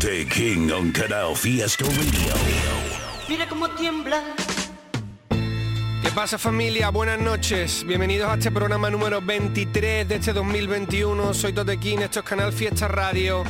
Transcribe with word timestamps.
Tote 0.00 0.26
King 0.28 0.70
on 0.72 0.92
Canal 0.92 1.36
Fiesta 1.36 1.84
Radio. 1.84 2.32
Mira 3.28 3.46
cómo 3.46 3.68
tiembla. 3.70 4.22
¿Qué 5.28 6.10
pasa 6.14 6.38
familia? 6.38 6.88
Buenas 6.88 7.20
noches. 7.20 7.84
Bienvenidos 7.86 8.30
a 8.30 8.34
este 8.34 8.50
programa 8.50 8.88
número 8.88 9.20
23 9.20 10.08
de 10.08 10.14
este 10.14 10.32
2021. 10.32 11.34
Soy 11.34 11.52
Totequín, 11.52 12.00
esto 12.00 12.20
es 12.20 12.24
Canal 12.24 12.50
Fiesta 12.54 12.88
Radio. 12.88 13.44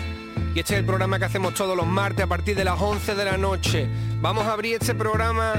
Y 0.52 0.58
este 0.58 0.74
es 0.74 0.80
el 0.80 0.84
programa 0.84 1.20
que 1.20 1.27
hacemos 1.27 1.55
todos 1.55 1.77
los 1.77 1.86
martes 1.86 2.24
a 2.24 2.27
partir 2.27 2.56
de 2.56 2.64
las 2.64 2.80
11 2.80 3.14
de 3.14 3.24
la 3.24 3.36
noche. 3.36 3.88
Vamos 4.20 4.44
a 4.46 4.52
abrir 4.55 4.78
este 4.80 4.96
programa 4.96 5.55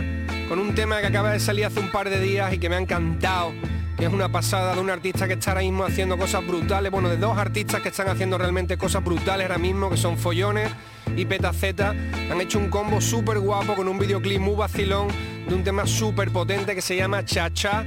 con 0.50 0.60
un 0.60 0.76
tema 0.76 1.00
que 1.00 1.08
acaba 1.08 1.32
de 1.32 1.40
salir 1.40 1.66
hace 1.68 1.80
un 1.80 1.90
par 1.90 2.10
de 2.10 2.20
días 2.20 2.54
y 2.54 2.58
que 2.58 2.68
me 2.68 2.76
ha 2.76 2.80
encantado. 2.80 3.54
Es 4.02 4.12
una 4.12 4.30
pasada 4.30 4.74
de 4.74 4.82
un 4.82 4.90
artista 4.90 5.28
que 5.28 5.34
está 5.34 5.52
ahora 5.52 5.62
mismo 5.62 5.84
haciendo 5.84 6.18
cosas 6.18 6.46
brutales. 6.46 6.92
Bueno, 6.92 7.08
de 7.08 7.18
dos 7.18 7.38
artistas 7.38 7.82
que 7.82 7.90
están 7.90 8.10
haciendo 8.10 8.36
realmente 8.36 8.76
cosas 8.76 9.04
brutales 9.04 9.46
ahora 9.46 9.60
mismo, 9.60 9.92
que 9.92 9.98
son 9.98 10.18
Follones 10.18 10.72
y 11.16 11.24
Petaceta. 11.26 11.90
Han 12.32 12.42
hecho 12.42 12.58
un 12.58 12.72
combo 12.72 13.00
súper 13.00 13.40
guapo 13.40 13.76
con 13.76 13.88
un 13.88 14.00
videoclip 14.00 14.40
muy 14.40 14.56
vacilón 14.56 15.08
de 15.48 15.54
un 15.54 15.64
tema 15.64 15.86
súper 15.86 16.32
potente 16.32 16.74
que 16.74 16.82
se 16.82 16.96
llama 16.96 17.24
Cha 17.24 17.54
Cha. 17.54 17.86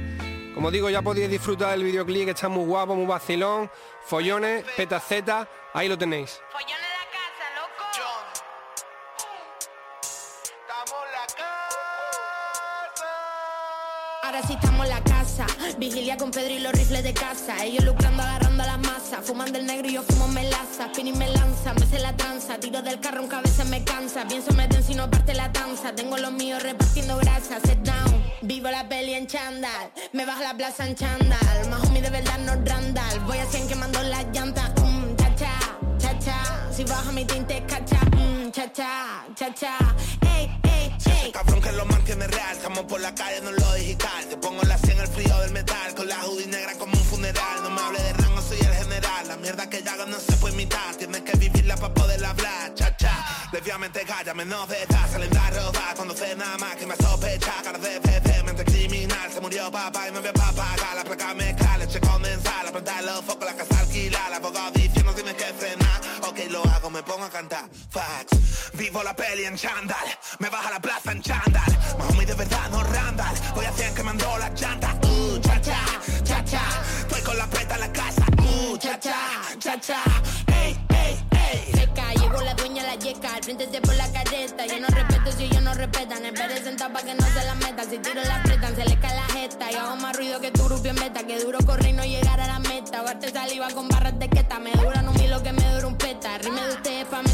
Como 0.53 0.71
digo, 0.71 0.89
ya 0.89 1.01
podéis 1.01 1.29
disfrutar 1.29 1.71
del 1.71 1.83
videoclip 1.83 2.23
que 2.23 2.31
está 2.31 2.47
muy 2.47 2.63
guapo, 2.63 2.95
muy 2.95 3.05
vacilón. 3.05 3.69
Follones, 4.05 4.63
Petaceta, 4.77 5.49
ahí 5.73 5.89
lo 5.89 5.97
tenéis. 5.97 6.39
Ahora 14.23 14.41
sí 14.43 14.53
estamos. 14.53 14.74
Vigilia 15.77 16.15
con 16.17 16.31
Pedro 16.31 16.53
y 16.53 16.59
los 16.59 16.71
rifles 16.71 17.03
de 17.03 17.13
casa. 17.13 17.63
Ellos 17.63 17.83
lucrando, 17.83 18.23
agarrando 18.23 18.63
las 18.63 18.79
masas. 18.79 19.19
Fumando 19.23 19.59
el 19.59 19.65
negro 19.65 19.87
y 19.89 19.93
yo 19.93 20.03
fumo 20.03 20.27
melaza. 20.27 20.91
Pini 20.95 21.11
me 21.11 21.27
lanza, 21.29 21.73
me 21.73 21.85
sé 21.85 21.99
la 21.99 22.15
tranza. 22.15 22.57
Tiro 22.59 22.81
del 22.81 22.99
carro, 22.99 23.21
un 23.21 23.27
cabeza 23.27 23.63
me 23.65 23.83
cansa. 23.83 24.25
Pienso 24.27 24.53
meten 24.53 24.83
si 24.83 24.95
no 24.95 25.09
parte 25.09 25.33
la 25.33 25.49
danza. 25.49 25.93
Tengo 25.93 26.17
los 26.17 26.31
míos 26.31 26.63
repartiendo 26.63 27.17
grasa. 27.17 27.59
Set 27.59 27.79
down. 27.79 28.23
Vivo 28.41 28.69
la 28.69 28.87
peli 28.87 29.13
en 29.13 29.27
chandal. 29.27 29.91
Me 30.13 30.25
bajo 30.25 30.41
la 30.43 30.53
plaza 30.55 30.87
en 30.87 30.95
chandal. 30.95 31.69
Más 31.69 31.83
homie 31.83 32.01
de 32.01 32.09
verdad 32.09 32.37
no 32.39 32.53
randal. 32.63 33.19
Voy 33.21 33.37
a 33.37 33.45
100 33.45 33.67
quemando 33.67 34.01
las 34.03 34.25
llantas. 34.31 34.71
Mm, 34.81 35.15
cha 35.17 35.35
cha, 35.35 35.77
cha 35.97 36.19
cha. 36.19 36.71
Si 36.71 36.83
baja 36.85 37.11
mi 37.11 37.25
tinte 37.25 37.63
cacha. 37.67 37.99
Mm, 38.15 38.51
cha 38.51 38.71
cha, 38.71 39.25
cha 39.35 39.53
cha. 39.53 39.77
Cabrón 41.35 41.59
que 41.59 41.71
lo 41.73 41.85
mantiene 41.85 42.27
real, 42.27 42.55
estamos 42.55 42.85
por 42.85 43.01
la 43.01 43.13
calle, 43.13 43.41
no 43.41 43.51
lo 43.51 43.73
digital. 43.73 44.25
Te 44.29 44.37
pongo 44.37 44.63
la 44.63 44.77
100 44.77 44.99
el 45.01 45.07
frío 45.09 45.37
del 45.41 45.51
metal, 45.51 45.93
con 45.93 46.07
la 46.07 46.25
hoodie 46.25 46.47
negra 46.47 46.71
como 46.75 46.93
un 46.93 47.03
funeral. 47.03 47.61
No 47.61 47.71
me 47.71 47.81
hable 47.81 48.01
de 48.01 48.13
rango, 48.13 48.41
soy 48.41 48.57
el 48.57 48.73
general. 48.73 49.27
La 49.27 49.35
mierda 49.35 49.69
que 49.69 49.83
yo 49.83 49.91
hago 49.91 50.05
no 50.05 50.17
se 50.17 50.31
puede 50.37 50.53
imitar, 50.53 50.95
tienes 50.95 51.23
que 51.23 51.37
vivirla 51.37 51.75
para 51.75 51.93
poder 51.93 52.23
hablar. 52.23 52.73
Cha 52.75 52.95
cha, 52.95 53.49
desviamente 53.51 54.05
calla, 54.05 54.33
menos 54.33 54.69
de 54.69 54.81
edad, 54.81 55.11
salen 55.11 55.37
a 55.37 55.49
rodar. 55.49 55.95
Cuando 55.97 56.15
sé 56.15 56.37
nada 56.37 56.57
más 56.57 56.77
que 56.77 56.85
me 56.85 56.95
sospecha, 56.95 57.53
cara 57.65 57.79
de 57.79 57.99
bebé, 57.99 58.43
mente 58.43 58.63
criminal. 58.63 59.29
Se 59.33 59.41
murió 59.41 59.69
papá 59.69 60.07
y 60.07 60.13
no 60.13 60.19
había 60.19 60.31
papá, 60.31 60.73
la 60.95 61.03
placa 61.03 61.33
me 61.33 61.53
cala, 61.53 61.79
leche 61.79 61.99
condensada, 61.99 62.71
prender 62.71 63.03
los 63.03 63.25
focos, 63.25 63.45
la 63.45 63.57
casa 63.57 63.77
alquila. 63.81 64.29
La 64.29 64.37
abogado 64.37 64.71
diciendo 64.71 65.13
tienes 65.13 65.33
que 65.33 65.53
frenar. 65.53 66.01
Ok, 66.29 66.49
lo 66.49 66.63
hago, 66.63 66.89
me 66.89 67.03
pongo 67.03 67.25
a 67.25 67.29
cantar. 67.29 67.69
Facts, 67.89 68.34
vivo 68.75 69.01
la 69.03 69.15
peli 69.15 69.45
en 69.45 69.55
chandal, 69.55 70.07
me 70.39 70.49
baja 70.49 70.69
la 70.69 70.79
plaza 70.79 71.11
en 71.11 71.21
chandal. 71.21 71.77
Más 71.97 72.09
homie 72.09 72.25
de 72.25 72.33
verdad, 72.33 72.69
no 72.71 72.83
randal. 72.83 73.35
Voy 73.55 73.65
a 73.65 73.71
100 73.71 73.95
quemando 73.95 74.37
las 74.37 74.59
llantas. 74.59 74.95
Uh, 75.03 75.39
cha 75.39 75.61
cha, 75.61 75.79
cha 76.23 76.43
cha. 76.43 76.61
Estoy 76.99 77.21
con 77.21 77.37
la 77.37 77.47
preta 77.47 77.75
en 77.75 77.79
la 77.81 77.91
casa. 77.93 78.25
Uh, 78.39 78.77
cha 78.77 78.99
cha, 78.99 79.41
cha 79.59 79.79
cha. 79.79 80.03
Ey, 80.47 80.77
ey, 80.89 81.25
ey. 81.31 81.71
seca, 81.73 82.13
llegó 82.13 82.41
la 82.41 82.53
dueña 82.53 82.83
la 82.83 82.95
yeca, 82.95 83.35
al 83.35 83.43
frente 83.43 83.69
se 83.71 83.81
por 83.81 83.95
la 83.95 84.11
careta, 84.11 84.65
yo 84.65 84.79
no 84.79 84.87
respeto 84.87 85.31
si 85.31 85.43
ellos 85.45 85.61
no 85.61 85.73
respetan, 85.73 86.25
esperé 86.25 86.63
sentado 86.63 86.93
pa' 86.93 87.01
que 87.01 87.15
no 87.15 87.25
se 87.25 87.45
la 87.45 87.55
metan, 87.55 87.89
si 87.89 87.97
tiro 87.99 88.23
la 88.23 88.35
apretan, 88.37 88.75
se 88.75 88.85
les 88.85 88.97
cae 88.97 89.15
la 89.15 89.25
jeta, 89.33 89.71
y 89.71 89.75
hago 89.75 89.95
más 89.97 90.15
ruido 90.17 90.39
que 90.41 90.51
tu 90.51 90.65
grupo 90.65 90.87
en 90.87 90.95
beta, 90.95 91.25
que 91.25 91.39
duro 91.39 91.59
correr 91.65 91.87
y 91.87 91.93
no 91.93 92.03
llegar 92.03 92.39
a 92.39 92.47
la 92.47 92.59
meta, 92.59 92.99
ahogarte 92.99 93.31
saliva 93.31 93.69
con 93.71 93.87
barras 93.87 94.17
de 94.19 94.29
queta, 94.29 94.59
me 94.59 94.71
dura 94.71 95.01
no 95.01 95.13
lo 95.13 95.43
que 95.43 95.51
me 95.51 95.73
dura 95.73 95.87
un 95.87 95.97
peta, 95.97 96.37
rime 96.37 96.61
de 96.61 96.73
ustedes 96.73 97.05
pa' 97.05 97.24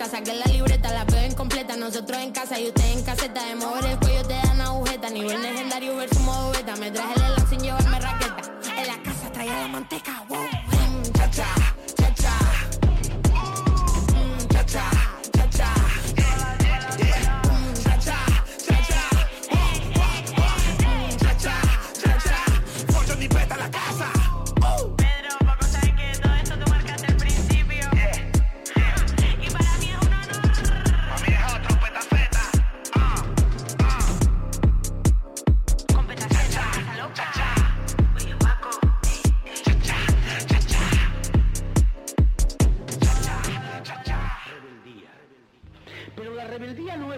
bateta, 0.00 0.16
saqué 0.16 0.34
la 0.34 0.46
libreta, 0.46 0.92
la 0.92 1.04
veo 1.04 1.26
incompleta, 1.26 1.76
nosotros 1.76 2.18
en 2.18 2.32
casa 2.32 2.58
y 2.58 2.68
ustedes 2.68 2.96
en 2.96 3.04
caseta, 3.04 3.44
de 3.44 3.54
mover 3.56 3.84
el 3.86 3.98
cuello 3.98 4.22
te 4.22 4.34
dan 4.34 4.60
agujeta, 4.60 5.10
nivel 5.10 5.42
legendario 5.42 5.96
versus 5.96 6.20
modo 6.20 6.52
beta, 6.52 6.76
me 6.76 6.90
traje 6.90 7.14
el 7.14 7.22
elan 7.22 7.48
sin 7.48 7.60
llevarme 7.60 8.00
raqueta, 8.00 8.42
en 8.76 8.86
la 8.86 9.02
casa 9.02 9.32
traía 9.32 9.60
la 9.60 9.68
manteca, 9.68 10.24
wow, 10.28 10.59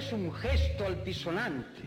es 0.03 0.13
un 0.13 0.33
gesto 0.35 0.85
altisonante, 0.85 1.83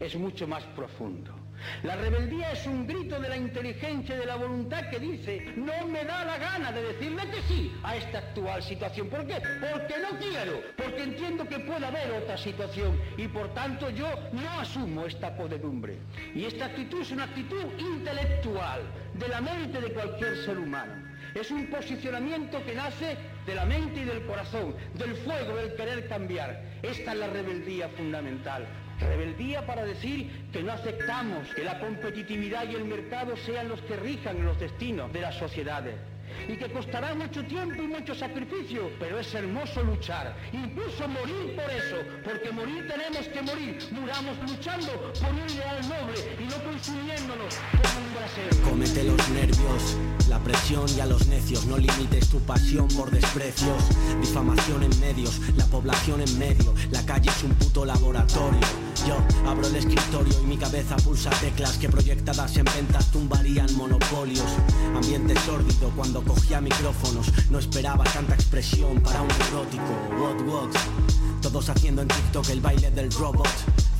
es 0.00 0.16
mucho 0.16 0.46
más 0.46 0.64
profundo. 0.74 1.34
La 1.82 1.94
rebeldía 1.96 2.52
es 2.52 2.66
un 2.66 2.86
grito 2.86 3.20
de 3.20 3.28
la 3.28 3.36
inteligencia 3.36 4.16
y 4.16 4.18
de 4.18 4.26
la 4.26 4.36
voluntad 4.36 4.88
que 4.90 4.98
dice, 4.98 5.52
no 5.56 5.86
me 5.86 6.02
da 6.04 6.24
la 6.24 6.38
gana 6.38 6.72
de 6.72 6.82
decirle 6.82 7.22
que 7.30 7.42
sí 7.42 7.72
a 7.84 7.94
esta 7.94 8.18
actual 8.18 8.62
situación. 8.62 9.08
¿Por 9.08 9.26
qué? 9.26 9.34
Porque 9.60 9.94
no 10.00 10.18
quiero, 10.18 10.60
porque 10.76 11.02
entiendo 11.02 11.46
que 11.46 11.60
puede 11.60 11.86
haber 11.86 12.10
otra 12.12 12.36
situación 12.36 12.98
y 13.16 13.28
por 13.28 13.52
tanto 13.54 13.90
yo 13.90 14.08
no 14.32 14.50
asumo 14.58 15.04
esta 15.04 15.36
podedumbre. 15.36 15.98
Y 16.34 16.46
esta 16.46 16.66
actitud 16.66 17.02
es 17.02 17.12
una 17.12 17.24
actitud 17.24 17.64
intelectual 17.78 18.80
de 19.14 19.28
la 19.28 19.40
mente 19.40 19.80
de 19.80 19.92
cualquier 19.92 20.36
ser 20.38 20.58
humano. 20.58 20.94
Es 21.34 21.50
un 21.50 21.66
posicionamiento 21.68 22.64
que 22.64 22.74
nace 22.74 23.16
de 23.46 23.54
la 23.54 23.64
mente 23.64 24.00
y 24.00 24.04
del 24.04 24.24
corazón, 24.26 24.74
del 24.94 25.14
fuego 25.16 25.56
del 25.56 25.74
querer 25.74 26.08
cambiar. 26.08 26.62
Esta 26.82 27.12
es 27.12 27.18
la 27.18 27.28
rebeldía 27.28 27.88
fundamental. 27.90 28.66
Rebeldía 29.00 29.66
para 29.66 29.84
decir 29.84 30.48
que 30.52 30.62
no 30.62 30.72
aceptamos 30.72 31.48
que 31.54 31.64
la 31.64 31.80
competitividad 31.80 32.68
y 32.68 32.74
el 32.74 32.84
mercado 32.84 33.36
sean 33.36 33.68
los 33.68 33.80
que 33.82 33.96
rijan 33.96 34.44
los 34.44 34.58
destinos 34.60 35.12
de 35.12 35.20
las 35.20 35.34
sociedades. 35.36 35.96
Y 36.48 36.56
que 36.56 36.70
costará 36.70 37.14
mucho 37.14 37.44
tiempo 37.44 37.82
y 37.82 37.86
mucho 37.86 38.14
sacrificio, 38.14 38.90
pero 38.98 39.18
es 39.18 39.34
hermoso 39.34 39.82
luchar, 39.82 40.36
incluso 40.52 41.08
morir 41.08 41.56
por 41.56 41.70
eso, 41.70 41.96
porque 42.24 42.50
morir 42.50 42.86
tenemos 42.88 43.26
que 43.28 43.42
morir, 43.42 43.78
muramos 43.90 44.36
luchando 44.48 45.12
por 45.20 45.30
un 45.30 45.50
ideal 45.50 45.80
noble 45.88 46.36
y 46.38 46.44
no 46.44 46.64
consumiéndonos 46.64 47.54
como 47.70 48.06
un 48.06 48.14
brasero. 48.14 48.68
Comete 48.68 49.04
los 49.04 49.28
nervios, 49.30 49.96
la 50.28 50.38
presión 50.40 50.86
y 50.96 51.00
a 51.00 51.06
los 51.06 51.26
necios. 51.26 51.66
No 51.66 51.78
limites 51.78 52.28
tu 52.28 52.40
pasión 52.40 52.88
por 52.88 53.10
desprecios. 53.10 53.82
Difamación 54.20 54.82
en 54.82 55.00
medios, 55.00 55.40
la 55.56 55.66
población 55.66 56.20
en 56.20 56.38
medio. 56.38 56.74
La 56.90 57.04
calle 57.04 57.30
es 57.30 57.42
un 57.42 57.54
puto 57.54 57.84
laboratorio. 57.84 58.91
Yo 59.06 59.16
abro 59.48 59.66
el 59.66 59.76
escritorio 59.76 60.34
y 60.42 60.46
mi 60.46 60.56
cabeza 60.56 60.96
pulsa 60.96 61.30
teclas 61.40 61.76
que 61.76 61.88
proyectadas 61.88 62.56
en 62.56 62.64
ventas 62.64 63.10
tumbarían 63.10 63.74
monopolios. 63.76 64.46
Ambiente 64.94 65.34
sórdido 65.40 65.90
cuando 65.96 66.22
cogía 66.22 66.60
micrófonos. 66.60 67.26
No 67.50 67.58
esperaba 67.58 68.04
tanta 68.04 68.34
expresión 68.34 69.00
para 69.00 69.22
un 69.22 69.30
erótico. 69.48 69.82
What 70.20 70.46
what? 70.46 70.70
Todos 71.40 71.68
haciendo 71.68 72.02
en 72.02 72.08
TikTok 72.08 72.48
el 72.50 72.60
baile 72.60 72.90
del 72.92 73.10
robot. 73.12 73.48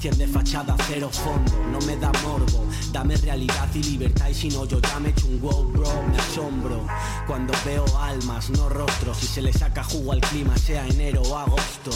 100 0.02 0.18
de 0.18 0.26
fachada, 0.26 0.74
cero 0.88 1.08
fondo, 1.12 1.52
no 1.70 1.78
me 1.86 1.96
da 1.96 2.10
morbo. 2.24 2.66
Dame 2.90 3.14
realidad 3.18 3.68
y 3.72 3.84
libertad 3.84 4.26
y 4.30 4.34
si 4.34 4.48
no 4.48 4.64
yo 4.64 4.80
ya 4.80 4.98
me 4.98 5.10
echo 5.10 5.28
un 5.28 5.40
wow 5.40 5.64
bro, 5.70 6.02
me 6.10 6.18
asombro. 6.18 6.84
Cuando 7.24 7.54
veo 7.64 7.84
almas, 8.00 8.50
no 8.50 8.68
rostros, 8.68 9.22
y 9.22 9.26
se 9.26 9.40
le 9.40 9.52
saca 9.52 9.84
jugo 9.84 10.10
al 10.10 10.20
clima, 10.20 10.56
sea 10.56 10.84
enero 10.88 11.22
o 11.22 11.38
agosto. 11.38 11.92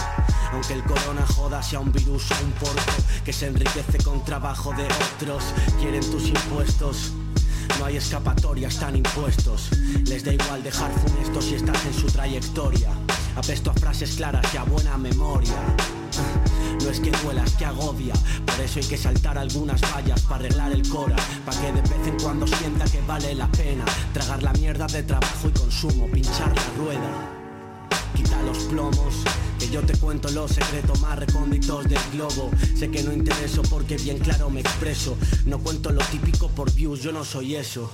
Aunque 0.52 0.74
el 0.74 0.84
corona 0.84 1.26
joda 1.26 1.60
sea 1.60 1.80
un 1.80 1.90
virus 1.90 2.30
o 2.30 2.44
un 2.44 2.52
porco 2.52 2.92
que 3.24 3.32
se 3.32 3.48
enriquece 3.48 3.98
con 4.04 4.24
trabajo 4.24 4.72
de 4.74 4.84
otros, 4.84 5.42
quieren 5.80 6.08
tus 6.08 6.28
impuestos. 6.28 7.10
No 7.80 7.86
hay 7.86 7.96
escapatoria, 7.96 8.68
están 8.68 8.94
impuestos. 8.94 9.70
Les 10.04 10.22
da 10.22 10.32
igual 10.32 10.62
dejar 10.62 10.92
funestos 10.92 11.44
si 11.44 11.56
estás 11.56 11.84
en 11.84 11.94
su 11.94 12.06
trayectoria. 12.06 12.92
Apesto 13.34 13.72
a 13.72 13.74
frases 13.74 14.14
claras 14.14 14.46
y 14.54 14.58
a 14.58 14.62
buena 14.62 14.96
memoria. 14.96 15.56
Es 16.90 17.00
que 17.00 17.10
duela, 17.10 17.42
es 17.44 17.52
que 17.54 17.64
agobia. 17.64 18.14
Por 18.46 18.60
eso 18.60 18.78
hay 18.78 18.86
que 18.86 18.96
saltar 18.96 19.36
algunas 19.36 19.80
vallas 19.92 20.22
para 20.22 20.36
arreglar 20.36 20.72
el 20.72 20.88
cora. 20.88 21.16
Pa' 21.44 21.52
que 21.52 21.72
de 21.72 21.80
vez 21.82 22.06
en 22.06 22.18
cuando 22.22 22.46
sienta 22.46 22.84
que 22.84 23.00
vale 23.02 23.34
la 23.34 23.48
pena. 23.48 23.84
Tragar 24.12 24.42
la 24.42 24.52
mierda 24.52 24.86
de 24.86 25.02
trabajo 25.02 25.48
y 25.48 25.50
consumo, 25.50 26.06
pinchar 26.06 26.54
la 26.54 26.64
rueda. 26.78 27.30
Quita 28.14 28.40
los 28.42 28.58
plomos, 28.64 29.24
que 29.66 29.72
yo 29.72 29.82
te 29.82 29.96
cuento 29.98 30.28
los 30.30 30.50
secretos 30.50 31.00
más 31.00 31.18
recónditos 31.18 31.84
del 31.84 32.00
globo. 32.12 32.50
Sé 32.74 32.90
que 32.90 33.02
no 33.02 33.12
intereso 33.12 33.62
porque 33.62 33.96
bien 33.96 34.18
claro 34.18 34.50
me 34.50 34.60
expreso. 34.60 35.16
No 35.44 35.58
cuento 35.58 35.90
lo 35.90 36.02
típico 36.06 36.48
por 36.48 36.72
views, 36.72 37.02
yo 37.02 37.12
no 37.12 37.24
soy 37.24 37.56
eso. 37.56 37.90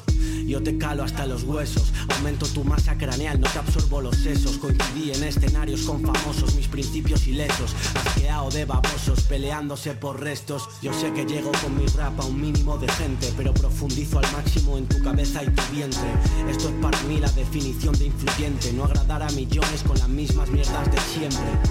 Yo 0.46 0.62
te 0.62 0.76
calo 0.76 1.04
hasta 1.04 1.26
los 1.26 1.44
huesos, 1.44 1.92
aumento 2.16 2.46
tu 2.46 2.64
masa 2.64 2.98
craneal, 2.98 3.40
no 3.40 3.48
te 3.48 3.58
absorbo 3.58 4.00
los 4.00 4.16
sesos. 4.16 4.58
Coincidí 4.58 5.12
en 5.12 5.22
escenarios 5.24 5.82
con 5.82 6.02
famosos, 6.02 6.54
mis 6.54 6.68
principios 6.68 7.26
ilesos. 7.26 7.74
Asqueado 7.94 8.50
de 8.50 8.64
babosos, 8.64 9.22
peleándose 9.22 9.94
por 9.94 10.20
restos. 10.20 10.68
Yo 10.82 10.92
sé 10.92 11.12
que 11.12 11.24
llego 11.24 11.52
con 11.62 11.76
mi 11.76 11.86
rap 11.86 12.18
a 12.20 12.24
un 12.24 12.40
mínimo 12.40 12.76
de 12.78 12.88
gente, 12.92 13.32
pero 13.36 13.54
profundizo 13.54 14.18
al 14.18 14.32
máximo 14.32 14.78
en 14.78 14.86
tu 14.86 15.02
cabeza 15.02 15.42
y 15.42 15.46
tu 15.46 15.62
vientre. 15.72 16.08
Esto 16.48 16.68
es 16.68 16.74
para 16.82 17.00
mí 17.02 17.18
la 17.18 17.30
definición 17.30 17.96
de 17.98 18.06
influyente, 18.06 18.72
no 18.72 18.84
agradar 18.84 19.22
a 19.22 19.30
millones 19.30 19.82
con 19.86 19.98
las 19.98 20.08
mismas 20.08 20.50
mierdas 20.50 20.90
de 20.90 20.98
siempre. 21.00 21.61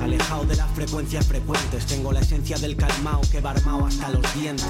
Alejado 0.00 0.44
de 0.44 0.56
las 0.56 0.70
frecuencias 0.72 1.26
frecuentes, 1.26 1.86
tengo 1.86 2.12
la 2.12 2.20
esencia 2.20 2.58
del 2.58 2.76
calmao 2.76 3.20
que 3.30 3.40
va 3.40 3.50
armado 3.50 3.86
hasta 3.86 4.10
los 4.10 4.34
dientes. 4.34 4.66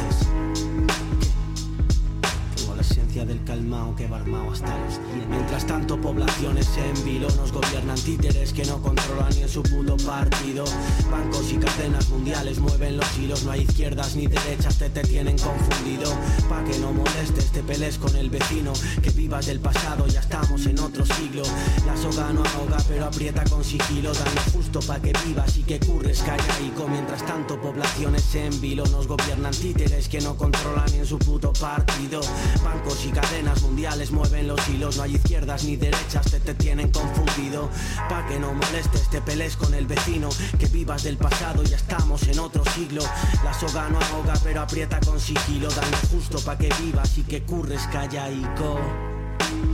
Del 3.20 3.44
calmao 3.44 3.94
que 3.94 4.08
va 4.08 4.16
armado 4.16 4.50
hasta 4.50 4.74
dientes. 4.74 5.00
Mientras 5.28 5.66
tanto, 5.66 6.00
poblaciones 6.00 6.66
en 6.78 7.04
vilo 7.04 7.28
nos 7.36 7.52
gobiernan 7.52 7.96
títeres 7.96 8.52
que 8.52 8.64
no 8.64 8.80
controlan 8.80 9.28
ni 9.36 9.42
en 9.42 9.48
su 9.48 9.62
puto 9.62 9.96
partido. 9.98 10.64
Bancos 11.10 11.52
y 11.52 11.58
cadenas 11.58 12.08
mundiales 12.08 12.58
mueven 12.58 12.96
los 12.96 13.18
hilos, 13.18 13.44
no 13.44 13.52
hay 13.52 13.60
izquierdas 13.60 14.16
ni 14.16 14.26
derechas, 14.26 14.78
te, 14.78 14.88
te 14.88 15.02
tienen 15.02 15.36
confundido. 15.38 16.10
Pa' 16.48 16.64
que 16.64 16.78
no 16.78 16.92
molestes, 16.92 17.52
te 17.52 17.62
pelees 17.62 17.98
con 17.98 18.16
el 18.16 18.30
vecino, 18.30 18.72
que 19.02 19.10
vivas 19.10 19.46
del 19.46 19.60
pasado, 19.60 20.06
ya 20.06 20.20
estamos 20.20 20.64
en 20.66 20.78
otro 20.80 21.04
siglo. 21.04 21.42
La 21.86 21.96
soga 21.96 22.32
no 22.32 22.42
ahoga, 22.42 22.78
pero 22.88 23.04
aprieta 23.04 23.44
con 23.44 23.62
sigilo, 23.62 24.14
dan 24.14 24.52
justo 24.54 24.80
pa' 24.80 24.98
que 24.98 25.12
vivas 25.26 25.58
y 25.58 25.62
que 25.62 25.78
curres 25.78 26.22
callaico. 26.22 26.88
Mientras 26.88 27.24
tanto, 27.26 27.60
poblaciones 27.60 28.34
en 28.34 28.60
vilo 28.62 28.84
nos 28.86 29.06
gobiernan 29.06 29.52
títeres 29.52 30.08
que 30.08 30.20
no 30.22 30.36
controlan 30.36 30.86
ni 30.92 30.98
en 30.98 31.06
su 31.06 31.18
puto 31.18 31.52
partido. 31.52 32.22
Bancos 32.64 33.09
cadenas 33.10 33.62
mundiales 33.62 34.10
mueven 34.10 34.48
los 34.48 34.68
hilos, 34.68 34.96
no 34.96 35.02
hay 35.02 35.16
izquierdas 35.16 35.64
ni 35.64 35.76
derechas, 35.76 36.30
te, 36.30 36.40
te 36.40 36.54
tienen 36.54 36.90
confundido. 36.90 37.70
Pa' 38.08 38.26
que 38.26 38.38
no 38.38 38.52
molestes, 38.52 39.08
te 39.10 39.20
pelees 39.20 39.56
con 39.56 39.74
el 39.74 39.86
vecino, 39.86 40.28
que 40.58 40.66
vivas 40.66 41.02
del 41.02 41.16
pasado, 41.16 41.62
ya 41.62 41.76
estamos 41.76 42.22
en 42.28 42.38
otro 42.38 42.64
siglo. 42.74 43.02
La 43.44 43.54
soga 43.54 43.88
no 43.88 43.98
ahoga, 44.00 44.34
pero 44.42 44.62
aprieta 44.62 45.00
con 45.00 45.20
sigilo, 45.20 45.68
dan 45.70 45.90
lo 45.90 45.96
justo 46.08 46.38
pa' 46.40 46.58
que 46.58 46.72
vivas 46.80 47.16
y 47.18 47.22
que 47.22 47.42
curres 47.42 47.82
callaico. 47.92 48.78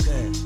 ¿Qué? 0.04 0.45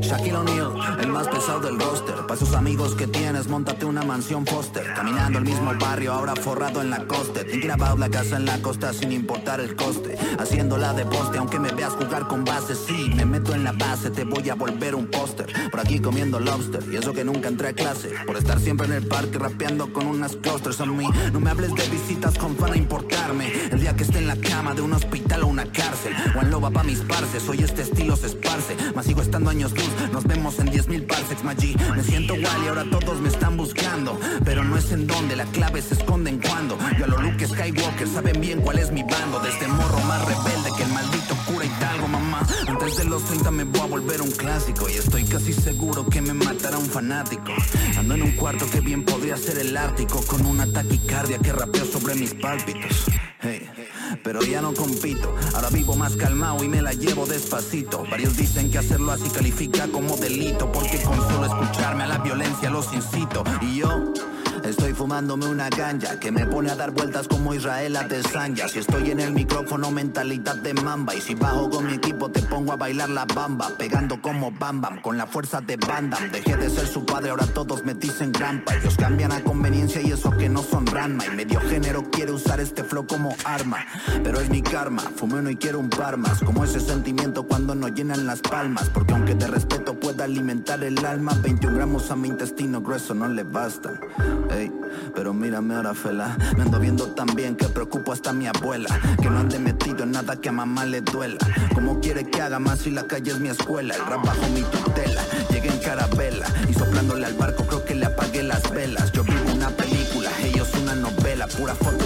Shaquille 0.00 0.36
O'Neal, 0.36 1.00
el 1.00 1.08
más 1.08 1.28
pesado 1.28 1.60
del 1.60 1.78
roster. 1.78 2.14
Para 2.26 2.34
esos 2.34 2.54
amigos 2.54 2.94
que 2.94 3.06
tienes, 3.06 3.48
montate 3.48 3.84
una 3.84 4.02
mansión 4.02 4.46
Foster. 4.46 4.94
Caminando 4.94 5.38
el 5.38 5.44
mismo 5.44 5.72
barrio, 5.78 6.12
ahora 6.12 6.34
forrado 6.36 6.80
en 6.80 6.90
la 6.90 7.06
costa. 7.06 7.44
Thinking 7.44 7.70
about 7.70 7.98
la 7.98 8.08
casa 8.08 8.36
en 8.36 8.46
la 8.46 8.60
costa 8.62 8.92
sin 8.92 9.12
importar 9.12 9.60
el 9.60 9.74
coste. 9.76 10.16
Haciéndola 10.38 10.92
de 10.92 11.04
poste, 11.04 11.38
aunque 11.38 11.58
me 11.58 11.72
veas 11.72 11.92
jugar 11.94 12.28
con 12.28 12.44
base. 12.44 12.74
Sí, 12.74 13.10
me 13.14 13.24
meto 13.24 13.54
en 13.54 13.64
la 13.64 13.72
base, 13.72 14.10
te 14.10 14.24
voy 14.24 14.48
a 14.48 14.54
volver 14.54 14.94
un 14.94 15.06
póster. 15.08 15.46
Por 15.70 15.80
aquí 15.80 16.00
comiendo 16.00 16.38
lobster, 16.38 16.82
y 16.90 16.96
eso 16.96 17.12
que 17.12 17.24
nunca 17.24 17.48
entré 17.48 17.68
a 17.68 17.72
clase. 17.72 18.12
Por 18.26 18.36
estar 18.36 18.60
siempre 18.60 18.86
en 18.86 18.92
el 18.92 19.06
parque 19.06 19.38
rapeando 19.38 19.92
con 19.92 20.06
unas 20.06 20.36
clusters 20.36 20.80
a 20.80 20.86
mí. 20.86 21.08
No 21.32 21.40
me 21.40 21.50
hables 21.50 21.74
de 21.74 21.88
visitas 21.88 22.38
con 22.38 22.56
fan 22.56 22.72
a 22.72 22.76
importarme. 22.76 23.52
El 23.70 23.80
día 23.80 23.96
que 23.96 24.04
esté 24.04 24.18
en 24.18 24.28
la 24.28 24.36
cama 24.36 24.74
de 24.74 24.82
un 24.82 24.92
hospital 24.92 25.42
o 25.42 25.46
una 25.48 25.64
cárcel. 25.64 26.14
O 26.36 26.40
en 26.40 26.50
loba 26.50 26.70
pa' 26.70 26.84
mis 26.84 27.00
parces, 27.00 27.48
hoy 27.48 27.62
este 27.62 27.82
estilo 27.82 28.16
se 28.16 28.26
esparce. 28.26 28.76
Más 28.94 29.06
sigo 29.06 29.22
estando 29.22 29.50
años 29.50 29.74
nos 30.12 30.24
vemos 30.24 30.58
en 30.58 30.68
10.000 30.68 31.06
parsecs, 31.06 31.42
G. 31.42 31.96
Me 31.96 32.02
siento 32.02 32.34
igual 32.36 32.64
y 32.64 32.68
ahora 32.68 32.84
todos 32.90 33.20
me 33.20 33.28
están 33.28 33.56
buscando. 33.56 34.18
Pero 34.44 34.64
no 34.64 34.76
es 34.76 34.90
en 34.92 35.06
dónde, 35.06 35.36
la 35.36 35.44
clave 35.46 35.82
se 35.82 35.94
esconde 35.94 36.30
en 36.30 36.38
cuando. 36.38 36.78
Yo 36.98 37.04
a 37.04 37.08
lo 37.08 37.18
Luke 37.18 37.46
Skywalker 37.46 38.08
saben 38.08 38.40
bien 38.40 38.60
cuál 38.60 38.78
es 38.78 38.90
mi 38.90 39.02
bando. 39.02 39.40
Desde 39.40 39.68
morro 39.68 40.00
más 40.00 40.24
rebelde 40.24 40.70
que 40.76 40.82
el 40.82 40.92
maldito 40.92 41.36
cura 41.46 41.64
Hidalgo, 41.64 42.08
mamá. 42.08 42.46
Antes 42.66 42.96
de 42.98 43.04
los 43.04 43.24
30 43.24 43.50
me 43.50 43.64
voy 43.64 43.80
a 43.80 43.86
volver 43.86 44.22
un 44.22 44.30
clásico. 44.30 44.88
Y 44.88 44.94
estoy 44.94 45.24
casi 45.24 45.52
seguro 45.52 46.06
que 46.06 46.20
me 46.20 46.34
matará 46.34 46.78
un 46.78 46.86
fanático. 46.86 47.52
Ando 47.98 48.14
en 48.14 48.22
un 48.22 48.32
cuarto 48.32 48.68
que 48.70 48.80
bien 48.80 49.04
podría 49.04 49.36
ser 49.36 49.58
el 49.58 49.76
Ártico. 49.76 50.22
Con 50.26 50.46
una 50.46 50.66
taquicardia 50.70 51.38
que 51.38 51.52
rapeo 51.52 51.84
sobre 51.84 52.14
mis 52.14 52.34
pálpitos. 52.34 53.04
Hey. 53.40 53.67
Pero 54.28 54.42
ya 54.42 54.60
no 54.60 54.74
compito, 54.74 55.34
ahora 55.54 55.70
vivo 55.70 55.96
más 55.96 56.14
calmado 56.14 56.62
y 56.62 56.68
me 56.68 56.82
la 56.82 56.92
llevo 56.92 57.24
despacito. 57.24 58.04
Varios 58.10 58.36
dicen 58.36 58.70
que 58.70 58.76
hacerlo 58.76 59.10
así 59.10 59.30
califica 59.30 59.88
como 59.88 60.18
delito, 60.18 60.70
porque 60.70 61.00
con 61.00 61.16
solo 61.16 61.46
escucharme 61.46 62.04
a 62.04 62.08
la 62.08 62.18
violencia 62.18 62.68
los 62.68 62.92
incito. 62.92 63.42
Y 63.62 63.76
yo 63.76 63.88
Estoy 64.68 64.92
fumándome 64.92 65.46
una 65.46 65.70
ganja 65.70 66.20
que 66.20 66.30
me 66.30 66.44
pone 66.44 66.70
a 66.70 66.76
dar 66.76 66.90
vueltas 66.90 67.26
como 67.26 67.54
Israel 67.54 67.96
a 67.96 68.06
Tesanya. 68.06 68.68
Si 68.68 68.80
estoy 68.80 69.10
en 69.10 69.18
el 69.18 69.32
micrófono, 69.32 69.90
mentalidad 69.90 70.56
de 70.56 70.74
mamba. 70.74 71.14
Y 71.14 71.22
si 71.22 71.34
bajo 71.34 71.70
con 71.70 71.86
mi 71.86 71.94
equipo, 71.94 72.30
te 72.30 72.42
pongo 72.42 72.72
a 72.72 72.76
bailar 72.76 73.08
la 73.08 73.24
bamba. 73.24 73.70
Pegando 73.78 74.20
como 74.20 74.52
Bam 74.52 74.82
Bam, 74.82 75.00
con 75.00 75.16
la 75.16 75.26
fuerza 75.26 75.62
de 75.62 75.78
Bandam. 75.78 76.30
Dejé 76.30 76.58
de 76.58 76.68
ser 76.68 76.86
su 76.86 77.06
padre, 77.06 77.30
ahora 77.30 77.46
todos 77.46 77.82
me 77.86 77.94
dicen 77.94 78.30
grampa. 78.30 78.74
Ellos 78.74 78.94
cambian 78.98 79.32
a 79.32 79.42
conveniencia 79.42 80.02
y 80.02 80.12
eso 80.12 80.32
que 80.32 80.50
no 80.50 80.62
son 80.62 80.84
Ranma. 80.86 81.24
Y 81.24 81.30
medio 81.30 81.60
género 81.60 82.04
quiere 82.10 82.32
usar 82.32 82.60
este 82.60 82.84
flow 82.84 83.06
como 83.06 83.34
arma. 83.46 83.86
Pero 84.22 84.38
es 84.38 84.50
mi 84.50 84.60
karma, 84.60 85.00
fumé 85.16 85.36
uno 85.36 85.48
y 85.48 85.56
quiero 85.56 85.78
un 85.78 85.88
par 85.88 86.18
más. 86.18 86.40
Como 86.40 86.62
ese 86.62 86.80
sentimiento 86.80 87.44
cuando 87.44 87.74
no 87.74 87.88
llenan 87.88 88.26
las 88.26 88.42
palmas. 88.42 88.90
Porque 88.90 89.14
aunque 89.14 89.34
te 89.34 89.46
respeto, 89.46 89.98
pueda 89.98 90.24
alimentar 90.24 90.84
el 90.84 91.02
alma. 91.06 91.32
21 91.42 91.74
gramos 91.74 92.10
a 92.10 92.16
mi 92.16 92.28
intestino 92.28 92.82
grueso 92.82 93.14
no 93.14 93.28
le 93.28 93.44
bastan. 93.44 93.98
Pero 95.14 95.32
mírame 95.32 95.74
ahora, 95.74 95.94
fela. 95.94 96.36
Me 96.56 96.62
ando 96.62 96.78
viendo 96.80 97.06
tan 97.08 97.26
bien 97.34 97.56
que 97.56 97.66
preocupo 97.68 98.12
hasta 98.12 98.32
mi 98.32 98.46
abuela. 98.46 98.88
Que 99.20 99.30
no 99.30 99.38
ande 99.38 99.58
metido 99.58 100.04
en 100.04 100.12
nada 100.12 100.40
que 100.40 100.48
a 100.48 100.52
mamá 100.52 100.84
le 100.84 101.00
duela. 101.00 101.38
Como 101.74 102.00
quiere 102.00 102.24
que 102.24 102.42
haga 102.42 102.58
más 102.58 102.80
si 102.80 102.90
la 102.90 103.06
calle 103.06 103.32
es 103.32 103.40
mi 103.40 103.48
escuela? 103.48 103.94
El 103.94 104.04
rap 104.06 104.24
bajo 104.24 104.48
mi 104.48 104.62
tutela. 104.62 105.22
Llegué 105.50 105.68
en 105.68 105.78
carabela 105.78 106.46
y 106.68 106.74
soplándole 106.74 107.26
al 107.26 107.34
barco 107.34 107.64
creo 107.64 107.84
que 107.84 107.94
le 107.94 108.06
apagué 108.06 108.42
las 108.42 108.70
velas. 108.70 109.12
Yo 109.12 109.22
vivo 109.24 109.52
una 109.54 109.70
película, 109.70 110.30
ellos 110.42 110.68
una 110.82 110.94
novela. 110.94 111.46
Pura 111.46 111.74
foto 111.74 111.97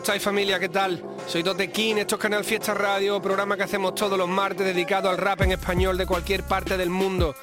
¿Cómo 0.00 0.06
estáis 0.06 0.22
familia? 0.22 0.58
¿Qué 0.58 0.70
tal? 0.70 1.04
Soy 1.26 1.42
Tote 1.42 1.70
King, 1.70 1.96
esto 1.96 2.14
es 2.14 2.22
Canal 2.22 2.42
Fiesta 2.42 2.72
Radio, 2.72 3.20
programa 3.20 3.58
que 3.58 3.64
hacemos 3.64 3.94
todos 3.94 4.16
los 4.16 4.30
martes 4.30 4.64
dedicado 4.64 5.10
al 5.10 5.18
rap 5.18 5.42
en 5.42 5.52
español 5.52 5.98
de 5.98 6.06
cualquier 6.06 6.42
parte 6.42 6.78
del 6.78 6.88
mundo. 6.88 7.34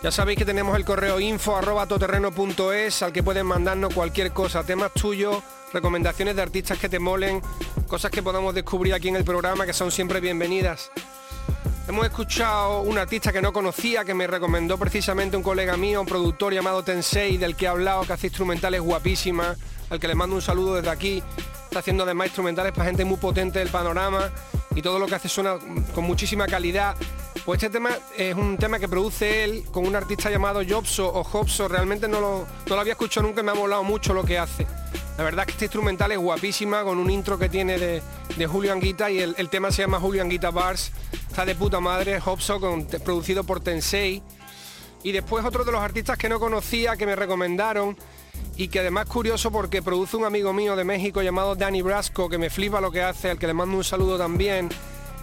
Ya 0.00 0.12
sabéis 0.12 0.38
que 0.38 0.44
tenemos 0.44 0.76
el 0.76 0.84
correo 0.84 1.18
info 1.18 1.56
arroba 1.56 1.88
toterreno.es 1.88 3.02
al 3.02 3.12
que 3.12 3.24
pueden 3.24 3.46
mandarnos 3.46 3.92
cualquier 3.92 4.30
cosa, 4.30 4.62
temas 4.62 4.92
tuyos, 4.94 5.42
recomendaciones 5.72 6.36
de 6.36 6.42
artistas 6.42 6.78
que 6.78 6.88
te 6.88 7.00
molen, 7.00 7.42
cosas 7.88 8.12
que 8.12 8.22
podamos 8.22 8.54
descubrir 8.54 8.94
aquí 8.94 9.08
en 9.08 9.16
el 9.16 9.24
programa 9.24 9.66
que 9.66 9.72
son 9.72 9.90
siempre 9.90 10.20
bienvenidas. 10.20 10.92
Hemos 11.88 12.06
escuchado 12.06 12.82
un 12.82 12.96
artista 12.96 13.32
que 13.32 13.42
no 13.42 13.52
conocía, 13.52 14.04
que 14.04 14.14
me 14.14 14.28
recomendó 14.28 14.78
precisamente 14.78 15.36
un 15.36 15.42
colega 15.42 15.76
mío, 15.76 16.00
un 16.00 16.06
productor 16.06 16.54
llamado 16.54 16.84
Tensei, 16.84 17.38
del 17.38 17.56
que 17.56 17.64
he 17.64 17.68
hablado, 17.68 18.04
que 18.04 18.12
hace 18.12 18.28
instrumentales 18.28 18.80
guapísimas, 18.80 19.58
al 19.90 19.98
que 19.98 20.06
le 20.06 20.14
mando 20.14 20.36
un 20.36 20.42
saludo 20.42 20.76
desde 20.76 20.90
aquí. 20.90 21.22
Está 21.74 21.80
haciendo 21.80 22.04
además 22.04 22.28
instrumentales 22.28 22.70
para 22.70 22.84
gente 22.84 23.04
muy 23.04 23.16
potente 23.16 23.58
del 23.58 23.68
panorama 23.68 24.30
y 24.76 24.80
todo 24.80 25.00
lo 25.00 25.08
que 25.08 25.16
hace 25.16 25.28
suena 25.28 25.56
con 25.92 26.04
muchísima 26.04 26.46
calidad. 26.46 26.94
Pues 27.44 27.60
este 27.60 27.68
tema 27.68 27.90
es 28.16 28.36
un 28.36 28.56
tema 28.58 28.78
que 28.78 28.86
produce 28.86 29.42
él 29.42 29.64
con 29.72 29.84
un 29.84 29.96
artista 29.96 30.30
llamado 30.30 30.60
Jobso 30.64 31.12
o 31.12 31.24
Jobso. 31.24 31.66
Realmente 31.66 32.06
no 32.06 32.20
lo, 32.20 32.46
no 32.68 32.74
lo 32.76 32.80
había 32.80 32.92
escuchado 32.92 33.26
nunca 33.26 33.40
y 33.40 33.44
me 33.44 33.50
ha 33.50 33.54
molado 33.56 33.82
mucho 33.82 34.14
lo 34.14 34.22
que 34.22 34.38
hace. 34.38 34.68
La 35.18 35.24
verdad 35.24 35.40
es 35.40 35.46
que 35.46 35.52
este 35.54 35.64
instrumental 35.64 36.12
es 36.12 36.18
guapísima 36.18 36.84
con 36.84 36.96
un 36.98 37.10
intro 37.10 37.40
que 37.40 37.48
tiene 37.48 37.76
de, 37.76 38.02
de 38.36 38.46
Julio 38.46 38.72
Anguita 38.72 39.10
y 39.10 39.18
el, 39.18 39.34
el, 39.36 39.48
tema 39.48 39.72
se 39.72 39.82
llama 39.82 39.98
Julio 39.98 40.22
Anguita 40.22 40.52
Bars. 40.52 40.92
Está 41.28 41.44
de 41.44 41.56
puta 41.56 41.80
madre, 41.80 42.20
Hopso, 42.24 42.60
con, 42.60 42.86
producido 42.86 43.42
por 43.42 43.58
Tensei. 43.58 44.22
Y 45.02 45.10
después 45.10 45.44
otro 45.44 45.64
de 45.64 45.72
los 45.72 45.80
artistas 45.80 46.18
que 46.18 46.28
no 46.28 46.38
conocía, 46.38 46.96
que 46.96 47.04
me 47.04 47.16
recomendaron 47.16 47.96
y 48.56 48.68
que 48.68 48.80
además 48.80 49.06
curioso 49.06 49.50
porque 49.50 49.82
produce 49.82 50.16
un 50.16 50.24
amigo 50.24 50.52
mío 50.52 50.76
de 50.76 50.84
México 50.84 51.22
llamado 51.22 51.54
Danny 51.54 51.82
Brasco, 51.82 52.28
que 52.28 52.38
me 52.38 52.50
flipa 52.50 52.80
lo 52.80 52.90
que 52.90 53.02
hace, 53.02 53.30
al 53.30 53.38
que 53.38 53.46
le 53.46 53.54
mando 53.54 53.76
un 53.76 53.84
saludo 53.84 54.16
también. 54.16 54.68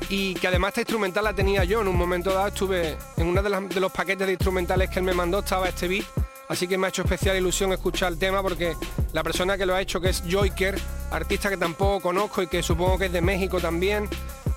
Y 0.09 0.33
que 0.35 0.47
además 0.47 0.69
esta 0.69 0.81
instrumental 0.81 1.23
la 1.23 1.33
tenía 1.33 1.63
yo. 1.63 1.81
En 1.81 1.87
un 1.87 1.95
momento 1.95 2.33
dado, 2.33 2.47
estuve 2.47 2.97
en 3.17 3.27
uno 3.27 3.41
de, 3.41 3.79
los 3.79 3.91
paquetes 3.91 4.25
de 4.27 4.33
instrumentales 4.33 4.89
que 4.89 4.99
él 4.99 5.05
me 5.05 5.13
mandó, 5.13 5.39
estaba 5.39 5.69
este 5.69 5.87
beat. 5.87 6.05
Así 6.49 6.67
que 6.67 6.77
me 6.77 6.87
ha 6.87 6.89
hecho 6.89 7.03
especial 7.03 7.37
ilusión 7.37 7.71
escuchar 7.71 8.11
el 8.11 8.19
tema 8.19 8.41
porque 8.41 8.75
la 9.13 9.23
persona 9.23 9.57
que 9.57 9.65
lo 9.65 9.73
ha 9.73 9.81
hecho, 9.81 10.01
que 10.01 10.09
es 10.09 10.21
Joyker, 10.29 10.77
artista 11.11 11.49
que 11.49 11.55
tampoco 11.55 12.01
conozco 12.01 12.41
y 12.41 12.47
que 12.47 12.61
supongo 12.61 12.97
que 12.97 13.05
es 13.05 13.13
de 13.13 13.21
México 13.21 13.61
también, 13.61 14.09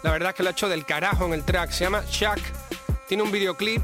la 0.02 0.10
verdad 0.10 0.30
es 0.30 0.34
que 0.34 0.42
lo 0.42 0.48
ha 0.48 0.52
hecho 0.52 0.68
del 0.68 0.84
carajo 0.84 1.26
en 1.26 1.34
el 1.34 1.44
track, 1.44 1.70
se 1.70 1.84
llama 1.84 2.04
Chuck, 2.10 2.40
tiene 3.06 3.22
un 3.22 3.30
videoclip, 3.30 3.80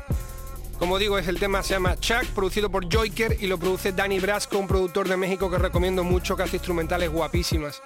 como 0.81 0.99
digo, 0.99 1.19
es 1.19 1.29
el 1.29 1.39
tema 1.39 1.63
se 1.63 1.75
llama 1.75 1.95
Chuck, 2.01 2.25
producido 2.35 2.71
por 2.71 2.91
Joyker 2.91 3.37
y 3.39 3.47
lo 3.49 3.59
produce 3.59 3.93
Danny 3.93 4.19
Brasco, 4.19 4.57
un 4.57 4.67
productor 4.67 5.07
de 5.07 5.19
México 5.19 5.51
que 5.51 5.59
recomiendo 5.59 6.05
mucho, 6.05 6.35
que 6.39 6.45
hace 6.45 6.57
instrumentales 6.57 7.11
guapísimas. 7.11 7.83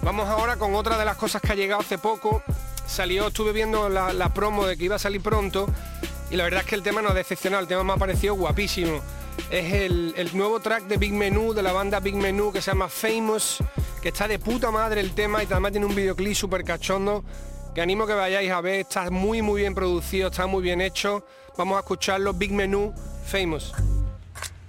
Vamos 0.00 0.28
ahora 0.28 0.54
con 0.56 0.76
otra 0.76 0.96
de 0.96 1.04
las 1.04 1.16
cosas 1.16 1.42
que 1.42 1.50
ha 1.50 1.56
llegado 1.56 1.80
hace 1.80 1.98
poco. 1.98 2.44
Salió, 2.86 3.26
estuve 3.26 3.50
viendo 3.50 3.88
la, 3.88 4.32
promo 4.32 4.66
de 4.66 4.76
que 4.76 4.84
iba 4.84 4.94
a 4.94 5.00
salir 5.00 5.20
pronto 5.20 5.66
y 6.30 6.36
la 6.36 6.44
verdad 6.44 6.60
es 6.60 6.66
que 6.68 6.76
el 6.76 6.84
tema 6.84 7.02
no 7.02 7.08
ha 7.08 7.14
decepcionado, 7.14 7.60
el 7.60 7.68
tema 7.68 7.82
me 7.82 7.92
ha 7.94 7.96
parecido 7.96 8.34
guapísimo. 8.34 9.00
Es 9.50 9.72
el, 9.72 10.30
nuevo 10.32 10.60
track 10.60 10.84
de 10.84 10.96
Big 10.96 11.12
Menu, 11.12 11.54
de 11.54 11.62
la 11.64 11.72
banda 11.72 11.98
Big 11.98 12.14
Menu, 12.14 12.52
que 12.52 12.62
se 12.62 12.70
llama 12.70 12.88
Famous, 12.88 13.58
que 14.00 14.10
está 14.10 14.28
de 14.28 14.38
puta 14.38 14.70
madre 14.70 15.00
el 15.00 15.10
tema 15.10 15.42
y 15.42 15.46
además 15.46 15.72
tiene 15.72 15.86
un 15.86 15.94
videoclip 15.96 16.34
súper 16.34 16.62
cachondo, 16.62 17.24
que 17.74 17.80
animo 17.80 18.06
que 18.06 18.14
vayáis 18.14 18.52
a 18.52 18.60
ver, 18.60 18.80
está 18.80 19.10
muy 19.10 19.42
muy 19.42 19.62
bien 19.62 19.74
producido, 19.74 20.28
está 20.28 20.46
muy 20.46 20.62
bien 20.62 20.80
hecho. 20.80 21.24
Vamos 21.60 21.76
a 21.76 21.80
escucharlo, 21.80 22.32
Big 22.32 22.52
Menu, 22.52 22.94
Famous. 23.26 23.74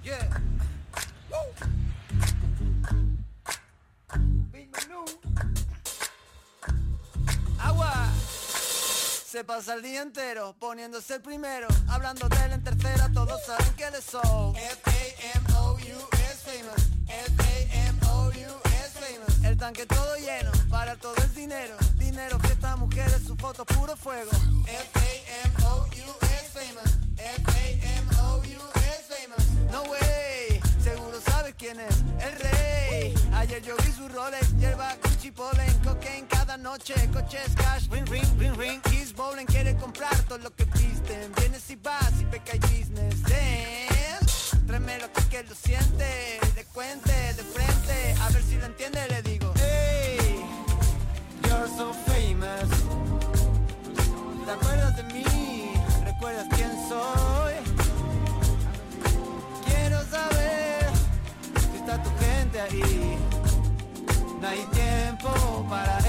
Yeah. 0.04 0.28
Se 9.24 9.42
pasa 9.42 9.72
el 9.72 9.80
día 9.80 10.02
entero 10.02 10.54
poniéndose 10.58 11.14
el 11.14 11.22
primero 11.22 11.66
Hablando 11.88 12.28
de 12.28 12.44
él 12.44 12.52
en 12.52 12.62
tercera, 12.62 13.10
todos 13.14 13.42
saben 13.46 13.72
que 13.74 13.84
F-A-M-O-U 13.84 14.58
es 15.78 16.42
famous. 16.42 16.90
F-A-M-O-U 17.08 18.60
es 18.66 18.92
famous. 18.92 19.44
El 19.46 19.56
tanque 19.56 19.86
todo 19.86 20.14
lleno, 20.16 20.50
para 20.68 20.96
todo 20.96 21.14
el 21.16 21.34
dinero. 21.34 21.74
Dinero, 21.94 22.38
fiesta, 22.40 22.76
mujeres, 22.76 23.22
su 23.26 23.34
foto 23.36 23.64
puro 23.64 23.96
fuego. 23.96 24.30
F-A-M-O-U 24.66 26.41
famous. 26.52 26.98
F-A-M-O-U 27.16 28.60
es 28.76 29.00
famous. 29.08 29.46
No 29.70 29.82
way, 29.90 30.60
seguro 30.82 31.18
sabes 31.20 31.54
quién 31.56 31.80
es 31.80 31.96
El 32.20 32.34
rey. 32.38 33.14
Ayer 33.34 33.62
yo 33.62 33.74
vi 33.78 33.92
su 33.92 34.08
Rolex, 34.08 34.54
hierba 34.58 34.94
con 35.02 35.16
chipolen 35.18 35.72
Cocaine 35.84 36.26
cada 36.28 36.56
noche, 36.56 36.94
coches 37.12 37.54
cash. 37.56 37.88
Ring, 37.90 38.06
ring, 38.06 38.26
ring, 38.38 38.54
ring. 38.56 38.80
He's 38.90 39.12
bowling, 39.14 39.46
quiere 39.46 39.74
comprar 39.76 40.16
todo 40.28 40.38
lo 40.38 40.54
que 40.54 40.64
visten 40.64 41.32
Vienes 41.36 41.68
y 41.70 41.76
vas 41.76 42.12
y 42.20 42.24
peca 42.26 42.56
y 42.56 42.58
business. 42.58 43.22
Damn 43.22 44.66
Tráeme 44.66 44.98
lo 44.98 45.12
que, 45.12 45.22
que 45.30 45.42
lo 45.44 45.54
siente. 45.54 46.40
De 46.54 46.64
cuente, 46.72 47.12
de 47.34 47.42
frente 47.42 48.14
A 48.20 48.28
ver 48.28 48.42
si 48.42 48.56
lo 48.56 48.66
entiende, 48.66 49.00
le 49.08 49.22
digo. 49.22 49.52
Hey 49.56 50.44
You're 51.44 51.68
so 51.76 51.92
famous. 52.06 52.68
¿Te 54.44 54.50
acuerdas 54.50 54.96
de 54.96 55.02
mí? 55.04 55.31
¿Recuerdas 56.22 56.46
quién 56.54 56.70
soy? 56.88 57.54
Quiero 59.66 60.00
saber 60.04 60.86
Si 61.72 61.78
está 61.78 62.00
tu 62.00 62.10
gente 62.20 62.60
ahí 62.60 63.18
no 64.40 64.46
hay 64.46 64.64
tiempo 64.66 65.66
para 65.68 66.01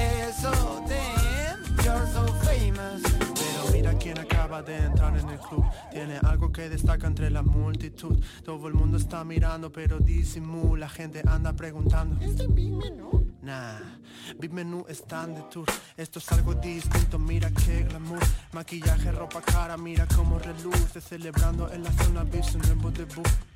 Tiene 6.06 6.20
algo 6.22 6.52
que 6.52 6.68
destaca 6.68 7.08
entre 7.08 7.30
la 7.30 7.42
multitud. 7.44 8.22
Todo 8.44 8.68
el 8.68 8.74
mundo 8.74 8.98
está 8.98 9.24
mirando, 9.24 9.72
pero 9.72 10.00
disimula. 10.00 10.82
La 10.82 10.90
gente 10.90 11.24
anda 11.26 11.54
preguntando. 11.54 12.20
¿Es 12.20 12.36
de 12.36 12.46
Big 12.48 12.74
Menú? 12.74 13.34
Nah, 13.42 13.80
Big 14.38 14.52
Menú 14.52 14.86
están 14.90 15.34
de 15.34 15.44
tour. 15.44 15.66
Esto 15.96 16.20
es 16.20 16.30
algo 16.34 16.56
distinto, 16.56 17.18
mira 17.18 17.50
qué 17.52 17.84
glamour. 17.84 18.20
Maquillaje, 18.52 19.14
ropa 19.14 19.40
cara, 19.40 19.78
mira 19.78 20.06
cómo 20.14 20.40
reluce. 20.40 21.00
Celebrando 21.00 21.72
en 21.72 21.84
la 21.84 21.92
zona 21.94 22.26
VIP 22.26 22.44
su 22.44 22.58
nuevo 22.58 22.92
debut 22.92 23.53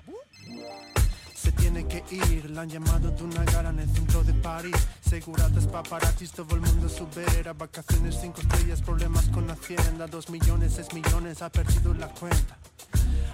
se 1.38 1.52
tiene 1.52 1.88
que 1.88 2.04
ir 2.12 2.50
La 2.50 2.62
han 2.62 2.70
llamado 2.70 3.12
de 3.12 3.24
una 3.24 3.44
gara 3.46 3.70
en 3.70 3.80
el 3.80 3.90
centro 3.90 4.24
de 4.24 4.34
París. 4.34 4.76
Seguratas 5.08 5.68
paparazzis, 5.68 6.32
todo 6.32 6.56
el 6.56 6.62
mundo 6.62 6.90
sube 6.90 7.26
a 7.48 7.54
Vacaciones 7.54 8.18
cinco 8.20 8.42
estrellas, 8.42 8.82
problemas 8.82 9.28
con 9.30 9.50
Hacienda. 9.50 10.08
Dos 10.08 10.30
millones, 10.30 10.78
es 10.80 10.92
millones, 10.94 11.42
ha 11.42 11.50
perdido 11.50 11.94
la 11.94 12.08
cuenta. 12.08 12.58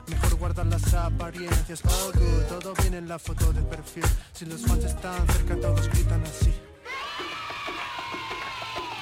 Mejor 0.08 0.36
guardar 0.36 0.66
las 0.68 0.94
apariencias. 0.94 1.82
All 1.86 2.12
good, 2.14 2.44
todo 2.50 2.74
bien 2.82 2.94
en 2.96 3.08
la 3.08 3.18
foto 3.18 3.54
de 3.54 3.62
perfil. 3.62 4.04
Si 4.34 4.46
los 4.46 4.62
fans 4.62 4.84
están 4.84 5.26
cerca, 5.28 5.56
todos 5.56 5.88
gritan 5.90 6.22
así. 6.24 6.54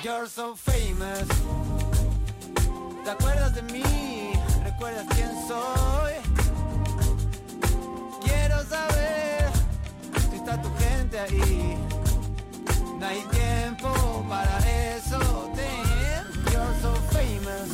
You're 0.03 0.27
so 0.27 0.55
famous. 0.55 1.27
¿Te 3.03 3.09
acuerdas 3.09 3.55
de 3.55 3.61
mí? 3.63 4.33
¿Recuerdas 4.63 5.05
quién 5.15 5.31
soy? 5.47 6.30
Tu 10.57 10.69
gente 10.77 11.19
ahí. 11.19 11.77
No 12.99 13.05
hay 13.07 13.21
tiempo 13.31 14.25
para 14.29 14.57
eso, 14.95 15.19
you're 16.51 16.73
so 16.81 16.93
famous. 17.11 17.69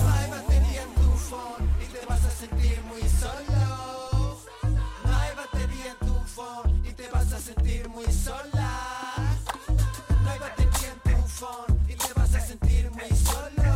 No 0.00 0.08
hay 0.14 0.30
batería 0.30 0.82
tu 0.94 1.10
phone 1.28 1.68
y 1.82 1.86
te 1.92 2.06
vas 2.06 2.24
a 2.24 2.30
sentir 2.30 2.80
muy 2.88 3.02
solo. 3.20 4.38
No 5.04 5.16
hay 5.16 5.34
batería 5.36 5.90
en 5.92 6.06
tu 6.06 6.14
phone 6.34 6.82
y 6.84 6.92
te 6.92 7.08
vas 7.08 7.32
a 7.32 7.38
sentir 7.38 7.88
muy 7.88 8.06
sola. 8.06 8.70
No 10.22 10.30
hay 10.30 10.38
batería 10.38 10.90
en 10.94 11.00
tu 11.12 11.28
phone 11.28 11.80
y 11.88 11.94
te 11.94 12.12
vas 12.14 12.34
a 12.34 12.40
sentir 12.40 12.90
muy 12.90 13.10
solo. 13.28 13.68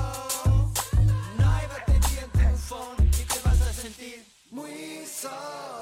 No 1.39 1.51
hay 1.55 1.67
batería 1.67 2.23
en 2.23 2.31
tu 2.31 2.57
phone 2.69 3.11
y 3.21 3.25
te 3.25 3.41
vas 3.45 3.61
a 3.61 3.73
sentir 3.73 4.25
muy 4.51 5.05
solo. 5.07 5.78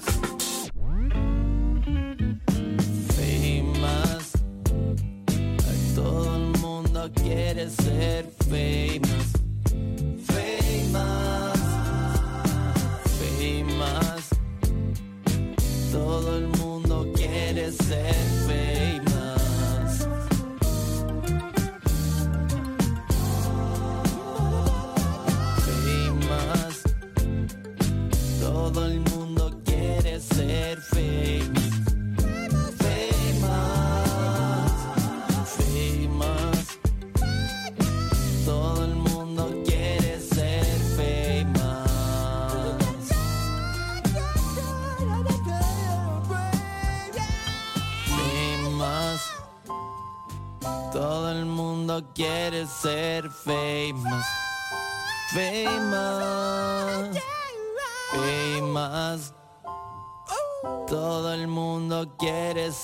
Famous. 0.00 0.33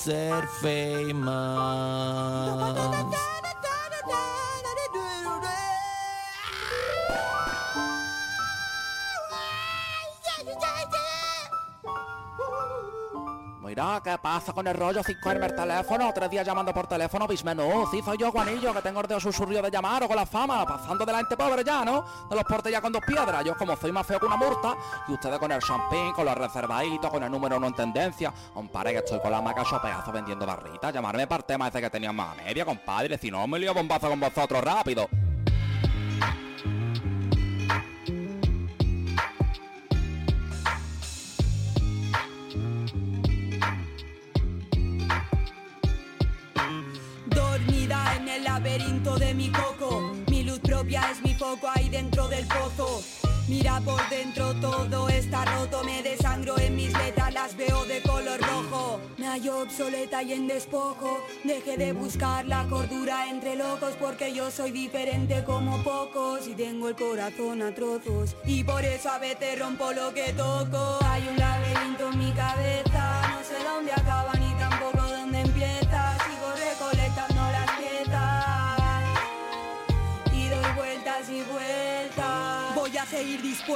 Ser 0.00 0.46
famous. 0.62 1.59
Pasa 14.30 14.52
con 14.52 14.64
el 14.68 14.74
rollo 14.76 15.02
sin 15.02 15.18
cogerme 15.18 15.46
el 15.46 15.56
teléfono? 15.56 16.12
Tres 16.14 16.30
días 16.30 16.46
llamando 16.46 16.72
por 16.72 16.86
teléfono, 16.86 17.26
bismenú. 17.26 17.88
Sí, 17.90 18.00
soy 18.00 18.16
yo, 18.16 18.30
Juanillo, 18.30 18.72
que 18.72 18.80
tengo 18.80 19.00
el 19.00 19.08
dedo 19.08 19.18
susurrio 19.18 19.60
de 19.60 19.72
llamar 19.72 20.04
o 20.04 20.06
con 20.06 20.14
la 20.14 20.24
fama, 20.24 20.64
pasando 20.64 21.04
de 21.04 21.10
la 21.10 21.18
gente 21.18 21.36
pobre 21.36 21.64
ya, 21.64 21.84
¿no? 21.84 22.04
De 22.30 22.36
los 22.36 22.44
portes 22.44 22.70
ya 22.70 22.80
con 22.80 22.92
dos 22.92 23.02
piedras. 23.04 23.44
Yo 23.44 23.56
como 23.56 23.76
soy 23.76 23.90
más 23.90 24.06
feo 24.06 24.20
que 24.20 24.26
una 24.26 24.36
murta, 24.36 24.76
y 25.08 25.14
ustedes 25.14 25.36
con 25.36 25.50
el 25.50 25.60
champín, 25.60 26.12
con 26.12 26.24
los 26.24 26.38
reservaditos, 26.38 27.10
con 27.10 27.24
el 27.24 27.30
número 27.30 27.56
uno 27.56 27.66
en 27.66 27.74
tendencia. 27.74 28.32
Compadre, 28.54 28.92
que 28.92 28.98
estoy 28.98 29.18
con 29.18 29.32
la 29.32 29.40
maca 29.40 29.64
pedazo 29.64 30.12
vendiendo 30.12 30.46
barritas. 30.46 30.94
Llamarme 30.94 31.26
para 31.26 31.40
el 31.40 31.44
tema 31.44 31.66
ese 31.66 31.80
que 31.80 31.90
tenía 31.90 32.12
más 32.12 32.36
media, 32.36 32.64
compadre. 32.64 33.18
Si 33.18 33.32
no, 33.32 33.48
me 33.48 33.58
lío 33.58 33.74
bombazo 33.74 34.08
con 34.08 34.20
vosotros 34.20 34.62
rápido. 34.62 35.08
Laberinto 48.70 49.16
de 49.16 49.34
mi 49.34 49.50
coco, 49.50 50.12
mi 50.28 50.44
luz 50.44 50.60
propia 50.60 51.02
es 51.10 51.20
mi 51.22 51.34
foco 51.34 51.68
ahí 51.74 51.88
dentro 51.88 52.28
del 52.28 52.46
pozo. 52.46 53.02
Mira 53.48 53.80
por 53.80 54.00
dentro 54.08 54.54
todo 54.60 55.08
está 55.08 55.44
roto, 55.44 55.82
me 55.82 56.04
desangro 56.04 56.56
en 56.58 56.76
mis 56.76 56.96
letras, 56.96 57.34
las 57.34 57.56
veo 57.56 57.84
de 57.86 58.00
color 58.02 58.38
rojo. 58.40 59.00
Me 59.18 59.26
hallo 59.26 59.62
obsoleta 59.62 60.22
y 60.22 60.34
en 60.34 60.46
despojo, 60.46 61.18
dejé 61.42 61.76
de 61.76 61.92
buscar 61.92 62.46
la 62.46 62.64
cordura 62.68 63.28
entre 63.28 63.56
locos 63.56 63.94
porque 63.98 64.32
yo 64.32 64.52
soy 64.52 64.70
diferente 64.70 65.42
como 65.44 65.82
pocos 65.82 66.46
y 66.46 66.54
tengo 66.54 66.88
el 66.88 66.94
corazón 66.94 67.62
a 67.62 67.74
trozos. 67.74 68.36
Y 68.44 68.62
por 68.62 68.84
eso 68.84 69.10
a 69.10 69.18
veces 69.18 69.58
rompo 69.58 69.90
lo 69.92 70.14
que 70.14 70.32
toco. 70.32 70.98
Hay 71.06 71.26
un 71.26 71.36
laberinto 71.36 72.10
en 72.12 72.18
mi 72.18 72.30
cabeza, 72.32 73.22
no 73.30 73.42
sé 73.42 73.64
dónde 73.64 73.92
acaba 73.92 74.39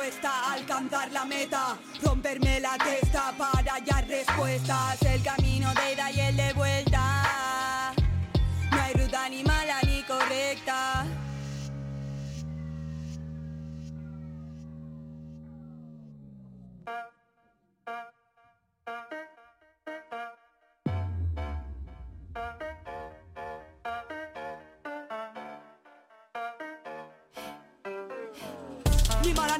alcanzar 0.01 1.11
la 1.13 1.25
meta, 1.25 1.77
romperme 2.03 2.59
la 2.61 2.77
testa 2.79 3.33
para 3.39 3.75
hallar 3.75 4.07
respuestas. 4.09 5.01
El 5.03 5.23
camino 5.23 5.73
de 5.75 5.93
ida 5.93 6.11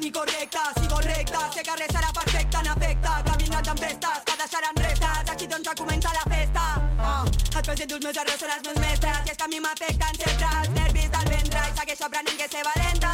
Ni 0.01 0.11
correcta, 0.11 0.59
sigo 0.77 0.99
recta. 0.99 1.49
Sé 1.53 1.63
que 1.63 1.71
serà 1.87 2.11
perfecta, 2.11 2.61
n'afecta 2.63 3.23
Caminant 3.23 3.67
amb 3.69 3.79
prestes, 3.79 4.23
que 4.25 4.33
deixaran 4.41 4.75
restes 4.75 5.29
Aquí 5.31 5.47
doncs 5.47 5.63
ja 5.63 5.73
comença 5.73 6.09
la 6.13 6.25
festa. 6.35 6.63
Ah, 6.99 7.23
Et 7.25 7.65
presento 7.65 7.95
els 7.95 8.03
meus 8.03 8.17
errors, 8.17 8.39
són 8.39 8.51
els 8.55 8.65
meus 8.67 8.79
mestres. 8.83 9.17
I 9.25 9.31
és 9.31 9.37
que 9.37 9.43
a 9.43 9.47
mi 9.47 9.59
m'afecten 9.63 10.19
sempre 10.19 10.49
els 10.59 10.69
nervis 10.75 11.09
del 11.15 11.29
ventre. 11.31 11.61
I 11.69 11.77
segueixo 11.79 12.05
aprenent 12.09 12.37
que 12.41 12.47
sé 12.51 12.63
valenta. 12.67 13.13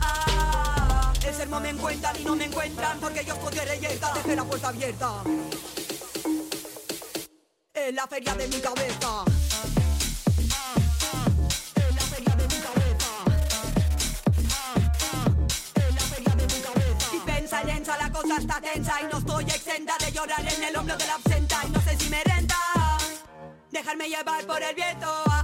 Ah, 0.00 1.12
El 1.24 1.34
sermón 1.34 1.62
me 1.62 1.70
encuentran 1.70 2.20
y 2.20 2.24
no 2.24 2.36
me 2.36 2.44
encuentran 2.44 3.00
Porque 3.00 3.24
yo 3.24 3.34
estoy 3.34 3.66
reyerta, 3.66 4.12
dejé 4.14 4.36
la 4.36 4.44
puerta 4.44 4.68
abierta. 4.68 5.10
Es 7.72 7.94
la 7.94 8.06
feria 8.06 8.34
de 8.34 8.48
mi 8.48 8.60
cabeza 8.60 9.24
cosa 18.26 18.40
está 18.40 18.60
tensa 18.60 19.00
Y 19.02 19.04
no 19.12 19.18
estoy 19.18 19.44
exenta 19.44 19.96
de 19.98 20.12
llorar 20.12 20.40
en 20.40 20.62
el 20.64 20.76
hombro 20.76 20.96
de 20.96 21.06
la 21.06 21.14
absenta. 21.14 21.60
Y 21.66 21.70
no 21.70 21.80
sé 21.82 21.96
si 21.96 22.08
me 22.10 22.22
renta 22.24 22.56
Dejarme 23.70 24.08
llevar 24.08 24.44
por 24.46 24.62
el 24.62 24.74
viento 24.74 25.35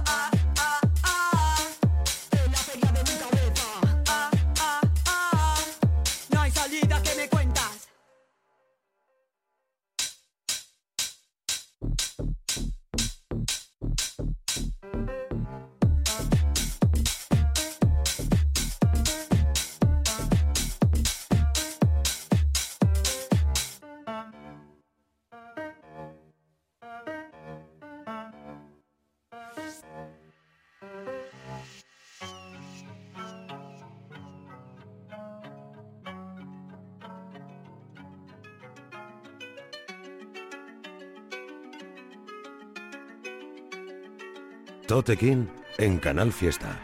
Tote 44.93 45.17
King 45.17 45.47
en 45.79 45.97
Canal 45.97 46.31
Fiesta. 46.31 46.79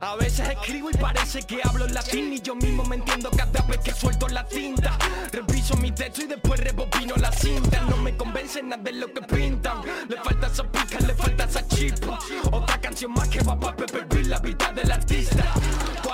A 0.00 0.16
veces 0.16 0.48
escribo 0.48 0.88
y 0.90 0.94
parece 0.94 1.42
que 1.42 1.60
hablo 1.62 1.84
en 1.84 1.92
latín 1.92 2.32
y 2.32 2.40
yo 2.40 2.54
mismo 2.54 2.82
me 2.84 2.96
entiendo 2.96 3.30
cada 3.36 3.60
vez 3.66 3.76
que 3.80 3.92
suelto 3.92 4.26
la 4.28 4.46
cinta. 4.48 4.96
Reviso 5.30 5.76
mi 5.76 5.92
texto 5.92 6.22
y 6.22 6.26
después 6.26 6.58
rebobino 6.58 7.16
la 7.16 7.30
cinta. 7.30 7.82
No 7.82 7.98
me 7.98 8.16
convence 8.16 8.62
nada 8.62 8.82
de 8.82 8.92
lo 8.92 9.12
que 9.12 9.20
pintan. 9.20 9.82
Le 10.08 10.16
falta 10.16 10.46
esa 10.46 10.72
pica, 10.72 11.00
le 11.00 11.12
falta 11.12 11.44
esa 11.44 11.68
chispa. 11.68 12.18
Otra 12.50 12.80
canción 12.80 13.12
más 13.12 13.28
que 13.28 13.42
va 13.42 13.76
Pepper 13.76 14.06
Bill, 14.06 14.30
la 14.30 14.38
vida 14.38 14.72
del 14.72 14.90
artista. 14.90 15.44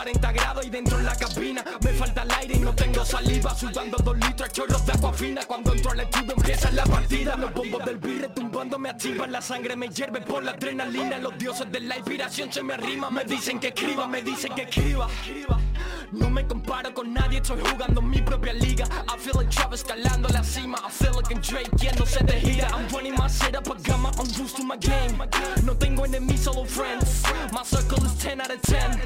40 0.06 0.32
grados 0.32 0.64
y 0.64 0.70
dentro 0.70 1.00
en 1.00 1.04
la 1.04 1.16
cabina 1.16 1.64
me 1.82 1.92
falta 1.94 2.22
el 2.22 2.30
aire 2.30 2.54
y 2.54 2.58
no 2.60 2.72
tengo 2.72 3.04
saliva. 3.04 3.52
Sudando 3.56 3.96
dos 4.04 4.16
litros 4.16 4.52
chorros 4.52 4.86
de 4.86 4.92
agua 4.92 5.12
fina. 5.12 5.40
Cuando 5.44 5.74
entro 5.74 5.90
al 5.90 5.98
estudio 5.98 6.34
empieza 6.36 6.70
la 6.70 6.84
partida. 6.84 7.34
Los 7.34 7.52
bombos 7.52 7.84
del 7.84 7.96
beat 7.96 8.20
retumbando 8.20 8.78
me 8.78 8.90
activan. 8.90 9.32
La 9.32 9.42
sangre 9.42 9.74
me 9.74 9.88
hierve 9.88 10.20
por 10.20 10.44
la 10.44 10.52
adrenalina. 10.52 11.18
Los 11.18 11.36
dioses 11.36 11.72
de 11.72 11.80
la 11.80 11.96
inspiración 11.96 12.52
se 12.52 12.62
me 12.62 12.74
arriman. 12.74 13.12
Me 13.12 13.24
dicen 13.24 13.58
que 13.58 13.68
escriba, 13.68 14.06
me 14.06 14.22
dicen 14.22 14.54
que 14.54 14.62
escriba. 14.62 15.08
No 16.16 16.30
me 16.30 16.46
comparo 16.46 16.92
con 16.94 17.12
nadie, 17.12 17.40
estoy 17.40 17.60
jugando 17.60 18.00
mi 18.00 18.22
propia 18.22 18.52
liga. 18.54 18.86
I 19.08 19.18
feel 19.18 19.34
like 19.36 19.50
Travis 19.50 19.82
escalando 19.82 20.28
la 20.32 20.42
cima. 20.42 20.78
I 20.82 20.90
feel 20.90 21.12
like 21.14 21.34
Drake 21.40 21.70
yéndose 21.76 22.24
de 22.24 22.40
gira. 22.40 22.70
I'm 22.72 22.88
running 22.88 23.14
my 23.14 23.28
setup, 23.28 23.68
I 23.70 23.74
got 23.82 24.00
my 24.00 24.10
own 24.18 24.26
juice 24.26 24.54
to 24.54 24.64
my 24.64 24.76
game. 24.78 25.18
No 25.64 25.74
tengo 25.74 26.04
enemies, 26.04 26.44
solo 26.44 26.64
friends. 26.64 27.22
My 27.52 27.62
circle 27.62 28.02
is 28.04 28.14
10 28.14 28.40
out 28.40 28.50
of 28.50 28.62
10. 28.62 29.00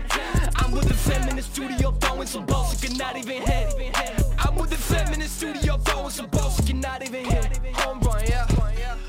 I'm 0.56 0.70
with 0.70 0.86
the 0.86 0.94
fam 0.94 1.28
in 1.28 1.36
the 1.36 1.42
studio 1.42 1.90
throwing 2.00 2.26
some 2.26 2.46
balls 2.46 2.80
you 2.82 2.88
cannot 2.88 3.16
even 3.16 3.42
hit. 3.42 4.29
I'm 4.40 4.54
with 4.56 4.70
the 4.70 4.76
fam 4.76 5.12
in 5.12 5.20
the 5.20 5.28
studio 5.28 5.76
throwing 5.78 6.10
some 6.10 6.26
balls 6.26 6.58
you 6.58 6.66
cannot 6.74 7.02
even 7.06 7.24
hit. 7.24 7.58
Home 7.76 8.00
run, 8.00 8.24
yeah. 8.26 8.46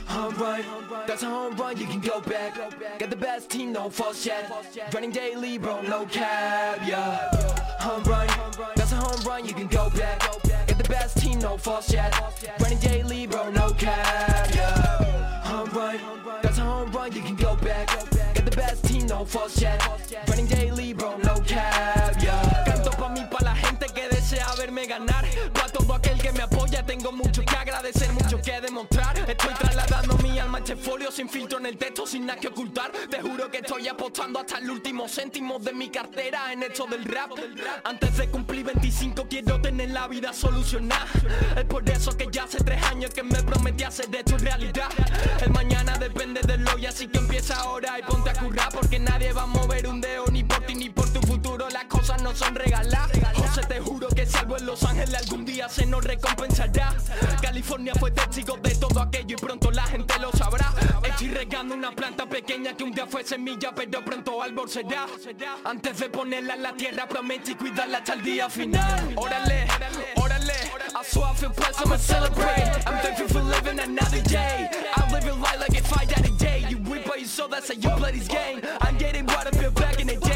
Home 0.07 0.35
run, 0.35 0.61
that's 1.07 1.23
a 1.23 1.29
home 1.29 1.55
run, 1.55 1.77
you 1.77 1.85
can 1.85 2.01
go 2.01 2.19
back. 2.21 2.55
Got 2.99 3.09
the 3.09 3.15
best 3.15 3.49
team, 3.49 3.71
no 3.71 3.89
false 3.89 4.25
yet. 4.25 4.51
Running 4.93 5.11
daily, 5.11 5.57
bro, 5.57 5.81
no 5.81 6.05
cap, 6.05 6.79
yeah. 6.85 7.29
Home 7.79 8.03
run, 8.03 8.27
that's 8.75 8.91
a 8.91 8.95
home 8.95 9.21
run, 9.25 9.45
you 9.45 9.53
can 9.53 9.67
go 9.67 9.89
back. 9.91 10.19
Get 10.67 10.77
the 10.77 10.89
best 10.89 11.17
team, 11.17 11.39
no 11.39 11.57
false 11.57 11.91
yet. 11.91 12.13
Running 12.59 12.79
daily, 12.79 13.25
bro, 13.25 13.49
no 13.51 13.71
cap. 13.71 14.53
Yeah. 14.53 15.41
Home 15.43 15.69
run, 15.69 15.99
that's 16.41 16.57
a 16.57 16.61
home 16.61 16.91
run, 16.91 17.11
you 17.13 17.21
can 17.21 17.35
go 17.35 17.55
back. 17.55 17.87
Get 18.33 18.45
the 18.45 18.55
best 18.55 18.83
team, 18.85 19.07
no 19.07 19.25
false 19.25 19.61
yet. 19.61 19.81
Running 20.27 20.47
daily, 20.47 20.93
bro, 20.93 21.17
sin 31.09 31.29
filtro 31.29 31.57
en 31.57 31.65
el 31.65 31.77
texto, 31.77 32.05
sin 32.05 32.25
nada 32.25 32.39
que 32.39 32.49
ocultar. 32.49 32.91
Te 32.91 33.21
juro 33.21 33.49
que 33.49 33.59
estoy 33.59 33.87
apostando 33.87 34.39
hasta 34.39 34.59
el 34.59 34.69
último 34.69 35.07
céntimo 35.07 35.57
de 35.57 35.73
mi 35.73 35.89
cartera 35.89 36.51
en 36.53 36.63
esto 36.63 36.85
del 36.85 37.05
rap. 37.05 37.31
Antes 37.83 38.17
de 38.17 38.27
cumplir 38.27 38.65
25 38.65 39.25
quiero 39.29 39.59
tener 39.61 39.89
la 39.91 40.07
vida 40.07 40.33
solucionada. 40.33 41.07
Es 41.55 41.65
por 41.65 41.89
eso 41.89 42.15
que 42.15 42.27
ya 42.31 42.43
hace 42.43 42.57
tres 42.63 42.83
años 42.83 43.11
que 43.11 43.23
me 43.23 43.41
prometí 43.41 43.83
hacer 43.83 44.09
de 44.09 44.19
esto 44.19 44.37
realidad. 44.37 44.89
El 45.41 45.51
mañana 45.51 45.97
depende 45.97 46.41
del 46.41 46.67
hoy, 46.67 46.85
así 46.85 47.07
que 47.07 47.17
empieza 47.17 47.55
ahora 47.55 47.97
y 47.97 48.03
ponte 48.03 48.29
a 48.29 48.33
currar 48.33 48.69
porque 48.71 48.99
nadie 48.99 49.31
va 49.33 49.43
a 49.43 49.47
mover 49.47 49.87
un 49.87 50.01
dedo 50.01 50.25
ni 50.31 50.43
por 50.43 50.65
ti 50.65 50.75
ni 50.75 50.89
por 50.89 51.11
tu 51.11 51.21
Las 51.69 51.85
cosas 51.85 52.21
no 52.21 52.35
son 52.35 52.55
regaladas. 52.55 53.11
José, 53.35 53.61
te 53.67 53.79
juro 53.79 54.07
que 54.09 54.25
si 54.25 54.37
algo 54.37 54.57
en 54.57 54.65
Los 54.65 54.83
Ángeles 54.83 55.13
algún 55.13 55.45
día 55.45 55.69
se 55.69 55.85
nos 55.85 56.03
recompensará. 56.03 56.95
California 57.41 57.93
fue 57.99 58.11
testigo 58.11 58.57
de 58.57 58.75
todo 58.75 59.01
aquello 59.01 59.35
y 59.37 59.39
pronto 59.39 59.71
la 59.71 59.83
gente 59.83 60.19
lo 60.19 60.31
sabrá. 60.31 60.73
Estoy 61.03 61.29
regando 61.29 61.75
una 61.75 61.91
planta 61.91 62.25
pequeña 62.25 62.75
que 62.75 62.83
un 62.83 62.91
día 62.91 63.05
fue 63.05 63.23
semilla, 63.23 63.73
pero 63.75 64.03
pronto 64.03 64.41
árbol 64.41 64.69
será. 64.69 65.05
Antes 65.63 65.99
de 65.99 66.09
ponerla 66.09 66.55
en 66.55 66.63
la 66.63 66.73
tierra, 66.73 67.07
prometí 67.07 67.55
cuidarla 67.55 67.99
hasta 67.99 68.13
el 68.13 68.23
día 68.23 68.49
final. 68.49 69.13
Órale, 69.15 69.67
órale. 70.15 70.53
I 70.93 71.03
swear 71.03 71.31
I 71.31 71.35
feel 71.35 71.49
blessed, 71.49 71.81
I'ma 71.85 71.97
celebrate. 71.97 72.83
I'm 72.85 72.99
thankful 73.01 73.27
for 73.27 73.41
living 73.41 73.79
another 73.79 74.21
day. 74.21 74.69
I'm 74.95 75.11
living 75.11 75.39
life 75.41 75.59
like 75.59 75.77
if 75.77 75.91
I 75.97 76.05
died 76.05 76.25
today. 76.25 76.65
You 76.69 76.77
reap 76.77 77.07
what 77.07 77.19
you 77.19 77.25
sow, 77.25 77.47
that's 77.47 77.69
how 77.69 77.75
you 77.75 77.97
play 77.97 78.19
game. 78.19 78.61
I'm 78.81 78.97
getting 78.97 79.25
what 79.25 79.47
I 79.47 79.51
feel 79.51 79.71
back 79.71 79.99
in 79.99 80.07
the 80.07 80.15
days. 80.15 80.30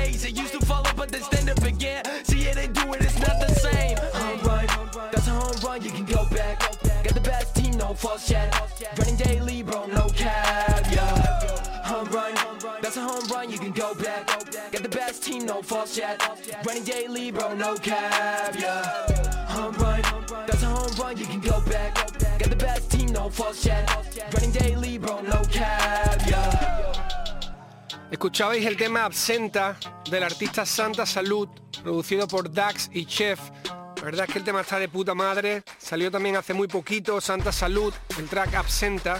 Again. 1.85 2.03
See 2.23 2.43
it, 2.43 2.55
they 2.55 2.67
do 2.67 2.93
it, 2.93 3.01
it's 3.01 3.19
not 3.19 3.39
the 3.39 3.53
same. 3.53 3.97
Home 4.13 4.39
run, 4.47 4.67
that's 5.11 5.27
a 5.27 5.31
home 5.31 5.57
run, 5.63 5.81
you 5.81 5.91
can 5.91 6.05
go 6.05 6.25
back. 6.29 6.59
Got 7.03 7.13
the 7.13 7.21
best 7.21 7.55
team, 7.55 7.77
no 7.77 7.93
false 7.93 8.29
yet. 8.29 8.53
Running 8.97 9.17
daily, 9.17 9.61
bro, 9.61 9.85
no 9.85 10.07
cap, 10.09 10.85
yeah. 10.91 11.83
Home 11.83 12.07
run, 12.09 12.33
that's 12.81 12.97
a 12.97 13.01
home 13.01 13.25
run, 13.31 13.51
you 13.51 13.59
can 13.59 13.71
go 13.71 13.93
back. 13.95 14.27
Got 14.71 14.83
the 14.83 14.89
best 14.89 15.23
team, 15.23 15.45
no 15.45 15.61
false 15.61 15.97
yet. 15.97 16.21
Running 16.65 16.83
daily, 16.83 17.31
bro, 17.31 17.53
no 17.53 17.75
cap, 17.75 18.55
yeah. 18.57 19.45
Home 19.47 19.75
run, 19.75 20.01
that's 20.47 20.63
a 20.63 20.67
home 20.67 20.93
run, 20.99 21.17
you 21.17 21.25
can 21.25 21.39
go 21.39 21.61
back. 21.61 21.95
Got 22.39 22.49
the 22.49 22.55
best 22.55 22.91
team, 22.91 23.07
no 23.11 23.29
false 23.29 23.65
yet. 23.65 23.85
Running 24.33 24.51
daily, 24.51 24.97
bro, 24.97 25.21
no 25.21 25.43
cap, 25.51 26.21
yeah. 26.27 26.94
Escuchabais 28.11 28.63
el 28.65 28.77
tema 28.77 29.03
Absenta 29.03 29.77
del 30.09 30.23
artista 30.23 30.63
Santa 30.63 31.07
Salud, 31.07 31.49
producido 31.81 32.27
por 32.27 32.51
Dax 32.51 32.89
y 32.93 33.05
Chef. 33.07 33.39
La 33.97 34.03
verdad 34.03 34.25
es 34.27 34.33
que 34.33 34.39
el 34.39 34.45
tema 34.45 34.61
está 34.61 34.77
de 34.77 34.87
puta 34.87 35.15
madre. 35.15 35.63
Salió 35.79 36.11
también 36.11 36.35
hace 36.35 36.53
muy 36.53 36.67
poquito 36.67 37.19
Santa 37.19 37.51
Salud, 37.51 37.91
el 38.19 38.29
track 38.29 38.53
Absenta. 38.53 39.19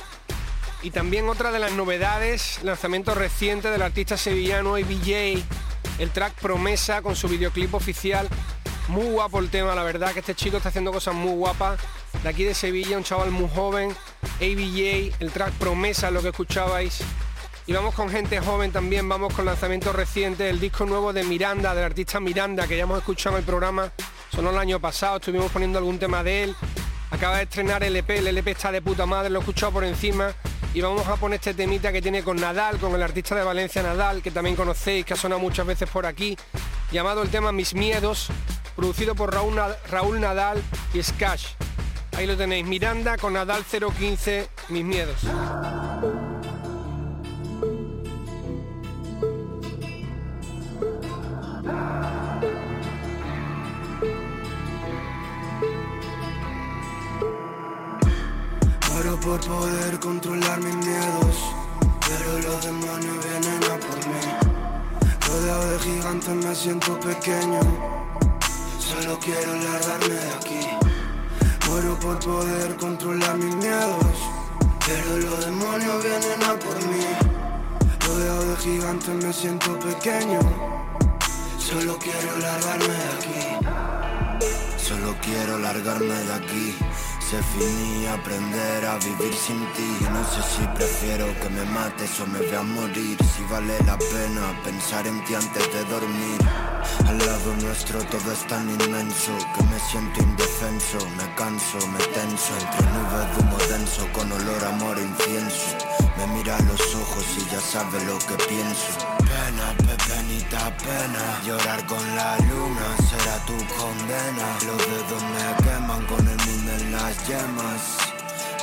Y 0.84 0.92
también 0.92 1.28
otra 1.28 1.52
de 1.52 1.58
las 1.58 1.72
novedades, 1.72 2.60
lanzamiento 2.62 3.16
reciente 3.16 3.72
del 3.72 3.82
artista 3.82 4.18
sevillano 4.18 4.76
ABJ, 4.76 5.44
el 5.98 6.12
track 6.12 6.36
Promesa 6.36 7.02
con 7.02 7.16
su 7.16 7.28
videoclip 7.28 7.74
oficial. 7.74 8.30
Muy 8.88 9.08
guapo 9.08 9.40
el 9.40 9.50
tema, 9.50 9.74
la 9.74 9.84
verdad 9.84 10.14
que 10.14 10.20
este 10.20 10.36
chico 10.36 10.58
está 10.58 10.70
haciendo 10.70 10.92
cosas 10.92 11.16
muy 11.16 11.34
guapas. 11.34 11.80
De 12.22 12.30
aquí 12.30 12.44
de 12.44 12.54
Sevilla, 12.54 12.98
un 12.98 13.04
chaval 13.04 13.32
muy 13.32 13.50
joven. 13.50 13.96
ABJ, 14.40 15.16
el 15.20 15.32
track 15.34 15.54
Promesa, 15.54 16.12
lo 16.12 16.22
que 16.22 16.30
escuchabais. 16.30 17.02
Y 17.68 17.74
vamos 17.74 17.96
con 17.96 18.10
gente 18.10 18.40
joven 18.40 18.72
también, 18.72 19.10
vamos 19.10 19.34
con 19.34 19.46
lanzamiento 19.46 19.92
reciente, 19.92 20.50
el 20.50 20.60
disco 20.60 20.86
nuevo 20.86 21.12
de 21.12 21.24
Miranda, 21.24 21.74
del 21.74 21.86
artista 21.86 22.20
Miranda, 22.20 22.68
que 22.68 22.78
ya 22.78 22.84
hemos 22.84 23.00
escuchado 23.00 23.38
en 23.38 23.40
el 23.40 23.46
programa, 23.46 23.92
sonó 24.30 24.52
el 24.52 24.58
año 24.60 24.80
pasado, 24.80 25.18
estuvimos 25.18 25.52
poniendo 25.52 25.80
algún 25.80 25.98
tema 25.98 26.22
de 26.22 26.44
él. 26.44 26.56
Acaba 27.10 27.38
de 27.38 27.44
estrenar 27.44 27.84
el 27.84 27.96
EP, 27.96 28.10
el 28.12 28.38
EP 28.38 28.48
está 28.50 28.72
de 28.72 28.84
puta 28.84 29.08
madre, 29.08 29.32
lo 29.32 29.40
he 29.40 29.42
escuchado 29.42 29.72
por 29.72 29.84
encima. 29.84 30.32
Y 30.76 30.82
vamos 30.82 31.08
a 31.08 31.16
poner 31.16 31.40
este 31.40 31.56
temita 31.56 31.92
que 31.92 32.04
tiene 32.04 32.22
con 32.22 32.38
Nadal, 32.38 32.78
con 32.78 32.94
el 32.94 33.02
artista 33.02 33.34
de 33.34 33.44
Valencia 33.44 33.82
Nadal, 33.82 34.22
que 34.22 34.30
también 34.30 34.56
conocéis, 34.56 35.04
que 35.04 35.14
ha 35.14 35.18
sonado 35.18 35.42
muchas 35.42 35.66
veces 35.66 35.90
por 35.90 36.06
aquí, 36.06 36.38
llamado 36.92 37.24
el 37.24 37.30
tema 37.30 37.52
Mis 37.52 37.74
Miedos, 37.74 38.28
producido 38.76 39.16
por 39.16 39.34
Raúl 39.34 40.20
Nadal 40.20 40.62
y 40.94 41.02
Skash. 41.02 41.48
Ahí 42.16 42.28
lo 42.28 42.38
tenéis, 42.38 42.66
Miranda 42.66 43.18
con 43.18 43.34
Nadal 43.34 43.64
015, 43.66 44.50
Mis 44.70 44.84
Miedos. 44.84 45.22
Por 59.26 59.42
poder 59.42 60.00
controlar 60.00 60.62
mis 60.62 60.76
miedos, 60.76 61.36
pero 62.08 62.40
los 62.48 62.64
demonios 62.64 63.26
vienen 63.26 63.64
a 63.64 63.78
por 63.80 63.98
mí. 64.08 64.24
Rodeado 65.28 65.72
de 65.72 65.80
gigantes 65.80 66.36
me 66.36 66.56
siento 66.56 67.00
pequeño, 67.00 67.60
solo 68.78 69.18
quiero 69.20 69.56
largarme 69.56 70.14
de 70.14 70.34
aquí. 70.36 70.68
Muero 71.68 72.00
por 72.00 72.20
poder 72.20 72.76
controlar 72.76 73.36
mis 73.38 73.56
miedos, 73.56 74.16
pero 74.86 75.18
los 75.18 75.44
demonios 75.44 76.04
vienen 76.04 76.44
a 76.44 76.54
por 76.60 76.78
mí. 76.86 77.06
Rodeado 78.06 78.46
de 78.46 78.58
gigantes 78.58 79.16
me 79.16 79.34
siento 79.34 79.80
pequeño, 79.80 80.40
solo 81.58 81.98
quiero 81.98 82.38
largarme 82.38 82.94
de 82.94 83.10
aquí. 83.18 83.66
Solo 84.78 85.16
quiero 85.24 85.58
largarme 85.58 86.14
de 86.14 86.34
aquí. 86.34 86.76
Se 87.30 87.42
finí 87.42 88.06
aprender 88.06 88.86
a 88.86 89.00
vivir 89.00 89.34
sin 89.34 89.60
ti. 89.74 89.98
No 90.14 90.24
sé 90.30 90.44
si 90.44 90.68
prefiero 90.76 91.26
que 91.42 91.50
me 91.50 91.66
mates 91.66 92.20
o 92.20 92.28
me 92.28 92.38
veas 92.38 92.64
morir. 92.64 93.18
Si 93.24 93.44
vale 93.50 93.76
la 93.84 93.98
pena 93.98 94.62
pensar 94.64 95.08
en 95.08 95.24
ti 95.26 95.34
antes 95.34 95.74
de 95.74 95.84
dormir. 95.86 96.40
Al 97.08 97.18
lado 97.18 97.56
nuestro 97.64 97.98
todo 98.14 98.32
es 98.32 98.46
tan 98.46 98.70
inmenso 98.70 99.32
que 99.56 99.64
me 99.64 99.80
siento 99.90 100.22
indefenso. 100.22 101.00
Me 101.18 101.26
canso, 101.34 101.80
me 101.88 102.04
tenso 102.14 102.54
entre 102.62 102.86
nubes 102.94 103.38
humo 103.40 103.58
denso 103.74 104.08
con 104.14 104.32
olor 104.32 104.64
a 104.64 104.70
amor 104.70 105.00
e 105.00 105.02
incienso. 105.02 105.78
Me 106.18 106.28
mira 106.28 106.56
a 106.56 106.62
los 106.62 106.96
ojos 106.96 107.26
y 107.40 107.52
ya 107.52 107.60
sabe 107.60 108.06
lo 108.06 108.20
que 108.20 108.38
pienso. 108.46 108.92
Pena, 109.18 109.74
pepenita, 109.78 110.78
pena. 110.78 111.42
Llorar 111.44 111.86
con 111.88 112.06
la 112.16 112.38
luna 112.50 112.88
será 113.10 113.36
tu 113.48 113.58
condena. 113.74 114.48
Los 114.68 114.78
dedos 114.78 115.24
me 115.34 115.66
queman 115.66 116.06
con 116.06 116.28
el 116.28 116.45
en 116.80 116.92
las 116.92 117.28
yemas. 117.28 117.98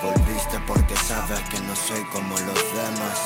Volviste 0.03 0.59
porque 0.67 0.97
sabes 0.97 1.41
que 1.49 1.61
no 1.61 1.77
soy 1.77 2.03
como 2.13 2.35
los 2.35 2.63
demás. 2.75 3.19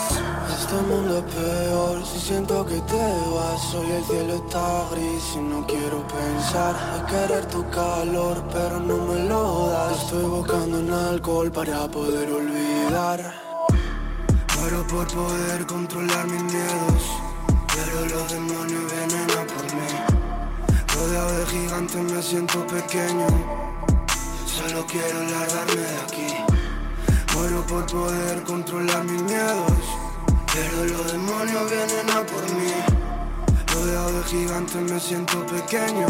Este 0.58 0.74
mundo 0.74 1.18
es 1.18 1.34
peor 1.34 2.04
si 2.04 2.20
siento 2.20 2.66
que 2.66 2.78
te 2.80 3.06
vas. 3.34 3.74
Hoy 3.74 3.90
el 3.92 4.04
cielo 4.04 4.34
está 4.34 4.84
gris 4.90 5.24
y 5.36 5.38
no 5.38 5.66
quiero 5.66 6.06
pensar. 6.06 6.74
Hay 6.92 7.00
querer 7.12 7.46
tu 7.46 7.68
calor 7.70 8.44
pero 8.52 8.78
no 8.80 8.98
me 9.06 9.24
lo 9.24 9.68
das. 9.68 10.02
Estoy 10.02 10.24
buscando 10.24 10.80
en 10.80 10.92
alcohol 10.92 11.50
para 11.50 11.88
poder 11.88 12.30
olvidar. 12.30 13.34
Muero 14.58 14.86
por 14.86 15.06
poder 15.06 15.66
controlar 15.66 16.26
mis 16.26 16.42
miedos. 16.42 17.02
Pero 17.74 18.06
los 18.06 18.32
demonios 18.32 18.92
vienen 18.92 19.30
a 19.30 19.46
por 19.46 19.64
mí. 19.74 19.88
Rodeado 20.94 21.38
de 21.38 21.46
gigantes 21.46 22.12
me 22.12 22.22
siento 22.22 22.66
pequeño 22.66 23.65
Solo 24.56 24.86
quiero 24.86 25.22
largarme 25.22 25.82
de 25.82 25.98
aquí. 25.98 26.28
Muero 27.34 27.66
por 27.66 27.84
poder 27.86 28.42
controlar 28.44 29.04
mis 29.04 29.22
miedos. 29.22 29.72
Pero 30.54 30.84
los 30.86 31.12
demonios 31.12 31.70
vienen 31.70 32.10
a 32.10 32.24
por 32.24 32.42
mí. 32.54 32.72
Rodeado 33.74 34.12
de 34.12 34.24
gigantes 34.24 34.82
me 34.90 34.98
siento 34.98 35.44
pequeño. 35.46 36.06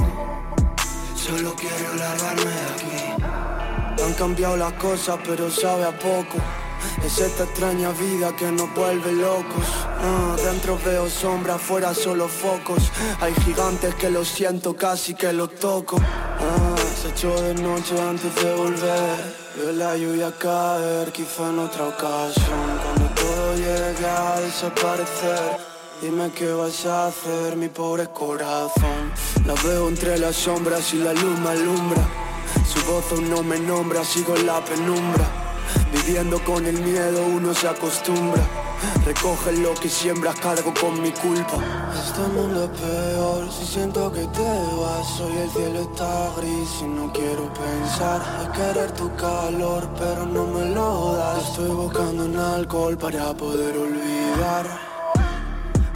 Solo 1.16 1.56
quiero 1.56 1.94
largarme 1.96 2.44
de 2.44 2.66
aquí. 2.74 4.02
Han 4.04 4.14
cambiado 4.14 4.56
las 4.56 4.74
cosas 4.74 5.18
pero 5.24 5.50
sabe 5.50 5.84
a 5.84 5.98
poco. 5.98 6.38
Es 7.04 7.18
esta 7.18 7.42
extraña 7.44 7.90
vida 7.90 8.36
que 8.36 8.52
nos 8.52 8.72
vuelve 8.74 9.10
locos. 9.12 9.66
Dentro 10.44 10.78
veo 10.84 11.10
sombras, 11.10 11.60
fuera 11.60 11.92
solo 11.94 12.28
focos. 12.28 12.92
Hay 13.20 13.34
gigantes 13.44 13.96
que 13.96 14.08
los 14.08 14.28
siento, 14.28 14.76
casi 14.76 15.14
que 15.14 15.32
los 15.32 15.56
toco. 15.56 15.96
Ah, 16.00 16.76
Se 17.16 17.26
echó 17.26 17.40
de 17.40 17.54
noche 17.54 17.98
antes 17.98 18.34
de 18.34 18.54
volver. 18.54 19.34
Veo 19.56 19.72
la 19.72 19.96
lluvia 19.96 20.30
caer, 20.38 21.10
quizá 21.12 21.48
en 21.48 21.60
otra 21.60 21.88
ocasión. 21.88 22.80
Cuando 22.82 23.14
todo 23.14 23.54
llegue 23.54 24.06
a 24.06 24.40
desaparecer 24.40 25.58
Dime 26.02 26.30
qué 26.32 26.52
vas 26.52 26.84
a 26.84 27.06
hacer, 27.06 27.56
mi 27.56 27.68
pobre 27.68 28.08
corazón. 28.08 29.12
La 29.46 29.54
veo 29.54 29.88
entre 29.88 30.18
las 30.18 30.36
sombras 30.36 30.92
y 30.92 30.98
la 30.98 31.14
luz 31.14 31.38
me 31.38 31.48
alumbra. 31.48 32.06
Su 32.68 32.84
voz 32.84 33.10
aún 33.12 33.30
no 33.30 33.42
me 33.42 33.58
nombra, 33.60 34.04
sigo 34.04 34.36
en 34.36 34.46
la 34.46 34.62
penumbra. 34.62 35.45
Viviendo 35.92 36.42
con 36.44 36.66
el 36.66 36.80
miedo 36.80 37.24
uno 37.26 37.54
se 37.54 37.68
acostumbra. 37.68 38.42
Recoge 39.04 39.52
lo 39.52 39.74
que 39.74 39.88
siembras, 39.88 40.38
cargo 40.40 40.72
con 40.78 41.00
mi 41.00 41.10
culpa. 41.12 41.58
Este 41.94 42.20
mundo 42.28 42.64
es 42.64 42.80
peor 42.80 43.50
si 43.50 43.64
siento 43.64 44.12
que 44.12 44.26
te 44.26 44.42
vas. 44.42 45.20
Hoy 45.20 45.36
el 45.38 45.50
cielo 45.50 45.80
está 45.80 46.30
gris 46.36 46.68
y 46.82 46.84
no 46.84 47.12
quiero 47.12 47.52
pensar. 47.54 48.20
Hay 48.40 48.48
querer 48.48 48.92
tu 48.92 49.14
calor, 49.16 49.88
pero 49.98 50.26
no 50.26 50.46
me 50.46 50.70
lo 50.70 51.14
das. 51.14 51.48
Estoy 51.50 51.70
buscando 51.70 52.24
en 52.24 52.36
alcohol 52.36 52.98
para 52.98 53.32
poder 53.34 53.76
olvidar. 53.76 54.66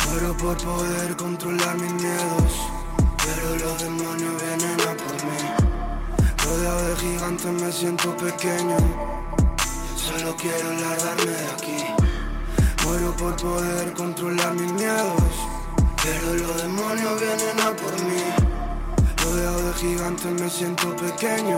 Muero 0.09 0.37
por 0.37 0.57
poder 0.57 1.17
controlar 1.17 1.77
mis 1.79 1.93
miedos. 1.93 2.53
Pero 3.25 3.57
los 3.57 3.83
demonios 3.83 4.43
vienen 4.43 4.81
a 4.81 4.95
por 4.97 5.15
mí. 5.27 6.23
Rodeado 6.45 6.89
de 6.89 6.97
gigantes 6.97 7.53
me 7.53 7.73
siento 7.73 8.17
pequeño. 8.17 9.20
Solo 10.21 10.37
quiero 10.37 10.71
largarme 10.75 11.33
de 11.33 11.47
aquí. 11.47 11.77
Muero 12.85 13.17
por 13.17 13.35
poder 13.37 13.95
controlar 13.95 14.53
mis 14.53 14.71
miedos. 14.73 15.33
Pero 16.03 16.35
los 16.35 16.63
demonios 16.63 17.19
vienen 17.19 17.61
a 17.61 17.71
por 17.75 17.99
mí. 18.03 18.23
Rodeado 19.25 19.63
de 19.69 19.73
gigantes 19.79 20.33
me 20.39 20.51
siento 20.51 20.95
pequeño. 20.95 21.57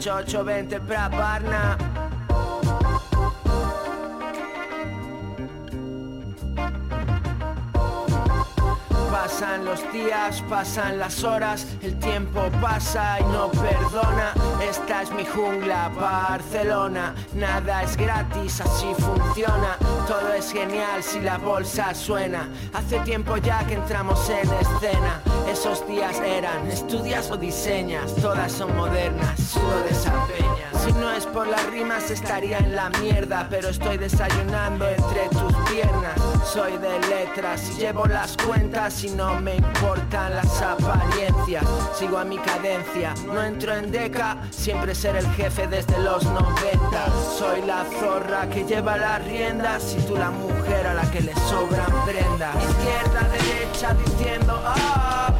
08820 0.00 0.80
pra 0.80 1.08
Barna 1.10 1.76
Pasan 9.10 9.64
los 9.64 9.92
días, 9.92 10.42
pasan 10.48 10.98
las 10.98 11.22
horas, 11.22 11.66
el 11.82 11.98
tiempo 11.98 12.48
pasa 12.60 13.20
y 13.20 13.24
no 13.24 13.50
perdona. 13.50 14.32
Esta 14.62 15.02
es 15.02 15.12
mi 15.12 15.24
jungla, 15.24 15.90
Barcelona. 15.90 17.14
Nada 17.34 17.82
es 17.82 17.96
gratis, 17.96 18.60
así 18.60 18.92
funciona. 18.98 19.76
Todo 20.08 20.32
es 20.32 20.52
genial 20.52 21.02
si 21.02 21.20
la 21.20 21.38
bolsa 21.38 21.94
suena. 21.94 22.48
Hace 22.72 23.00
tiempo 23.00 23.36
ya 23.36 23.64
que 23.66 23.74
entramos 23.74 24.28
en 24.30 24.50
escena. 24.52 25.22
Esos 25.50 25.84
días 25.88 26.16
eran, 26.20 26.68
estudias 26.68 27.28
o 27.30 27.36
diseñas, 27.36 28.14
todas 28.14 28.52
son 28.52 28.76
modernas, 28.76 29.38
sudo 29.40 29.82
de. 29.82 29.90
Si 30.80 30.92
no 30.92 31.10
es 31.10 31.26
por 31.26 31.46
las 31.46 31.66
rimas 31.70 32.10
estaría 32.10 32.58
en 32.58 32.74
la 32.74 32.88
mierda, 32.88 33.46
pero 33.50 33.68
estoy 33.68 33.98
desayunando 33.98 34.88
entre 34.88 35.28
tus 35.28 35.52
piernas. 35.68 36.14
Soy 36.44 36.78
de 36.78 37.00
letras 37.08 37.68
y 37.70 37.80
llevo 37.80 38.06
las 38.06 38.36
cuentas 38.36 39.02
y 39.04 39.10
no 39.10 39.40
me 39.40 39.56
importan 39.56 40.36
las 40.36 40.62
apariencias. 40.62 41.64
Sigo 41.98 42.18
a 42.18 42.24
mi 42.24 42.38
cadencia, 42.38 43.12
no 43.26 43.42
entro 43.42 43.74
en 43.74 43.90
deca, 43.90 44.38
siempre 44.50 44.94
ser 44.94 45.16
el 45.16 45.26
jefe 45.32 45.66
desde 45.66 45.98
los 45.98 46.24
90. 46.24 46.48
Soy 47.36 47.62
la 47.62 47.84
zorra 47.98 48.48
que 48.48 48.64
lleva 48.64 48.96
las 48.96 49.22
riendas 49.24 49.96
y 49.98 50.02
tú 50.06 50.16
la 50.16 50.30
mujer 50.30 50.86
a 50.86 50.94
la 50.94 51.10
que 51.10 51.20
le 51.20 51.34
sobran 51.34 51.90
prendas. 52.06 52.54
Izquierda, 52.56 53.28
derecha 53.32 53.59
diciendo 53.88 54.60
ah, 54.62 55.32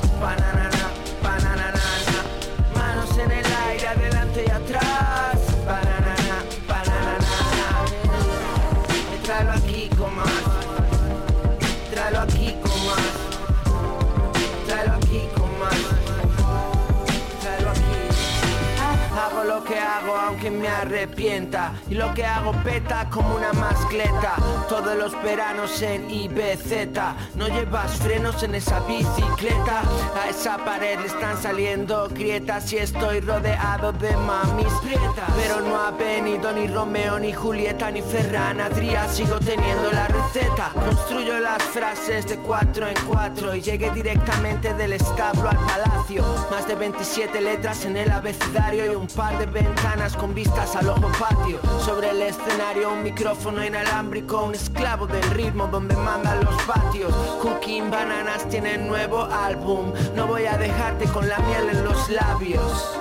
arrepienta. 20.70 21.72
Y 21.88 21.94
lo 21.94 22.12
que 22.14 22.24
hago 22.24 22.52
peta 22.64 23.08
como 23.10 23.34
una 23.34 23.52
mascleta. 23.52 24.34
Todos 24.68 24.96
los 24.96 25.22
veranos 25.22 25.82
en 25.82 26.10
IBZ 26.10 26.98
No 27.34 27.48
llevas 27.48 27.92
frenos 27.96 28.42
en 28.42 28.54
esa 28.54 28.80
bicicleta. 28.80 29.82
A 30.20 30.28
esa 30.28 30.58
pared 30.58 30.98
están 31.00 31.40
saliendo 31.40 32.08
grietas 32.08 32.72
Y 32.72 32.78
estoy 32.78 33.20
rodeado 33.20 33.92
de 33.92 34.16
mamis 34.16 34.72
prietas. 34.82 35.30
Pero 35.36 35.60
no 35.60 35.76
ha 35.76 35.90
venido 35.90 36.52
ni 36.52 36.66
Romeo, 36.66 37.18
ni 37.18 37.32
Julieta, 37.32 37.90
ni 37.90 38.02
Ferran 38.02 38.60
Adrià. 38.60 39.08
Sigo 39.08 39.38
teniendo 39.40 39.90
la 39.92 40.06
receta. 40.08 40.70
Construyo 40.74 41.38
las 41.40 41.62
frases 41.62 42.26
de 42.28 42.36
cuatro 42.38 42.86
en 42.86 42.94
cuatro 43.08 43.54
Y 43.54 43.60
llegué 43.60 43.90
directamente 43.90 44.72
del 44.74 44.92
establo 44.92 45.48
al 45.48 45.58
palacio. 45.58 46.24
Más 46.50 46.66
de 46.66 46.74
27 46.74 47.40
letras 47.40 47.84
en 47.84 47.96
el 47.96 48.10
abecedario 48.10 48.92
Y 48.92 48.94
un 48.94 49.06
par 49.06 49.38
de 49.38 49.46
ventanas 49.46 50.16
con 50.16 50.34
vistas 50.34 50.59
al 50.60 50.90
ojo 50.90 51.10
patio. 51.18 51.58
Sobre 51.84 52.10
el 52.10 52.20
escenario 52.20 52.92
un 52.92 53.02
micrófono 53.02 53.64
inalámbrico 53.64 54.42
Un 54.44 54.54
esclavo 54.54 55.06
del 55.06 55.22
ritmo 55.30 55.66
donde 55.68 55.96
mandan 55.96 56.44
los 56.44 56.54
patios. 56.64 57.14
Cooking 57.40 57.90
Bananas 57.90 58.46
tiene 58.48 58.76
nuevo 58.76 59.24
álbum. 59.24 59.92
No 60.14 60.26
voy 60.26 60.44
a 60.44 60.58
dejarte 60.58 61.06
con 61.06 61.28
la 61.28 61.38
miel 61.38 61.70
en 61.70 61.84
los 61.84 62.10
labios 62.10 63.00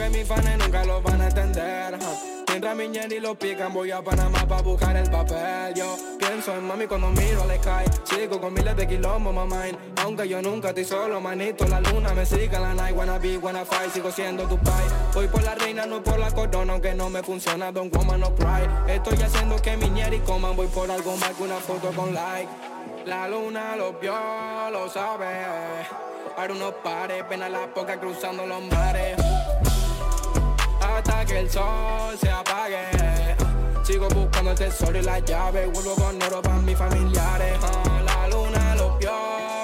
que 0.00 0.08
mis 0.08 0.26
fans 0.26 0.58
nunca 0.58 0.84
lo 0.84 1.02
van 1.02 1.20
a 1.20 1.28
entender. 1.28 1.98
ja. 2.00 2.40
Mientras 2.48 2.76
mi 2.76 2.84
y 2.84 3.20
lo 3.20 3.34
pican, 3.34 3.72
voy 3.72 3.90
a 3.90 4.02
Panamá 4.02 4.46
pa' 4.46 4.62
buscar 4.62 4.96
el 4.96 5.08
papel. 5.10 5.74
Yo 5.74 5.96
pienso 6.18 6.54
en 6.56 6.66
mami 6.66 6.86
cuando 6.86 7.10
miro 7.10 7.42
al 7.42 7.50
sky. 7.58 7.84
Sigo 8.04 8.40
con 8.40 8.54
miles 8.54 8.76
de 8.76 8.88
kilómetros, 8.88 9.34
mamá. 9.34 9.64
Aunque 10.02 10.28
yo 10.28 10.42
nunca 10.42 10.68
estoy 10.68 10.84
solo, 10.84 11.20
manito. 11.20 11.66
La 11.66 11.80
luna 11.80 12.12
me 12.14 12.26
sigue 12.26 12.58
la 12.58 12.74
night. 12.74 12.96
Wanna 12.96 13.18
be, 13.18 13.38
wanna 13.38 13.64
fight. 13.64 13.92
Sigo 13.92 14.10
siendo 14.10 14.44
tu 14.44 14.58
pai. 14.58 14.84
Voy 15.14 15.28
por 15.28 15.42
la 15.42 15.54
reina, 15.54 15.86
no 15.86 16.02
por 16.02 16.18
la 16.18 16.30
corona. 16.30 16.72
Aunque 16.72 16.94
no 16.94 17.08
me 17.08 17.22
funciona, 17.22 17.70
don't 17.70 17.94
woman, 17.94 18.20
no 18.20 18.34
cry. 18.34 18.66
Estoy 18.88 19.22
haciendo 19.22 19.60
que 19.62 19.76
mi 19.76 19.86
y 19.86 20.18
coman. 20.20 20.56
Voy 20.56 20.66
por 20.68 20.90
algo 20.90 21.16
más 21.18 21.30
que 21.30 21.42
una 21.42 21.56
foto 21.56 21.92
con 21.92 22.14
like. 22.14 22.48
La 23.04 23.28
luna 23.28 23.76
lo 23.76 23.92
vio, 23.94 24.14
lo 24.72 24.88
sabe. 24.88 25.26
Ahora 26.36 26.52
unos 26.52 26.74
pares, 26.82 27.22
pena 27.24 27.48
la 27.48 27.72
poca 27.72 28.00
cruzando 28.00 28.46
los 28.46 28.62
mares. 28.62 29.39
Hasta 31.00 31.24
que 31.24 31.38
el 31.38 31.50
sol 31.50 32.14
se 32.20 32.28
apague. 32.28 32.84
Sigo 33.84 34.06
buscando 34.08 34.50
el 34.50 34.58
tesoro 34.58 34.98
y 34.98 35.02
la 35.02 35.18
llave. 35.20 35.64
Vuelvo 35.68 35.94
con 35.94 36.22
oro 36.22 36.42
para 36.42 36.56
mis 36.56 36.76
familiares. 36.76 37.58
Ah, 37.62 38.02
la 38.04 38.28
luna 38.28 38.74
lo 38.74 38.98
vio, 38.98 39.10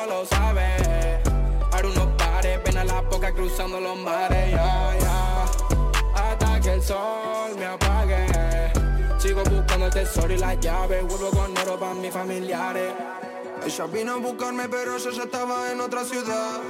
lo 0.08 0.24
sabe. 0.24 1.20
Ahora 1.72 1.88
unos 1.88 2.06
pares, 2.16 2.58
pena 2.60 2.84
la 2.84 3.02
poca 3.02 3.34
cruzando 3.34 3.78
los 3.78 3.98
mares. 3.98 4.54
Hasta 6.14 6.60
que 6.60 6.72
el 6.72 6.82
sol 6.82 7.54
me 7.58 7.66
apague. 7.66 8.72
Sigo 9.18 9.42
buscando 9.44 9.86
el 9.86 9.92
tesoro 9.92 10.32
y 10.32 10.38
la 10.38 10.54
llave. 10.54 11.02
Vuelvo 11.02 11.28
con 11.32 11.58
oro 11.58 11.78
para 11.78 11.92
mis 11.92 12.14
familiares. 12.14 12.94
Ella 13.62 13.86
vino 13.88 14.12
a 14.14 14.16
buscarme 14.16 14.70
pero 14.70 14.96
yo 14.96 15.10
ya 15.10 15.24
estaba 15.24 15.72
en 15.72 15.80
otra 15.80 16.04
ciudad 16.04 16.60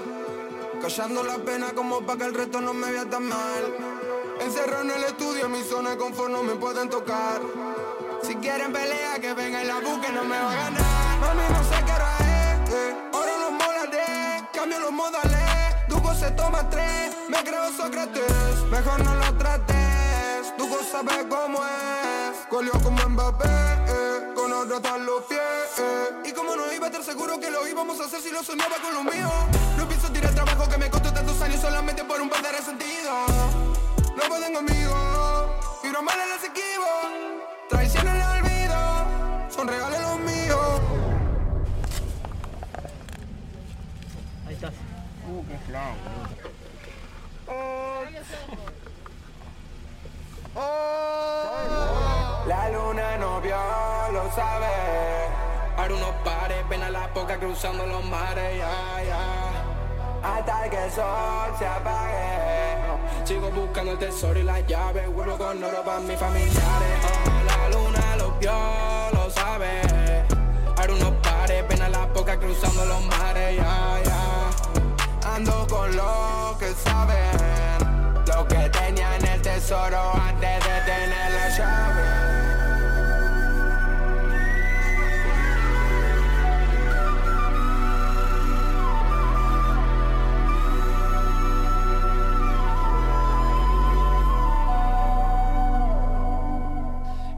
Callando 0.81 1.23
la 1.25 1.37
pena 1.37 1.73
como 1.75 2.01
pa' 2.01 2.17
que 2.17 2.25
el 2.25 2.33
resto 2.33 2.61
no 2.61 2.73
me 2.73 2.91
vea 2.91 3.05
tan 3.05 3.25
mal 3.25 3.96
Encerrado 4.41 4.83
en 4.83 4.91
el 4.91 5.05
estudio, 5.05 5.49
mi 5.49 5.63
zona 5.63 5.91
de 5.91 5.97
confort 5.97 6.31
no 6.31 6.43
me 6.43 6.55
pueden 6.55 6.89
tocar. 6.89 7.41
Si 8.23 8.35
quieren 8.37 8.73
pelea, 8.73 9.19
que 9.21 9.33
venga 9.35 9.63
y 9.63 9.67
la 9.67 9.81
busque, 9.81 10.13
no 10.13 10.25
me 10.25 10.39
va 10.39 10.53
a 10.53 10.55
ganar. 10.55 11.07
Mami, 11.21 11.43
no 11.51 11.65
sé 11.65 11.85
qué 11.85 11.93
hora 11.93 12.17
es, 12.19 12.75
eh. 12.75 12.97
ahora 13.13 13.39
los 13.39 13.53
molaré 13.53 14.49
Cambio 14.53 14.79
los 14.81 14.93
modales, 14.93 15.89
Duco 15.89 16.15
se 16.15 16.31
toma 16.33 16.69
tres 16.69 17.17
Me 17.29 17.39
creo 17.43 17.73
Sócrates, 17.73 18.63
mejor 18.71 19.03
no 19.03 19.15
lo 19.15 19.35
trates 19.39 20.53
Duco 20.59 20.79
sabe 20.91 21.27
cómo 21.29 21.59
es, 21.65 22.47
colió 22.51 22.73
como 22.83 23.09
Mbappé 23.09 23.49
eh. 23.49 24.33
Con 24.35 24.53
otro 24.53 24.77
están 24.77 25.07
los 25.07 25.23
pies 25.23 25.41
eh. 25.79 26.29
Y 26.29 26.33
como 26.33 26.55
no 26.55 26.71
iba 26.73 26.87
a 26.87 26.91
estar 26.91 27.03
seguro 27.03 27.41
que 27.41 27.51
lo 27.51 27.67
íbamos 27.67 27.99
a 28.01 28.05
hacer 28.05 28.21
si 28.21 28.31
lo 28.31 28.43
soñaba 28.43 28.77
con 28.77 28.93
lo 28.93 29.05
mío. 29.05 29.31
No 29.79 29.89
pienso 29.89 30.11
tirar 30.13 30.35
trabajo 30.35 30.69
que 30.69 30.77
me 30.77 30.91
costó 30.91 31.13
tantos 31.13 31.41
años 31.41 31.61
solamente 31.61 32.05
por 32.05 32.21
un 32.21 32.29
par 32.29 32.43
de 32.43 32.53
resentidos 32.53 33.86
No 34.17 34.23
pueden 34.29 34.55
conmigo, 34.55 34.97
y 35.85 35.89
no 35.89 36.03
mal 36.03 36.17
les 36.19 36.45
esquivo 36.45 36.87
Traición 37.69 38.09
en 38.09 38.17
el 38.17 38.23
olvido, 38.23 39.51
son 39.51 39.69
regalos 39.69 40.01
los 40.01 40.19
míos 40.21 40.81
Ahí 44.47 44.55
estás. 44.55 44.73
Uh, 45.29 45.45
qué 45.49 45.59
flau. 45.67 45.95
La 52.47 52.71
luna 52.71 53.17
no 53.19 53.41
vio, 53.41 53.57
lo 54.13 54.31
sabe. 54.33 54.67
Ahora 55.77 55.95
unos 55.95 56.15
pares, 56.25 56.65
pena 56.69 56.89
la 56.91 57.13
poca 57.13 57.39
cruzando 57.39 57.85
los 57.87 58.05
mares, 58.05 58.57
ya, 58.57 59.03
ya. 59.03 60.37
Hasta 60.37 60.71
que 60.71 60.85
el 60.85 60.93
sol 60.93 61.51
se 61.59 61.67
apague. 61.67 62.56
Sigo 63.27 63.51
buscando 63.51 63.91
el 63.91 63.99
tesoro 63.99 64.39
y 64.39 64.45
la 64.45 64.61
llave. 64.61 65.09
Vuelvo 65.09 65.37
con 65.37 65.65
oro 65.65 65.83
para 65.85 65.99
mis 65.99 66.17
familiares. 66.17 66.55
La 67.45 67.69
luna 67.71 68.17
lo 68.19 68.31
vio, 68.39 68.53
lo 69.15 69.29
sabe. 69.31 69.81
Ahora 70.77 70.95
unos 70.95 71.13
pares, 71.25 71.65
pena 71.65 71.89
la 71.89 72.07
poca 72.13 72.39
cruzando 72.39 72.85
los 72.85 73.05
mares, 73.07 73.57
ya, 73.57 74.01
ya. 74.05 75.35
Ando 75.35 75.67
con 75.67 75.97
los 75.97 76.57
que 76.59 76.73
saben 76.85 78.25
lo 78.29 78.47
que 78.47 78.71
tenían 78.71 79.27
el 79.27 79.43
tesoro 79.43 80.13
antes 80.15 80.65
de 80.65 80.81
tener 80.87 81.33
la 81.33 81.49
llave. 81.59 82.06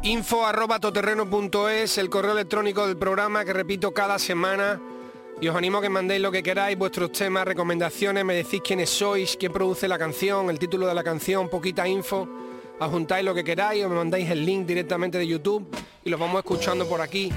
Info 0.08 0.46
arroba 0.46 0.78
toterreno.es, 0.78 1.98
el 1.98 2.08
correo 2.08 2.32
electrónico 2.32 2.86
del 2.86 2.96
programa 2.96 3.44
que 3.44 3.52
repito 3.52 3.92
cada 3.92 4.18
semana. 4.18 4.80
Y 5.38 5.48
os 5.48 5.54
animo 5.54 5.78
a 5.78 5.82
que 5.82 5.90
mandéis 5.90 6.22
lo 6.22 6.32
que 6.32 6.42
queráis, 6.42 6.78
vuestros 6.78 7.12
temas, 7.12 7.44
recomendaciones, 7.44 8.24
me 8.24 8.34
decís 8.34 8.62
quiénes 8.64 8.88
sois, 8.88 9.36
quién 9.38 9.52
produce 9.52 9.86
la 9.86 9.98
canción, 9.98 10.48
el 10.48 10.58
título 10.58 10.86
de 10.86 10.94
la 10.94 11.04
canción, 11.04 11.50
poquita 11.50 11.86
info. 11.86 12.26
Adjuntáis 12.80 13.22
lo 13.22 13.34
que 13.34 13.44
queráis 13.44 13.84
o 13.84 13.90
me 13.90 13.96
mandáis 13.96 14.30
el 14.30 14.46
link 14.46 14.64
directamente 14.64 15.18
de 15.18 15.26
YouTube 15.26 15.68
y 16.02 16.08
los 16.08 16.18
vamos 16.18 16.38
escuchando 16.38 16.88
por 16.88 17.02
aquí. 17.02 17.30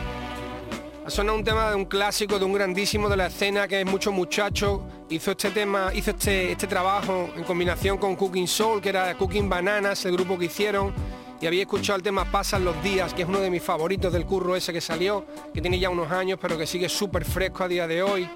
Ha 1.06 1.10
sonado 1.10 1.38
un 1.38 1.44
tema 1.44 1.72
de 1.72 1.76
un 1.76 1.84
clásico, 1.84 2.40
de 2.40 2.46
un 2.46 2.54
grandísimo 2.54 3.10
de 3.10 3.18
la 3.18 3.28
escena 3.28 3.68
que 3.68 3.82
es 3.82 3.86
Mucho 3.86 4.14
Muchacho. 4.14 4.82
Hizo 5.10 5.32
este 5.32 5.52
tema, 5.52 5.92
hizo 5.94 6.12
este, 6.12 6.54
este 6.54 6.68
trabajo 6.68 7.32
en 7.36 7.44
combinación 7.44 7.98
con 7.98 8.16
Cooking 8.16 8.48
Soul, 8.48 8.82
que 8.82 8.88
era 8.88 9.14
Cooking 9.18 9.50
Bananas, 9.50 10.06
el 10.06 10.14
grupo 10.14 10.40
que 10.40 10.46
hicieron. 10.46 11.21
Y 11.42 11.48
había 11.48 11.64
escuchado 11.64 11.98
el 11.98 12.04
tema 12.04 12.26
Pasan 12.26 12.64
los 12.64 12.82
días, 12.84 13.16
que 13.16 13.24
es 13.24 13.28
uno 13.28 13.40
de 13.40 13.50
mis 13.50 13.64
favoritos 13.64 14.14
del 14.14 14.28
curro 14.28 14.56
ese 14.56 14.72
que 14.72 14.80
salió, 14.80 15.26
que 15.52 15.60
tiene 15.60 15.80
ya 15.80 15.90
unos 15.90 16.12
años, 16.12 16.38
pero 16.40 16.56
que 16.56 16.68
sigue 16.68 16.88
súper 16.88 17.26
fresco 17.26 17.64
a 17.64 17.68
día 17.68 17.88
de 17.88 18.04
hoy. 18.04 18.30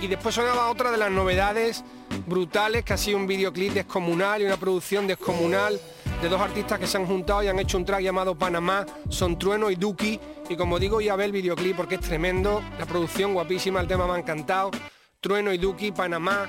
Y 0.00 0.06
después 0.06 0.36
sonaba 0.36 0.70
otra 0.70 0.92
de 0.92 0.96
las 0.96 1.10
novedades 1.10 1.84
brutales, 2.26 2.84
que 2.84 2.92
ha 2.92 2.96
sido 2.96 3.18
un 3.18 3.26
videoclip 3.26 3.72
descomunal 3.72 4.42
y 4.42 4.44
una 4.44 4.56
producción 4.56 5.08
descomunal 5.08 5.80
de 6.22 6.28
dos 6.28 6.40
artistas 6.40 6.78
que 6.78 6.86
se 6.86 6.98
han 6.98 7.06
juntado 7.06 7.42
y 7.42 7.48
han 7.48 7.58
hecho 7.58 7.76
un 7.76 7.84
track 7.84 8.00
llamado 8.00 8.36
Panamá, 8.36 8.86
son 9.08 9.36
Trueno 9.36 9.68
y 9.68 9.74
Duki. 9.74 10.20
Y 10.48 10.56
como 10.56 10.78
digo, 10.78 11.00
ya 11.00 11.16
ve 11.16 11.24
el 11.24 11.32
videoclip 11.32 11.76
porque 11.76 11.96
es 11.96 12.00
tremendo, 12.00 12.62
la 12.78 12.86
producción 12.86 13.34
guapísima, 13.34 13.80
el 13.80 13.88
tema 13.88 14.06
me 14.06 14.12
ha 14.12 14.18
encantado. 14.18 14.70
Trueno 15.20 15.52
y 15.52 15.58
Duki, 15.58 15.90
Panamá. 15.90 16.48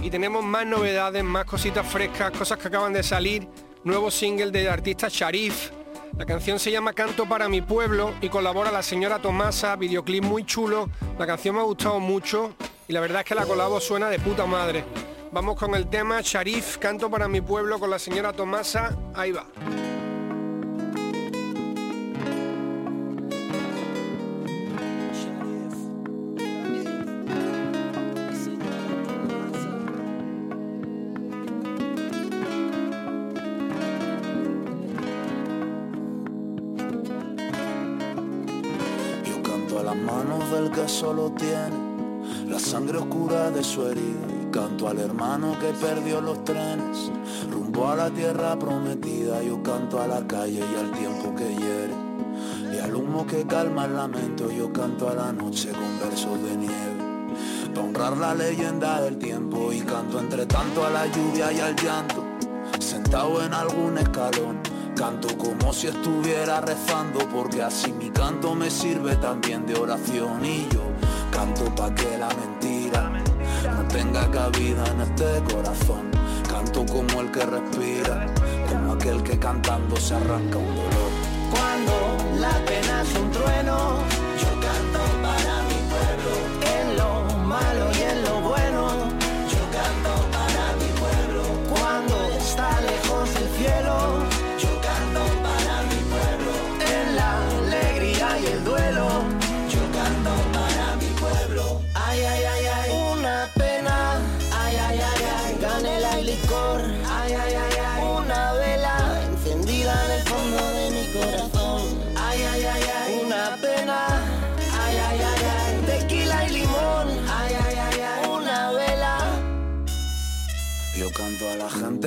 Y 0.00 0.10
tenemos 0.10 0.44
más 0.44 0.64
novedades, 0.64 1.24
más 1.24 1.44
cositas 1.44 1.84
frescas, 1.84 2.30
cosas 2.30 2.56
que 2.56 2.68
acaban 2.68 2.92
de 2.92 3.02
salir. 3.02 3.48
Nuevo 3.88 4.10
single 4.10 4.50
del 4.50 4.68
artista 4.68 5.08
Sharif. 5.08 5.70
La 6.18 6.26
canción 6.26 6.58
se 6.58 6.70
llama 6.70 6.92
Canto 6.92 7.26
para 7.26 7.48
mi 7.48 7.62
pueblo 7.62 8.12
y 8.20 8.28
colabora 8.28 8.70
la 8.70 8.82
señora 8.82 9.18
Tomasa, 9.18 9.76
videoclip 9.76 10.22
muy 10.22 10.44
chulo. 10.44 10.90
La 11.18 11.26
canción 11.26 11.54
me 11.54 11.62
ha 11.62 11.64
gustado 11.64 11.98
mucho 11.98 12.52
y 12.86 12.92
la 12.92 13.00
verdad 13.00 13.20
es 13.20 13.24
que 13.24 13.34
la 13.34 13.46
colabo 13.46 13.80
suena 13.80 14.10
de 14.10 14.18
puta 14.18 14.44
madre. 14.44 14.84
Vamos 15.32 15.56
con 15.56 15.74
el 15.74 15.88
tema 15.88 16.20
Sharif, 16.20 16.76
Canto 16.76 17.10
para 17.10 17.28
mi 17.28 17.40
pueblo 17.40 17.78
con 17.78 17.88
la 17.88 17.98
señora 17.98 18.34
Tomasa. 18.34 18.94
Ahí 19.14 19.32
va. 19.32 19.46
Solo 40.88 41.30
tiene 41.32 41.76
la 42.46 42.58
sangre 42.58 42.98
oscura 42.98 43.50
de 43.50 43.62
su 43.62 43.86
herida. 43.86 44.26
Y 44.42 44.50
canto 44.50 44.88
al 44.88 44.98
hermano 44.98 45.56
que 45.60 45.68
perdió 45.84 46.20
los 46.20 46.44
trenes 46.44 47.10
rumbo 47.50 47.88
a 47.88 47.96
la 47.96 48.10
tierra 48.10 48.58
prometida. 48.58 49.42
Yo 49.42 49.62
canto 49.62 50.00
a 50.00 50.06
la 50.06 50.26
calle 50.26 50.60
y 50.60 50.76
al 50.76 50.90
tiempo 50.92 51.34
que 51.34 51.54
hiere. 51.54 51.94
Y 52.74 52.78
al 52.78 52.94
humo 52.94 53.26
que 53.26 53.44
calma 53.46 53.84
el 53.84 53.96
lamento. 53.96 54.50
Yo 54.50 54.72
canto 54.72 55.08
a 55.08 55.14
la 55.14 55.32
noche 55.32 55.70
con 55.70 56.08
versos 56.08 56.42
de 56.42 56.56
nieve. 56.56 57.74
Pa' 57.74 57.80
honrar 57.82 58.16
la 58.16 58.34
leyenda 58.34 59.02
del 59.02 59.18
tiempo. 59.18 59.72
Y 59.72 59.80
canto 59.80 60.18
entre 60.18 60.46
tanto 60.46 60.84
a 60.86 60.90
la 60.90 61.06
lluvia 61.06 61.52
y 61.52 61.60
al 61.60 61.76
llanto. 61.76 62.24
Sentado 62.78 63.44
en 63.44 63.52
algún 63.52 63.98
escalón. 63.98 64.57
Canto 64.98 65.28
como 65.38 65.72
si 65.72 65.86
estuviera 65.86 66.60
rezando 66.60 67.20
porque 67.28 67.62
así 67.62 67.92
mi 67.92 68.10
canto 68.10 68.56
me 68.56 68.68
sirve 68.68 69.14
también 69.14 69.64
de 69.64 69.76
oración 69.76 70.44
y 70.44 70.66
yo 70.72 70.82
canto 71.30 71.72
pa' 71.76 71.94
que 71.94 72.18
la 72.18 72.28
mentira 72.30 73.08
no 73.62 73.86
tenga 73.86 74.28
cabida 74.28 74.84
en 74.86 75.00
este 75.02 75.54
corazón. 75.54 76.10
Canto 76.50 76.84
como 76.84 77.20
el 77.20 77.30
que 77.30 77.46
respira, 77.46 78.26
como 78.68 78.94
aquel 78.94 79.22
que 79.22 79.38
cantando 79.38 79.94
se 79.96 80.16
arranca 80.16 80.58
un 80.58 80.74
dolor. 80.74 81.10
Cuando 81.52 82.40
la 82.40 82.64
pena 82.64 83.02
es 83.02 83.14
un 83.20 83.30
trueno, 83.30 83.98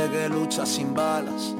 que 0.10 0.30
lucha 0.30 0.66
sin 0.66 0.94
balas 0.94 1.56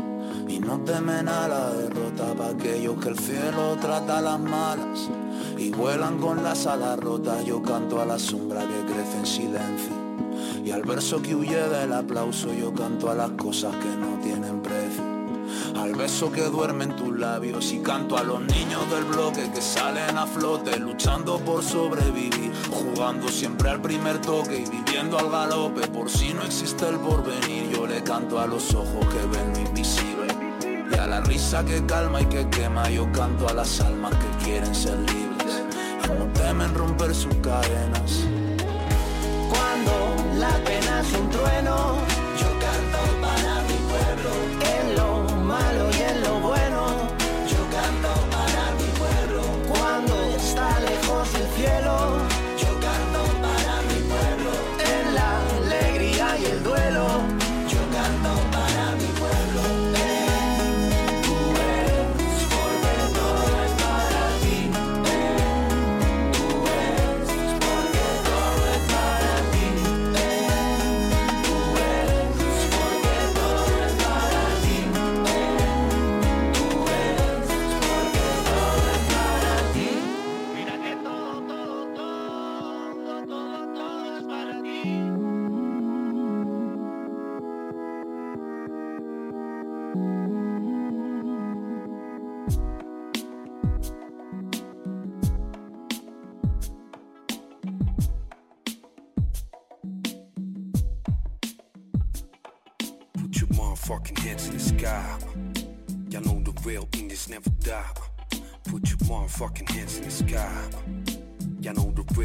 y 0.48 0.60
no 0.60 0.80
temen 0.80 1.28
a 1.28 1.48
la 1.48 1.70
derrota 1.74 2.34
para 2.34 2.50
aquellos 2.50 2.98
que 2.98 3.10
el 3.10 3.20
cielo 3.20 3.78
trata 3.80 4.22
las 4.22 4.40
malas 4.40 5.10
y 5.58 5.70
vuelan 5.70 6.18
con 6.18 6.44
las 6.44 6.66
alas 6.66 7.00
rotas. 7.00 7.46
Yo 7.46 7.62
canto 7.62 8.02
a 8.02 8.06
la 8.06 8.18
sombra 8.18 8.62
que 8.62 8.94
crece 8.94 9.18
en 9.18 9.26
silencio 9.26 10.02
y 10.64 10.72
al 10.72 10.84
verso 10.84 11.22
que 11.22 11.36
huye 11.36 11.56
del 11.56 11.94
aplauso 11.94 12.54
yo 12.54 12.74
canto 12.74 13.10
a 13.10 13.16
las 13.16 13.32
cosas 13.32 13.76
que 13.76 13.90
no 13.96 14.20
tienen 14.22 14.61
Al 15.92 15.98
beso 15.98 16.32
que 16.32 16.44
duerme 16.44 16.86
en 16.86 16.96
tus 16.96 17.20
labios 17.20 17.74
y 17.74 17.80
canto 17.80 18.18
a 18.18 18.24
los 18.24 18.40
niños 18.40 18.90
del 18.90 19.04
bloque 19.04 19.52
que 19.54 19.62
salen 19.62 20.18
a 20.18 20.26
flote 20.26 20.80
luchando 20.80 21.38
por 21.40 21.62
sobrevivir, 21.62 22.50
jugando 22.72 23.28
siempre 23.28 23.70
al 23.70 23.82
primer 23.82 24.22
toque 24.22 24.64
y 24.66 24.70
viviendo 24.70 25.20
al 25.20 25.30
galope 25.30 25.86
por 25.90 26.10
si 26.10 26.34
no 26.34 26.44
existe 26.44 26.88
el 26.88 26.96
porvenir. 26.96 27.72
Yo 27.72 27.86
le 27.86 28.02
canto 28.04 28.40
a 28.40 28.48
los 28.48 28.74
ojos 28.74 29.06
que 29.08 29.38
ven 29.38 29.54
lo 29.54 29.60
invisible 29.68 30.88
y 30.90 30.98
a 30.98 31.08
la 31.08 31.20
risa 31.20 31.66
que 31.66 31.86
calma 31.86 32.22
y 32.22 32.26
que 32.28 32.50
quema. 32.50 32.90
Yo 32.90 33.12
canto 33.12 33.50
a 33.50 33.54
las 33.54 33.82
almas 33.82 34.14
que 34.16 34.46
quieren 34.46 34.74
ser 34.74 34.98
libres 34.98 35.62
y 36.06 36.08
no 36.08 36.26
temen 36.32 36.74
romper 36.74 37.14
sus 37.14 37.36
cadenas. 37.36 38.24
Cuando 39.50 40.40
la 40.40 40.56
pena 40.64 41.02
es 41.02 41.14
un 41.20 41.30
trueno, 41.30 42.11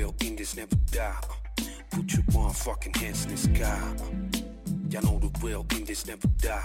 real 0.06 0.14
Indians 0.20 0.56
never 0.56 0.76
die. 0.92 1.20
Put 1.90 2.12
your 2.12 2.22
motherfucking 2.24 2.96
hands 2.96 3.24
in 3.24 3.30
the 3.32 3.36
sky. 3.36 3.80
Y'all 4.90 5.02
know 5.02 5.18
the 5.18 5.30
real 5.44 5.66
Indians 5.72 6.06
never 6.06 6.28
die. 6.38 6.62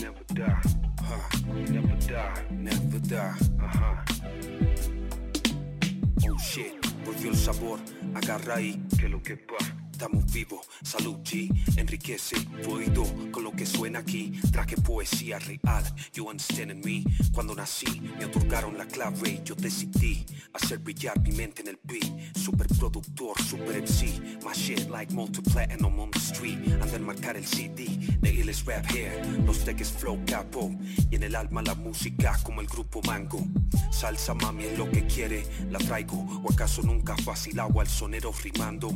Never 0.00 0.24
die. 0.34 0.62
Huh. 1.00 1.38
Never 1.70 1.96
die. 2.06 2.42
Never 2.50 2.98
die. 2.98 3.34
Ajá. 3.60 4.04
Oh 6.28 6.38
shit, 6.38 6.74
volvió 7.04 7.30
el 7.30 7.36
sabor, 7.36 7.78
agarra 8.14 8.56
ahí, 8.56 8.82
que 8.98 9.08
lo 9.08 9.22
que 9.22 9.36
pa. 9.36 9.81
Estamos 9.92 10.32
vivos, 10.32 10.66
salud 10.82 11.18
G, 11.22 11.48
enriquece 11.76 12.36
oído 12.66 13.04
con 13.30 13.44
lo 13.44 13.52
que 13.52 13.64
suena 13.64 14.00
aquí. 14.00 14.32
Traje 14.50 14.76
poesía 14.76 15.38
real, 15.38 15.84
you 16.14 16.28
understand 16.28 16.84
me. 16.84 17.04
Cuando 17.32 17.54
nací, 17.54 18.00
me 18.18 18.24
otorgaron 18.24 18.76
la 18.76 18.86
clave 18.86 19.30
y 19.30 19.42
yo 19.44 19.54
decidí 19.54 20.24
hacer 20.54 20.78
brillar 20.78 21.20
mi 21.20 21.30
mente 21.32 21.62
en 21.62 21.68
el 21.68 21.78
beat. 21.84 22.36
Super 22.36 22.66
productor, 22.78 23.40
super 23.42 23.80
MC, 23.80 24.20
my 24.44 24.52
shit 24.54 24.88
like 24.90 25.12
multi-platinum 25.12 26.00
on 26.00 26.10
the 26.10 26.18
street. 26.18 26.58
Anda 26.80 26.96
en 26.96 27.04
marcar 27.04 27.36
el 27.36 27.46
CD, 27.46 27.86
de 28.20 28.32
Illes 28.32 28.64
Rap 28.64 28.84
Here, 28.90 29.22
los 29.44 29.64
teques 29.64 29.92
flow 29.92 30.18
capo. 30.26 30.74
Y 31.10 31.16
en 31.16 31.22
el 31.22 31.36
alma 31.36 31.62
la 31.62 31.74
música 31.74 32.38
como 32.42 32.60
el 32.60 32.66
grupo 32.66 33.00
Mango. 33.06 33.46
Salsa 33.90 34.34
mami 34.34 34.64
es 34.64 34.78
lo 34.78 34.90
que 34.90 35.06
quiere, 35.06 35.44
la 35.70 35.78
traigo. 35.78 36.42
O 36.42 36.52
acaso 36.52 36.82
nunca 36.82 37.14
vacilado 37.24 37.78
al 37.80 37.86
sonero 37.86 38.32
rimando. 38.42 38.90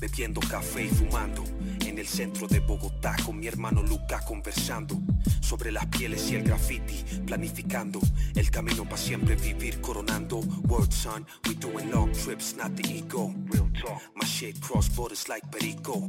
Bebiendo 0.00 0.31
café 0.40 0.84
y 0.84 0.88
fumando. 0.88 1.44
En 1.86 1.98
el 1.98 2.06
centro 2.06 2.46
de 2.46 2.60
Bogotá 2.60 3.16
con 3.24 3.38
mi 3.38 3.46
hermano 3.46 3.82
Luca 3.82 4.20
conversando. 4.24 5.00
Sobre 5.40 5.70
las 5.70 5.86
pieles 5.86 6.30
y 6.30 6.36
el 6.36 6.44
graffiti, 6.44 7.04
planificando. 7.26 8.00
El 8.34 8.50
camino 8.50 8.84
para 8.84 8.96
siempre 8.96 9.36
vivir 9.36 9.80
coronando. 9.80 10.38
Word 10.68 10.92
son, 10.92 11.26
we 11.46 11.54
doing 11.54 11.90
long 11.90 12.10
trips, 12.12 12.54
not 12.56 12.74
the 12.74 12.98
ego. 12.98 13.34
Real 13.50 13.70
talk. 13.72 14.00
My 14.14 14.24
shit 14.24 14.60
cross 14.60 14.88
borders 14.88 15.28
like 15.28 15.46
Perico. 15.50 16.08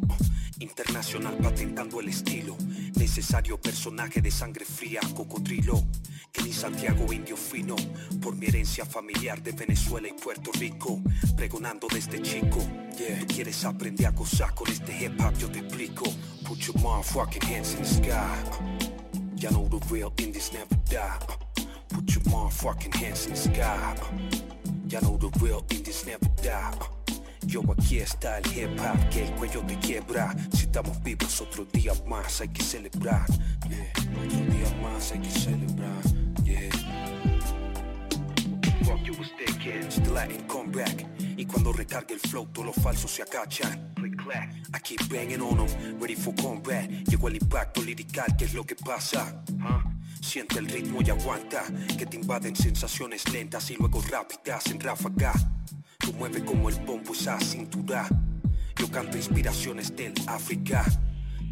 Internacional 0.59 1.35
patentando 1.37 1.99
el 1.99 2.09
estilo. 2.09 2.55
Necesario 2.95 3.59
personaje 3.59 4.21
de 4.21 4.31
sangre 4.31 4.65
fría, 4.65 5.01
cocodrilo. 5.15 5.83
Que 6.31 6.43
ni 6.43 6.53
Santiago 6.53 7.11
Indio 7.11 7.35
fino. 7.35 7.75
Por 8.21 8.35
mi 8.35 8.45
herencia 8.45 8.85
familiar 8.85 9.41
de 9.43 9.51
Venezuela 9.51 10.07
y 10.07 10.13
Puerto 10.13 10.51
Rico. 10.53 11.01
Pregonando 11.35 11.87
desde 11.91 12.21
chico. 12.21 12.59
Yeah. 12.97 13.19
Tú 13.19 13.27
quieres 13.27 13.65
aprender 13.65 14.05
a 14.07 14.11
gozar 14.11 14.53
con 14.53 14.69
este 14.69 14.95
hip 15.03 15.19
hop, 15.19 15.35
yo 15.39 15.49
te 15.49 15.62
replico. 15.63 16.11
Put 16.43 16.67
your 16.67 16.75
motherfucking 16.75 17.43
hands 17.43 17.73
in 17.73 17.81
the 17.81 17.87
sky. 17.87 18.43
Y'all 19.37 19.51
know 19.53 19.67
the 19.67 19.85
real 19.89 20.13
indies 20.17 20.51
never 20.53 20.75
die. 20.89 21.19
Put 21.89 22.15
your 22.15 22.23
motherfucking 22.25 22.93
hands 22.95 23.25
in 23.25 23.33
the 23.33 23.37
sky. 23.37 23.95
Y'all 24.89 25.01
know 25.01 25.17
the 25.17 25.29
real 25.39 25.63
indies 25.69 26.05
never 26.05 26.27
die. 26.41 26.73
Yo 27.45 27.61
aquí 27.61 27.99
está 27.99 28.37
el 28.37 28.47
hip 28.53 28.79
hop 28.79 29.09
que 29.09 29.25
el 29.25 29.31
cuello 29.33 29.61
te 29.67 29.77
quiebra. 29.79 30.33
Si 30.53 30.65
estamos 30.65 31.01
vivos 31.03 31.41
otro 31.41 31.65
día 31.65 31.93
más 32.07 32.41
hay 32.41 32.49
que 32.49 32.63
celebrar. 32.63 33.25
Yeah. 33.69 33.91
Otro 34.25 34.39
día 34.53 34.81
más 34.81 35.11
hay 35.11 35.19
que 35.19 35.29
celebrar. 35.29 36.03
Yeah. 36.43 37.22
Fuck 38.85 39.05
you 39.05 39.13
was 39.17 39.29
thinking. 39.37 40.13
Latin 40.13 40.47
comeback. 40.47 41.05
Y 41.37 41.45
cuando 41.45 41.73
recargue 41.73 42.13
el 42.13 42.19
flow, 42.19 42.47
todos 42.47 42.67
los 42.67 42.75
falsos 42.75 43.11
se 43.11 43.23
agachan. 43.23 43.93
I 44.73 44.79
keep 44.79 45.01
banging 45.09 45.41
on 45.41 45.59
'em, 45.59 45.99
ready 45.99 46.15
for 46.15 46.33
combat. 46.35 46.89
Llegó 47.07 47.27
el 47.27 47.35
impacto 47.35 47.81
lirical, 47.81 48.35
¿qué 48.37 48.45
es 48.45 48.53
lo 48.53 48.63
que 48.63 48.75
pasa? 48.75 49.43
Huh? 49.51 49.89
Siente 50.21 50.59
el 50.59 50.67
ritmo 50.67 51.01
y 51.01 51.09
aguanta. 51.09 51.63
Que 51.97 52.05
te 52.05 52.17
invaden 52.17 52.55
sensaciones 52.55 53.27
lentas 53.31 53.69
y 53.71 53.75
luego 53.75 54.01
rápidas 54.09 54.67
en 54.67 54.79
ráfaga. 54.79 55.33
Tú 55.97 56.13
mueves 56.13 56.43
como 56.43 56.69
el 56.69 56.75
bombo 56.85 57.13
esa 57.13 57.39
cintura. 57.39 58.07
Yo 58.75 58.89
canto 58.89 59.17
inspiraciones 59.17 59.95
del 59.95 60.13
África 60.27 60.85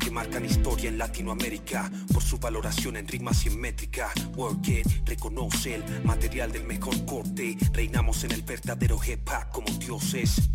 que 0.02 0.10
marcan 0.10 0.43
historia 0.43 0.89
en 0.89 0.97
Latinoamérica 0.97 1.89
por 2.12 2.24
su 2.24 2.39
valoración 2.39 2.97
en 2.97 3.08
rimas 3.08 3.45
y 3.45 3.49
en 3.49 3.62
métrica. 3.62 4.12
Work 4.36 4.68
it, 4.68 4.88
reconoce 5.06 5.76
el 5.76 5.84
material 6.04 6.52
del 6.52 6.64
mejor 6.66 7.06
corte. 7.06 7.56
Reinamos 7.72 8.24
en 8.24 8.32
el 8.32 8.41
verdadero 8.41 8.99
hip 9.06 9.30
como 9.52 9.68
dioses. 9.78 10.49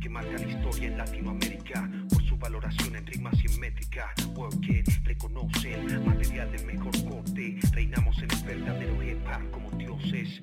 Que 0.00 0.08
marcan 0.08 0.48
historia 0.48 0.88
en 0.88 0.98
Latinoamérica 0.98 1.90
por 2.10 2.22
su 2.26 2.36
valoración 2.36 2.96
en 2.96 3.06
rimas 3.06 3.34
y 3.42 3.52
en 3.52 3.60
métrica. 3.60 4.14
Work 4.34 4.68
it, 4.68 4.88
reconoce 5.04 5.74
el 5.74 6.00
material 6.00 6.52
del 6.52 6.66
mejor 6.66 7.04
corte. 7.08 7.58
Reinamos 7.72 8.18
en 8.18 8.30
el 8.30 8.44
verdadero 8.44 9.02
hip 9.02 9.50
como 9.50 9.70
dioses. 9.70 10.42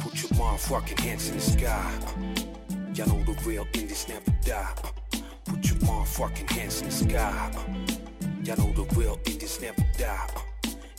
Put 0.00 0.14
your 0.22 0.30
motherfucking 0.38 0.98
hands 0.98 1.28
in 1.28 1.36
the 1.36 1.42
sky. 1.42 1.92
Y'all 2.94 3.06
know 3.06 3.22
the 3.24 3.38
real 3.44 3.66
indies 3.74 4.06
never 4.08 4.30
die. 4.44 4.72
Put 5.46 5.64
your 5.64 5.78
motherfucking 5.86 6.50
hands 6.50 6.80
in 6.80 6.88
the 6.88 6.92
sky. 6.92 7.50
Y'all 8.42 8.56
know 8.56 8.72
the 8.72 8.82
real 8.96 9.16
indies 9.26 9.60
never 9.60 9.84
die. 9.96 10.26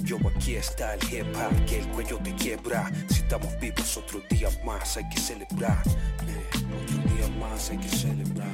Yo 0.03 0.17
aquí 0.19 0.55
está 0.55 0.93
el 0.93 1.01
hip 1.11 1.25
hop 1.35 1.51
que 1.65 1.79
el 1.79 1.87
cuello 1.89 2.17
te 2.23 2.33
quiebra. 2.35 2.89
Si 3.09 3.19
estamos 3.23 3.59
vivos 3.59 3.97
otro 3.97 4.21
día 4.29 4.47
más 4.63 4.95
hay 4.95 5.09
que 5.09 5.19
celebrar. 5.19 5.83
Yeah. 6.25 6.37
Otro 6.81 7.13
día 7.13 7.27
más 7.39 7.69
hay 7.69 7.77
que 7.77 7.89
celebrar. 7.89 8.47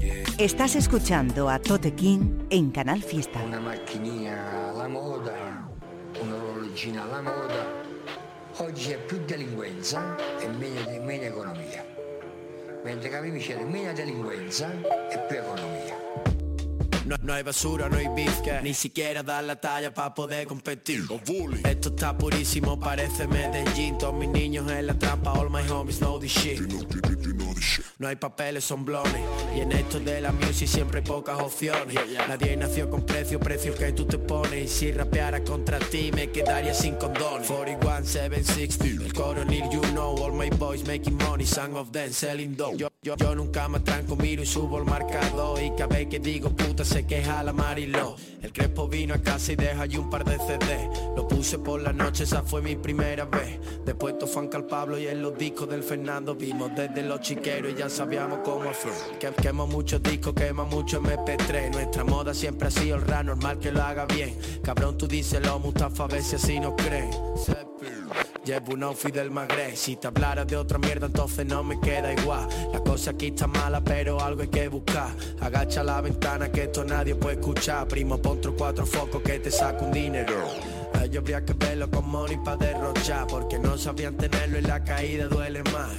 Yeah. 0.00 0.24
Estás 0.38 0.76
escuchando 0.76 1.50
a 1.50 1.58
Tote 1.58 1.92
King 1.94 2.46
en 2.48 2.70
Canal 2.70 3.02
Fiesta. 3.02 3.42
Una 3.44 3.60
macchinina 3.60 4.70
alla 4.70 4.88
moda, 4.88 5.68
un 6.22 6.32
orologino 6.32 7.02
alla 7.02 7.20
moda. 7.20 7.66
Oggi 8.58 8.88
c'è 8.88 8.98
più 8.98 9.22
delinquenza 9.26 10.16
e 10.40 10.48
meno, 10.48 11.04
meno 11.04 11.24
economia. 11.24 11.93
Mentre 12.84 13.08
che 13.08 13.18
prima 13.18 13.38
c'era 13.38 13.64
meno 13.64 13.92
delinquenza 13.94 14.70
e 15.10 15.18
più 15.26 15.38
economia. 15.38 15.96
No, 17.06 17.16
no 17.20 17.32
hay 17.32 17.42
basura, 17.42 17.88
no 17.88 17.96
hay 17.96 18.08
que 18.42 18.60
ni 18.62 18.74
siquiera 18.74 19.22
dar 19.22 19.42
la 19.44 19.56
talla 19.56 19.92
para 19.92 20.14
poder 20.14 20.46
competir. 20.46 21.02
Esto 21.64 21.88
está 21.88 22.16
purísimo, 22.16 22.78
parece 22.78 23.26
Medellín. 23.26 23.96
Todos 23.98 24.14
mis 24.14 24.28
niños 24.28 24.70
en 24.70 24.86
la 24.86 24.94
trampa, 24.94 25.32
all 25.32 25.48
my 25.48 25.62
homies 25.66 25.98
know 25.98 26.18
this 26.18 26.30
shit. 26.32 26.60
No 27.98 28.08
hay 28.08 28.16
papeles, 28.16 28.64
son 28.64 28.84
blones. 28.84 29.22
Y 29.56 29.60
en 29.60 29.72
esto 29.72 30.00
de 30.00 30.20
la 30.20 30.32
music 30.32 30.68
siempre 30.68 31.00
hay 31.00 31.06
pocas 31.06 31.40
opciones. 31.40 31.96
Nadie 32.28 32.56
nació 32.56 32.90
con 32.90 33.06
precio, 33.06 33.38
precio 33.38 33.74
que 33.74 33.92
tú 33.92 34.04
te 34.04 34.18
pones. 34.18 34.64
Y 34.64 34.68
si 34.68 34.92
rapeara 34.92 35.42
contra 35.44 35.78
ti, 35.78 36.10
me 36.12 36.30
quedaría 36.30 36.74
sin 36.74 36.96
condones. 36.96 37.46
41, 37.48 38.04
760, 38.04 39.04
el 39.04 39.12
coronel, 39.12 39.70
you 39.70 39.80
know. 39.92 40.14
All 40.16 40.32
my 40.32 40.50
boys 40.50 40.84
making 40.86 41.16
money, 41.16 41.46
some 41.46 41.76
of 41.76 41.92
them 41.92 42.10
selling 42.10 42.56
dope. 42.56 42.76
Yo, 42.76 42.88
yo, 43.02 43.16
yo 43.16 43.34
nunca 43.34 43.68
me 43.68 43.80
tranco, 43.80 44.16
miro 44.16 44.42
y 44.42 44.46
subo 44.46 44.78
el 44.78 44.84
marcador. 44.84 45.62
Y 45.62 45.70
cada 45.70 45.86
vez 45.86 46.08
que 46.08 46.18
digo 46.18 46.50
puta 46.50 46.84
se 46.84 47.06
queja 47.06 47.42
la 47.42 47.52
Mariló. 47.52 48.16
El 48.42 48.52
Crespo 48.52 48.88
vino 48.88 49.14
a 49.14 49.18
casa 49.18 49.52
y 49.52 49.56
deja 49.56 49.82
allí 49.82 49.96
un 49.96 50.10
par 50.10 50.24
de 50.24 50.36
CD. 50.38 50.88
Lo 51.16 51.26
puse 51.26 51.58
por 51.58 51.80
la 51.80 51.92
noche, 51.92 52.24
esa 52.24 52.42
fue 52.42 52.60
mi 52.60 52.76
primera 52.76 53.24
vez. 53.24 53.58
Después 53.84 54.18
Tofanca 54.18 54.58
al 54.58 54.66
Pablo 54.66 54.98
y 54.98 55.06
en 55.06 55.22
los 55.22 55.36
discos 55.38 55.68
del 55.68 55.82
Fernando 55.82 56.34
vimos 56.34 56.70
desde 56.74 57.02
los 57.02 57.20
chiqueros 57.44 57.72
y 57.72 57.74
ya 57.76 57.88
sabíamos 57.88 58.40
cómo 58.44 58.72
fue. 58.72 58.92
Que 59.18 59.30
quemo 59.30 59.66
muchos 59.66 60.02
discos, 60.02 60.34
quema 60.34 60.64
mucho 60.64 61.00
MP3. 61.00 61.72
Nuestra 61.72 62.04
moda 62.04 62.32
siempre 62.32 62.68
ha 62.68 62.70
sido 62.70 62.96
el 62.96 63.02
rap, 63.02 63.24
normal 63.24 63.58
que 63.58 63.70
lo 63.70 63.82
haga 63.82 64.06
bien. 64.06 64.36
Cabrón, 64.62 64.96
tú 64.96 65.06
díselo, 65.06 65.58
Mustafa, 65.58 66.04
a 66.04 66.06
ver 66.08 66.22
si 66.22 66.36
así 66.36 66.58
no 66.58 66.74
creen. 66.74 67.10
Llevo 68.44 68.74
un 68.74 68.82
outfit 68.82 69.14
del 69.14 69.30
Magreb 69.30 69.74
Si 69.74 69.96
te 69.96 70.06
hablara 70.06 70.44
de 70.44 70.54
otra 70.54 70.76
mierda 70.76 71.06
entonces 71.06 71.46
no 71.46 71.64
me 71.64 71.80
queda 71.80 72.12
igual 72.12 72.46
La 72.74 72.80
cosa 72.80 73.12
aquí 73.12 73.28
está 73.28 73.46
mala 73.46 73.82
pero 73.82 74.20
algo 74.20 74.42
hay 74.42 74.48
que 74.48 74.68
buscar 74.68 75.08
Agacha 75.40 75.82
la 75.82 76.02
ventana 76.02 76.52
que 76.52 76.64
esto 76.64 76.84
nadie 76.84 77.14
puede 77.14 77.40
escuchar 77.40 77.88
Primo 77.88 78.18
pon 78.18 78.40
cuatro 78.56 78.84
focos 78.84 79.22
que 79.22 79.38
te 79.38 79.50
saca 79.50 79.82
un 79.82 79.92
dinero 79.92 80.44
ellos 81.02 81.18
habría 81.18 81.44
que 81.44 81.52
verlo 81.54 81.90
con 81.90 82.08
money 82.08 82.38
pa' 82.42 82.56
derrochar 82.56 83.26
Porque 83.26 83.58
no 83.58 83.76
sabían 83.76 84.16
tenerlo 84.16 84.58
y 84.58 84.62
la 84.62 84.84
caída 84.84 85.26
duele 85.26 85.62
más 85.64 85.90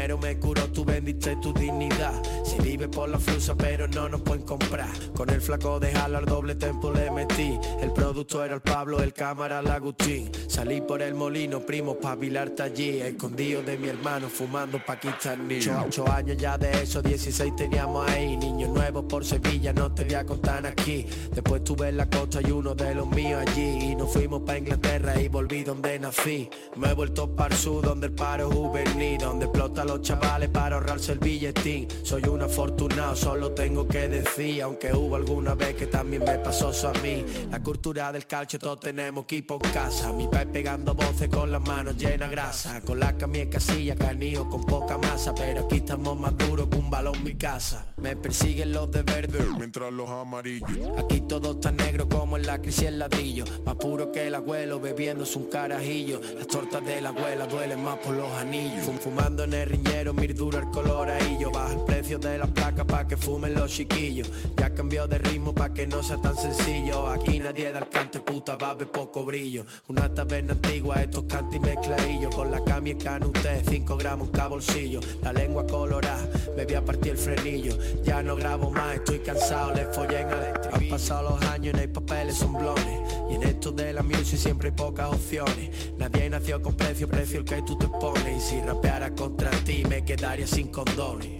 dinero 0.00 0.18
me 0.18 0.38
curó, 0.38 0.66
tú 0.68 0.82
vendiste 0.82 1.36
tu 1.36 1.52
dignidad. 1.52 2.14
Si 2.42 2.56
vive 2.58 2.88
por 2.88 3.08
la 3.08 3.18
flusa 3.18 3.54
pero 3.54 3.86
no 3.86 4.08
nos 4.08 4.22
pueden 4.22 4.44
comprar. 4.44 4.88
Con 5.14 5.28
el 5.28 5.42
flaco 5.42 5.78
de 5.78 5.92
jalo 5.92 6.18
al 6.18 6.24
doble 6.24 6.54
tempo 6.54 6.90
le 6.90 7.10
metí. 7.10 7.58
El 7.82 7.92
producto 7.92 8.42
era 8.42 8.54
el 8.54 8.62
Pablo, 8.62 9.02
el 9.02 9.12
cámara 9.12 9.60
el 9.60 9.70
Agustín. 9.70 10.30
Salí 10.48 10.80
por 10.80 11.02
el 11.02 11.14
molino, 11.14 11.60
primo, 11.60 11.96
pa' 11.96 12.14
vilarte 12.14 12.62
allí. 12.62 13.00
Escondido 13.00 13.62
de 13.62 13.76
mi 13.76 13.88
hermano, 13.88 14.28
fumando 14.28 14.80
paquistaní 14.84 15.58
Ocho, 15.58 15.84
ocho 15.86 16.10
años 16.10 16.38
ya 16.38 16.56
de 16.56 16.82
eso, 16.82 17.02
16 17.02 17.54
teníamos 17.56 18.08
ahí. 18.10 18.38
Niños 18.38 18.70
nuevos 18.70 19.04
por 19.04 19.22
Sevilla, 19.22 19.74
no 19.74 19.92
te 19.92 20.04
voy 20.04 20.14
a 20.14 20.24
contar 20.24 20.66
aquí. 20.66 21.06
Después 21.34 21.62
tuve 21.62 21.90
en 21.90 21.98
la 21.98 22.08
costa 22.08 22.40
y 22.40 22.50
uno 22.50 22.74
de 22.74 22.94
los 22.94 23.06
míos 23.08 23.44
allí. 23.46 23.90
Y 23.90 23.96
nos 23.96 24.10
fuimos 24.10 24.42
pa' 24.42 24.56
Inglaterra 24.56 25.20
y 25.20 25.28
volví 25.28 25.62
donde 25.62 25.98
nací. 25.98 26.48
Me 26.76 26.90
he 26.90 26.94
vuelto 26.94 27.36
para 27.36 27.54
el 27.54 27.60
sur 27.60 27.84
donde 27.84 28.06
el 28.06 28.12
paro 28.14 28.50
juvenil 28.50 29.18
Donde 29.18 29.44
explota 29.44 29.82
a 29.82 29.84
los 30.00 30.08
chavales 30.08 30.48
para 30.48 30.76
ahorrarse 30.76 31.12
el 31.12 31.18
billetín. 31.18 31.86
Soy 32.02 32.22
un 32.24 32.42
afortunado, 32.42 33.14
solo 33.14 33.52
tengo 33.52 33.86
que 33.86 34.08
decir 34.08 34.62
Aunque 34.62 34.92
hubo 34.92 35.16
alguna 35.16 35.54
vez 35.54 35.74
que 35.74 35.86
también 35.86 36.24
me 36.24 36.38
pasó 36.38 36.70
eso 36.70 36.88
a 36.88 36.92
mí. 37.02 37.24
La 37.50 37.62
cultura 37.62 38.10
del 38.12 38.26
calcio 38.26 38.58
todos 38.58 38.80
tenemos 38.80 39.24
equipo 39.24 39.58
en 39.62 39.70
casa. 39.72 40.12
Mi 40.12 40.26
país 40.26 40.48
pegando 40.52 40.94
voces 40.94 41.28
con 41.28 41.50
las 41.50 41.60
manos 41.60 41.96
llenas 41.96 42.30
de 42.30 42.34
grasa. 42.34 42.80
Con 42.80 42.98
la 42.98 43.16
camisa 43.16 43.42
en 43.42 43.50
casilla, 43.50 43.96
canillo 43.96 44.48
con 44.48 44.64
poca 44.64 44.96
masa. 44.96 45.34
Pero 45.34 45.66
aquí 45.66 45.76
estamos 45.76 46.18
más 46.18 46.36
duros 46.38 46.68
que 46.68 46.76
un 46.78 46.90
balón 46.90 47.22
mi 47.22 47.34
casa. 47.34 47.86
Me 47.98 48.16
persiguen 48.16 48.72
los 48.72 48.90
de 48.90 49.02
verde. 49.02 49.38
Mientras 49.58 49.92
los 49.92 50.08
amarillos. 50.08 50.70
Aquí 50.98 51.20
todo 51.22 51.52
está 51.52 51.72
negro 51.72 52.08
como 52.08 52.36
en 52.36 52.46
la 52.46 52.60
crisis 52.60 52.84
el 52.84 52.98
ladrillo. 52.98 53.44
Más 53.66 53.76
puro 53.76 54.10
que 54.12 54.26
el 54.26 54.34
abuelo 54.34 54.80
bebiéndose 54.80 55.38
un 55.38 55.50
carajillo. 55.50 56.20
Las 56.38 56.46
tortas 56.46 56.84
de 56.84 57.00
la 57.00 57.10
abuela 57.10 57.46
duelen 57.46 57.82
más 57.82 57.98
por 57.98 58.14
los 58.14 58.30
anillos. 58.32 58.84
Fum 58.84 58.98
fumando 58.98 59.44
en 59.44 59.54
el 59.54 59.79
riñero, 59.80 60.12
mir 60.14 60.34
duro 60.34 60.58
el 60.58 60.70
color 60.70 61.08
ahí. 61.08 61.38
Yo 61.40 61.50
Baja 61.50 61.72
el 61.72 61.80
precio 61.80 62.18
de 62.18 62.38
la 62.38 62.46
placa 62.46 62.84
pa' 62.84 63.06
que 63.06 63.16
fumen 63.16 63.54
los 63.54 63.70
chiquillos. 63.70 64.30
Ya 64.56 64.70
cambió 64.70 65.06
de 65.06 65.18
ritmo 65.18 65.54
pa' 65.54 65.72
que 65.72 65.86
no 65.86 66.02
sea 66.02 66.16
tan 66.18 66.36
sencillo. 66.36 67.08
Aquí 67.08 67.38
nadie 67.38 67.72
da 67.72 67.80
el 67.80 67.88
cante, 67.88 68.20
puta, 68.20 68.56
va 68.56 68.70
a 68.70 68.74
ver 68.74 68.88
poco 68.88 69.24
brillo. 69.24 69.64
Una 69.88 70.12
taberna 70.12 70.52
antigua, 70.52 71.02
estos 71.02 71.24
canti 71.24 71.58
mezcladillos. 71.58 72.34
Con 72.34 72.50
la 72.50 72.62
cami 72.62 72.90
en 72.90 72.98
canute, 72.98 73.62
5 73.68 73.96
gramos 73.96 74.28
en 74.28 74.34
cada 74.34 74.48
bolsillo. 74.48 75.00
La 75.22 75.32
lengua 75.32 75.66
colorada, 75.66 76.28
me 76.56 76.64
voy 76.64 76.74
a 76.74 76.84
partir 76.84 77.12
el 77.12 77.18
frenillo. 77.18 77.76
Ya 78.04 78.22
no 78.22 78.36
grabo 78.36 78.70
más, 78.70 78.96
estoy 78.96 79.20
cansado, 79.20 79.74
le 79.74 79.86
follé 79.86 80.20
en 80.20 80.28
al 80.28 80.60
Han 80.72 80.88
pasado 80.88 81.30
los 81.30 81.42
años 81.50 81.72
y 81.72 81.76
no 81.76 81.80
hay 81.80 81.88
papeles, 81.88 82.36
son 82.36 82.52
blones. 82.52 83.00
Y 83.30 83.34
en 83.34 83.42
esto 83.44 83.72
de 83.72 83.92
la 83.92 84.02
music 84.02 84.38
siempre 84.38 84.68
hay 84.68 84.74
pocas 84.74 85.12
opciones. 85.12 85.92
Nadie 85.98 86.28
nació 86.28 86.60
con 86.60 86.74
precio, 86.74 87.08
precio 87.08 87.40
el 87.40 87.44
que 87.44 87.62
tú 87.62 87.76
te 87.76 87.88
pones. 87.88 88.36
Y 88.36 88.40
si 88.40 88.60
rapeara 88.60 89.10
contra 89.14 89.50
ti 89.64 89.69
me 89.88 90.04
quedaría 90.04 90.46
sin 90.46 90.68
condones 90.68 91.30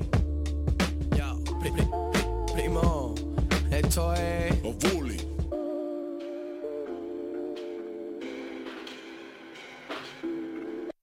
Yo, 1.16 1.38
pri- 1.60 1.72
pri- 1.72 1.88
pri- 2.12 2.52
primo, 2.54 3.14
esto 3.70 4.14
es... 4.14 4.54
bully. 4.62 5.16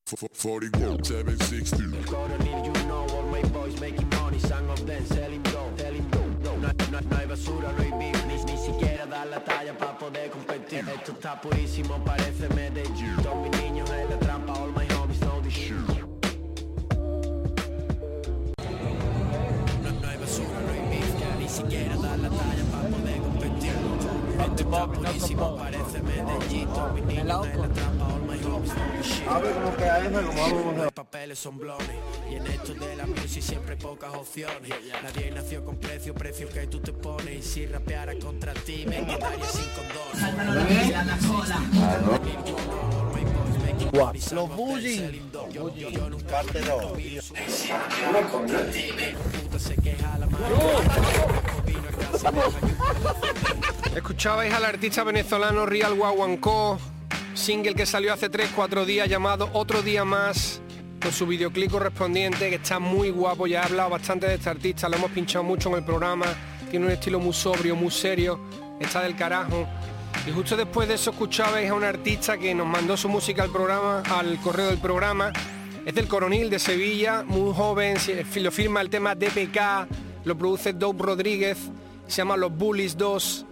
F- 0.06 0.14
f- 0.24 0.28
41, 0.42 1.04
760 1.04 2.06
Coronel, 2.06 2.66
you 2.66 2.72
know 2.88 3.06
all 3.12 3.24
my 3.24 3.42
boys 3.50 3.78
making 3.82 4.08
money, 4.22 4.40
some 4.40 4.70
of 4.70 4.86
them 4.88 5.06
selling 5.08 5.42
dope, 5.44 5.78
selling 5.78 6.08
dope. 6.12 6.24
No, 6.44 6.56
no, 6.56 6.72
no 7.00 7.18
hay 7.18 7.26
basura, 7.28 7.74
no 7.78 7.84
hay 7.84 7.92
beef, 8.00 8.26
ni, 8.26 8.36
ni 8.46 8.58
siquiera 8.58 9.06
dar 9.06 9.28
la 9.28 9.44
talla 9.44 9.78
para 9.78 9.98
poder 9.98 10.30
competir. 10.32 10.86
Esto 10.88 11.12
está 11.12 11.42
purísimo, 11.42 12.02
parece 12.06 12.48
Medellín. 12.56 13.16
Todos 13.22 13.38
mis 13.50 13.62
niños 13.62 13.90
en 13.92 14.10
la 14.10 14.18
siquiera 21.58 21.96
dar 21.98 22.20
la 22.20 22.30
talla 22.30 22.64
para 22.72 22.88
poder 22.90 23.22
competir. 23.22 23.72
Esto 24.40 24.64
está 24.64 24.88
purísimo, 24.88 25.58
parece 25.58 26.02
Medellín. 26.02 26.70
Niños 27.08 27.48
en 27.48 27.62
la 27.62 27.68
trampa, 27.70 28.06
all 28.06 28.22
my 28.22 28.38
homies 28.44 28.74
know 28.74 28.86
this 28.98 29.08
shit. 29.08 29.28
Los 30.78 30.92
papeles 30.94 31.40
son 31.40 31.58
blones 31.58 31.90
Y 32.30 32.36
en 32.36 32.48
esto 32.48 32.74
de 32.74 32.96
la 32.96 33.06
music 33.08 33.42
siempre 33.42 33.74
hay 33.74 33.82
pocas 33.82 34.14
opciones. 34.14 34.72
Nadie 35.04 35.32
nació 35.32 35.66
con 35.66 35.78
precio, 35.78 36.14
precio 36.14 36.48
que 36.50 36.68
tú 36.68 36.80
te 36.80 36.94
pones. 36.94 37.36
Y 37.36 37.42
si 37.42 37.66
rapeara 37.66 38.14
contra 38.20 38.54
ti 38.54 38.86
me 38.88 39.06
quedaría 39.06 39.46
sin 39.46 39.66
condones. 39.76 40.22
Los 44.32 44.56
bullies. 44.56 45.02
Parte 46.30 46.62
2. 46.62 46.94
Escuchabais 53.96 54.54
al 54.54 54.66
artista 54.66 55.04
venezolano 55.04 55.66
Real 55.66 55.94
Guaguancó, 55.96 56.80
single 57.34 57.76
que 57.76 57.86
salió 57.86 58.14
hace 58.14 58.30
3-4 58.30 58.86
días 58.86 59.10
llamado 59.10 59.50
Otro 59.54 59.82
Día 59.82 60.06
Más, 60.06 60.62
con 61.02 61.12
su 61.12 61.28
videoclip 61.28 61.72
correspondiente 61.72 62.50
que 62.50 62.56
está 62.56 62.80
muy 62.80 63.10
guapo, 63.10 63.48
ya 63.48 63.62
he 63.62 63.66
hablado 63.66 63.92
bastante 63.92 64.28
de 64.28 64.36
este 64.36 64.50
artista, 64.50 64.90
lo 64.90 64.98
hemos 64.98 65.12
pinchado 65.12 65.44
mucho 65.44 65.70
en 65.70 65.76
el 65.76 65.84
programa, 65.84 66.26
tiene 66.70 66.86
un 66.86 66.92
estilo 66.92 67.20
muy 67.20 67.34
sobrio, 67.34 67.76
muy 67.76 67.92
serio, 67.92 68.40
está 68.80 69.02
del 69.02 69.16
carajo. 69.16 69.68
Y 70.26 70.32
justo 70.32 70.58
después 70.58 70.88
de 70.88 70.96
eso 70.96 71.12
escuchabais 71.12 71.70
a 71.70 71.74
un 71.74 71.84
artista 71.84 72.38
que 72.38 72.54
nos 72.54 72.68
mandó 72.68 72.98
su 72.98 73.10
música 73.10 73.44
al 73.44 73.52
programa, 73.52 74.02
al 74.10 74.40
correo 74.40 74.68
del 74.68 74.80
programa, 74.80 75.32
es 75.86 75.96
del 75.96 76.08
Coronil 76.08 76.50
de 76.50 76.60
Sevilla, 76.60 77.24
muy 77.26 77.54
joven, 77.54 77.96
lo 78.36 78.52
firma 78.52 78.82
el 78.82 78.90
tema 78.90 79.16
DPK, 79.16 79.88
lo 80.26 80.38
produce 80.38 80.74
Dope 80.74 81.04
Rodríguez, 81.04 81.58
se 82.08 82.18
llama 82.18 82.36
Los 82.38 82.52
Bullies 82.56 82.98
2, 82.98 83.46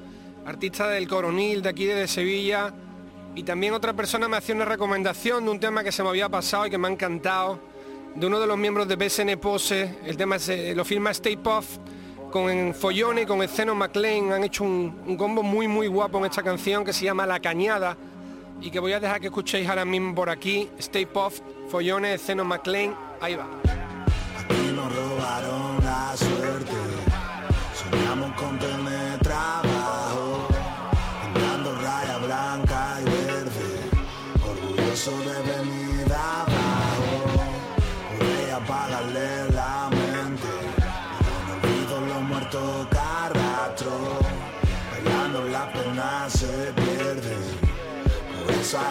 artista 0.45 0.87
del 0.87 1.07
Coronil 1.07 1.61
de 1.61 1.69
aquí 1.69 1.85
de 1.85 2.07
Sevilla. 2.07 2.73
Y 3.35 3.43
también 3.43 3.73
otra 3.73 3.93
persona 3.93 4.27
me 4.27 4.37
hacía 4.37 4.55
una 4.55 4.65
recomendación 4.65 5.43
de 5.45 5.51
un 5.51 5.59
tema 5.59 5.83
que 5.83 5.91
se 5.91 6.01
me 6.03 6.09
había 6.09 6.29
pasado 6.29 6.65
y 6.67 6.69
que 6.69 6.77
me 6.77 6.87
ha 6.87 6.91
encantado, 6.91 7.59
de 8.15 8.25
uno 8.27 8.39
de 8.39 8.47
los 8.47 8.57
miembros 8.57 8.87
de 8.87 8.95
BSN 8.95 9.37
Pose, 9.37 9.97
el 10.05 10.15
tema 10.15 10.39
se- 10.39 10.73
lo 10.73 10.85
firma 10.85 11.11
Stay 11.11 11.35
Puff, 11.35 11.77
con 12.31 12.73
Follone 12.73 13.23
y 13.23 13.25
con 13.25 13.41
Esceno 13.43 13.75
McLean 13.75 14.31
han 14.31 14.43
hecho 14.45 14.63
un, 14.63 15.15
combo 15.17 15.41
muy 15.43 15.67
muy 15.67 15.87
guapo 15.87 16.17
en 16.19 16.25
esta 16.25 16.43
canción 16.43 16.83
que 16.85 16.91
se 16.93 17.05
llama 17.05 17.25
La 17.25 17.39
Cañada 17.41 17.95
y 18.61 18.71
que 18.71 18.79
voy 18.79 18.93
a 18.93 18.99
dejar 19.01 19.19
que 19.19 19.27
escuchéis 19.27 19.67
ahora 19.67 19.83
mismo 19.85 20.15
por 20.15 20.29
aquí, 20.29 20.69
Stay 20.79 21.05
Puff, 21.05 21.39
Follone, 21.69 22.13
Esceno 22.13 22.45
McLean, 22.45 22.95
ahí 23.19 23.35
va. 23.35 23.47
Por 48.75 48.83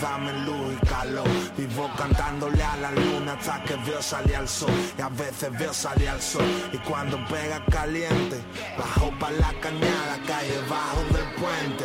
dame 0.00 0.32
luz 0.44 0.74
y 0.74 0.86
calor. 0.86 1.28
Vivo 1.56 1.90
cantándole 1.96 2.62
a 2.62 2.76
la 2.76 2.90
luna 2.90 3.32
hasta 3.34 3.62
que 3.64 3.76
veo 3.76 4.00
salir 4.02 4.36
al 4.36 4.48
sol. 4.48 4.70
Y 4.98 5.02
a 5.02 5.08
veces 5.08 5.50
veo 5.58 5.72
salir 5.72 6.08
al 6.08 6.20
sol. 6.20 6.44
Y 6.72 6.78
cuando 6.78 7.16
pega 7.26 7.64
caliente, 7.70 8.40
bajo 8.78 9.10
pa' 9.18 9.30
la 9.30 9.52
cañada, 9.60 10.18
calle 10.26 10.58
bajo 10.68 11.00
del 11.14 11.28
puente. 11.34 11.84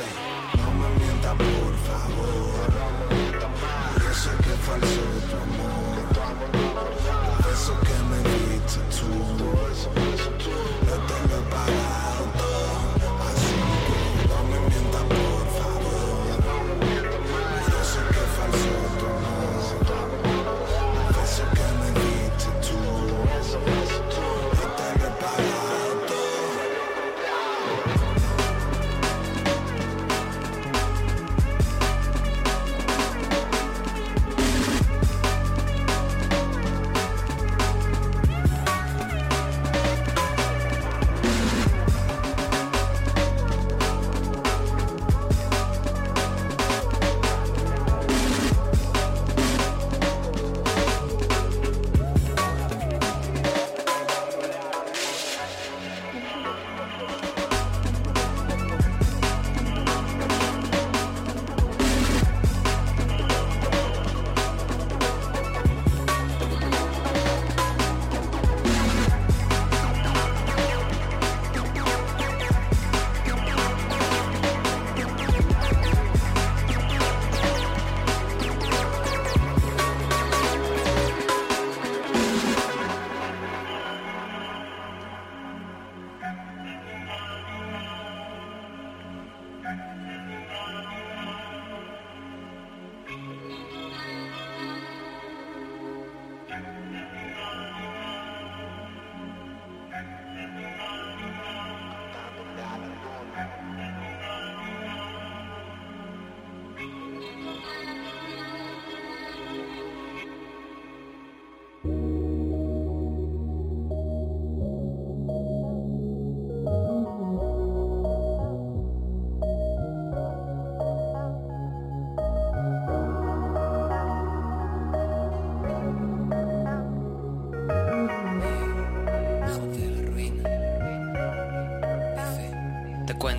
No 0.57 0.71
me 0.79 0.89
mientas, 0.99 1.35
por 1.35 1.75
favor. 1.87 2.69
Yo 4.03 4.13
sé 4.13 4.29
que 4.43 4.53
falso 4.67 5.01
tu 5.29 5.35
amor. 5.45 5.79
Eso 7.53 7.73
que 7.81 7.97
me 8.09 8.17
diste 8.29 8.79
tú. 8.97 9.09
Yo 10.87 10.95
te 11.07 11.27
lo 11.27 11.37
he 11.37 11.98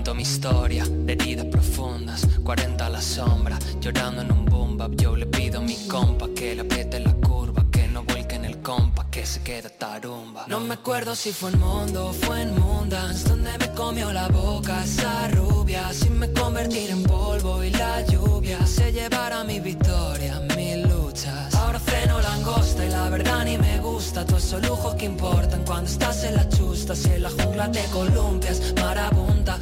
cuento 0.01 0.14
mi 0.14 0.22
historia 0.22 0.86
de 0.86 1.12
heridas 1.12 1.44
profundas, 1.44 2.26
40 2.42 2.86
a 2.86 2.88
la 2.88 3.03
sombra, 3.03 3.59
llorando 3.82 4.22
en 4.22 4.32
un 4.32 4.46
boom. 4.46 4.70
Yo 4.96 5.14
le 5.14 5.26
pido 5.26 5.59
a 5.59 5.62
mi 5.62 5.76
compa 5.88 6.26
que 6.34 6.55
le 6.55 6.62
apriete 6.62 7.01
la 7.01 7.12
curva, 7.12 7.66
que 7.70 7.86
no 7.86 8.03
vuelque 8.05 8.36
en 8.36 8.46
el 8.46 8.62
compa, 8.62 9.11
que 9.11 9.26
se 9.26 9.42
quede 9.42 9.68
tarumba. 9.68 10.46
No 10.48 10.59
me 10.61 10.72
acuerdo 10.72 11.14
si 11.14 11.32
fue 11.32 11.51
en 11.51 11.61
Mundo 11.61 12.09
o 12.09 12.12
fue 12.14 12.40
en 12.40 12.59
Mundance, 12.59 13.28
donde 13.28 13.51
me 13.59 13.70
comió 13.72 14.11
la 14.11 14.28
boca 14.28 14.82
esa 14.84 15.28
rubia, 15.28 15.92
sin 15.92 16.18
me 16.18 16.32
convertir 16.32 16.88
en 16.88 17.03
polvo 17.03 17.62
y 17.62 17.70
la 17.70 18.01
lluvia 18.07 18.66
se 18.66 18.90
llevará 18.90 19.44
mi 19.44 19.61
victoria, 19.61 20.40
mis 20.57 20.76
luchas. 20.88 21.55
Ahora 21.55 21.78
freno 21.78 22.20
langosta 22.20 22.86
y 22.86 22.88
la 22.88 23.11
verdad 23.11 23.44
ni 23.44 23.59
me 23.59 23.78
gusta, 23.80 24.24
todos 24.24 24.44
esos 24.44 24.66
lujos 24.66 24.94
que 24.94 25.05
importan 25.05 25.62
cuando 25.66 25.90
estás 25.90 26.24
en 26.24 26.36
la 26.36 26.48
chusta, 26.48 26.96
si 26.96 27.11
en 27.11 27.22
la 27.22 27.30
jungla 27.30 27.70
te 27.70 27.84
columpias, 27.92 28.72
marabunta, 28.80 29.59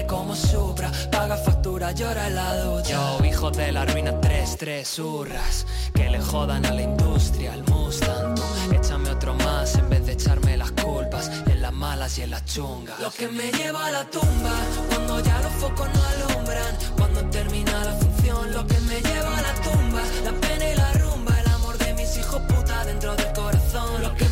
corre, 0.00 0.06
como 0.06 0.34
supra, 0.34 0.90
paga 1.10 1.36
factura, 1.36 1.92
llora 1.92 2.26
en 2.26 2.34
la 2.34 2.56
ducha. 2.62 2.90
Yo, 2.90 3.24
hijo 3.24 3.50
de 3.50 3.72
la 3.72 3.84
ruina, 3.84 4.20
tres, 4.20 4.56
tres 4.58 4.98
hurras, 4.98 5.66
que 5.94 6.08
le 6.10 6.20
jodan 6.20 6.64
a 6.66 6.72
la 6.72 6.82
industria, 6.82 7.52
al 7.52 7.64
Mustang, 7.64 8.34
tú, 8.34 8.42
échame 8.74 9.10
otro 9.10 9.34
más 9.34 9.74
en 9.76 9.88
vez 9.88 10.06
de 10.06 10.12
echarme 10.12 10.56
las 10.56 10.72
culpas, 10.72 11.30
en 11.46 11.62
las 11.62 11.72
malas 11.72 12.18
y 12.18 12.22
en 12.22 12.30
las 12.30 12.44
chungas. 12.44 12.98
Lo 13.00 13.10
que 13.10 13.28
me 13.28 13.50
lleva 13.52 13.86
a 13.86 13.90
la 13.90 14.04
tumba, 14.10 14.54
cuando 14.88 15.20
ya 15.20 15.40
los 15.40 15.52
focos 15.52 15.88
no 15.94 16.02
alumbran, 16.04 16.76
cuando 16.96 17.24
termina 17.30 17.84
la 17.84 17.92
función, 17.92 18.52
lo 18.52 18.66
que 18.66 18.78
me 18.80 19.00
lleva 19.00 19.38
a 19.38 19.42
la 19.42 19.54
tumba, 19.54 20.02
la 20.24 20.32
pena 20.32 20.70
y 20.70 20.76
la 20.76 20.92
rumba, 20.94 21.40
el 21.40 21.48
amor 21.48 21.78
de 21.78 21.94
mis 21.94 22.16
hijos 22.16 22.40
puta 22.42 22.84
dentro 22.84 23.14
del 23.16 23.32
corazón, 23.32 24.02
lo 24.02 24.14
que 24.14 24.29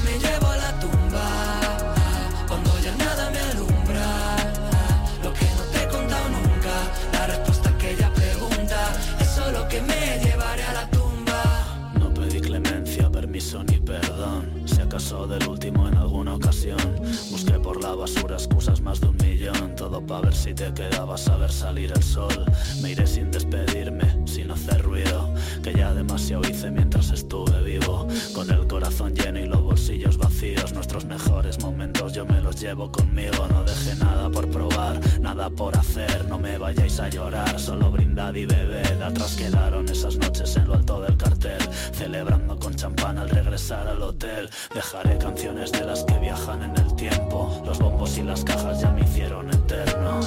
si 20.48 20.54
te 20.54 20.72
quedabas 20.72 21.28
a 21.28 21.36
ver 21.36 21.52
salir 21.52 21.92
el 21.94 22.02
sol. 22.02 22.44
Me 22.80 22.92
iré 22.92 23.06
sin 23.06 23.30
despedirme, 23.30 24.26
sin 24.26 24.50
hacer 24.50 24.82
ruido 24.82 25.34
Que 25.62 25.74
ya 25.74 25.92
demasiado 25.92 26.42
hice 26.48 26.70
mientras 26.70 27.10
estuve 27.10 27.62
vivo. 27.62 28.08
Con 28.34 28.50
el 28.50 28.66
corazón 28.66 29.14
lleno 29.14 29.40
y 29.40 29.46
los 29.46 29.60
bolsillos 29.60 30.16
vacíos 30.16 30.72
Nuestros 30.72 31.04
mejores 31.04 31.60
momentos 31.60 32.14
yo 32.14 32.24
me 32.24 32.40
los 32.40 32.58
llevo 32.60 32.90
conmigo. 32.90 33.46
No 33.50 33.62
dejé 33.62 33.94
nada 33.96 34.30
por 34.30 34.48
probar, 34.48 34.98
nada 35.20 35.50
por 35.50 35.76
hacer 35.76 36.26
No 36.28 36.38
me 36.38 36.56
vayáis 36.56 36.98
a 36.98 37.10
llorar, 37.10 37.60
solo 37.60 37.90
brindad 37.90 38.34
y 38.34 38.46
bebed 38.46 39.02
Atrás 39.02 39.36
quedaron 39.36 39.86
esas 39.88 40.16
noches 40.16 40.56
en 40.56 40.66
lo 40.66 40.74
alto 40.74 41.00
del 41.02 41.16
cartel. 41.18 41.60
Celebrando 41.92 42.58
con 42.58 42.74
champán 42.74 43.18
al 43.18 43.28
regresar 43.28 43.86
al 43.86 44.02
hotel 44.02 44.48
Dejaré 44.74 45.18
canciones 45.18 45.72
de 45.72 45.84
las 45.84 46.04
que 46.04 46.18
viajan 46.18 46.62
en 46.62 46.70
el 46.70 46.87
Los 47.00 47.78
bombos 47.78 48.18
y 48.18 48.24
las 48.24 48.42
cajas 48.42 48.80
ya 48.80 48.90
me 48.90 49.02
hicieron 49.02 49.48
eterno. 49.50 50.18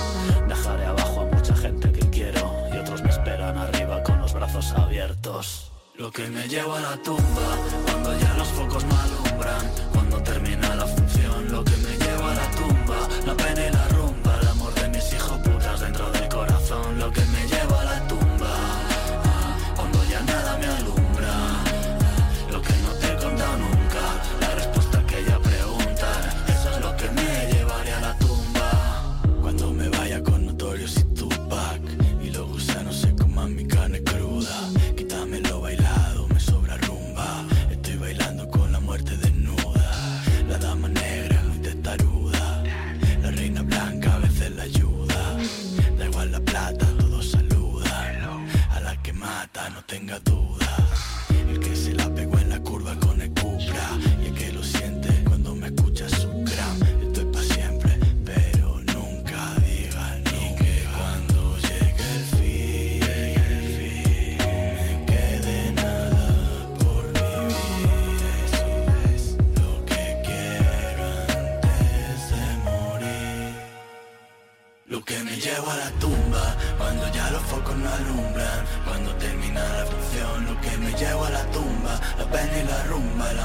Dejaré 0.48 0.86
abajo 0.86 1.22
a 1.22 1.26
mucha 1.26 1.54
gente 1.54 1.92
que 1.92 2.10
quiero 2.10 2.50
Y 2.74 2.78
otros 2.78 3.04
me 3.04 3.10
esperan 3.10 3.58
arriba 3.58 4.02
con 4.04 4.22
los 4.22 4.34
brazos 4.34 4.72
abiertos. 4.72 5.70
Lo 5.98 6.10
que 6.12 6.30
me 6.30 6.48
lleva 6.48 6.78
a 6.78 6.82
la 6.82 6.98
tumba 7.04 7.58
Cuando 7.86 8.18
ya 8.18 8.34
los 8.38 8.48
focos 8.48 8.86
no 8.86 8.96
alumbran. 8.98 9.70
Cuando 9.92 10.24
termina 10.24 10.74
la 10.76 10.88
función 10.88 11.52
Lo 11.52 11.62
que 11.62 11.76
me 11.76 11.98
lleva 11.98 12.32
a 12.32 12.36
la 12.36 12.52
tumba. 12.52 12.96
La 13.26 13.36
pena 13.36 13.68
y 13.68 13.72
la 13.72 13.88
rumba 13.90 14.40
El 14.42 14.48
amor 14.48 14.74
de 14.76 14.88
mis 14.88 15.14
hijos 15.14 15.40
putas 15.40 15.82
dentro 15.82 16.10
del 16.12 16.30
corazón. 16.30 16.98
Lo 17.00 17.12
que 17.12 17.22
me 17.26 17.48
lleva 17.48 17.82
a 17.82 17.84
la 17.84 18.08
tumba 18.08 18.50
ah, 19.26 19.74
Cuando 19.76 20.00
ya 20.06 20.22
nada 20.22 20.58
me 20.58 20.68
alumbra 20.68 20.91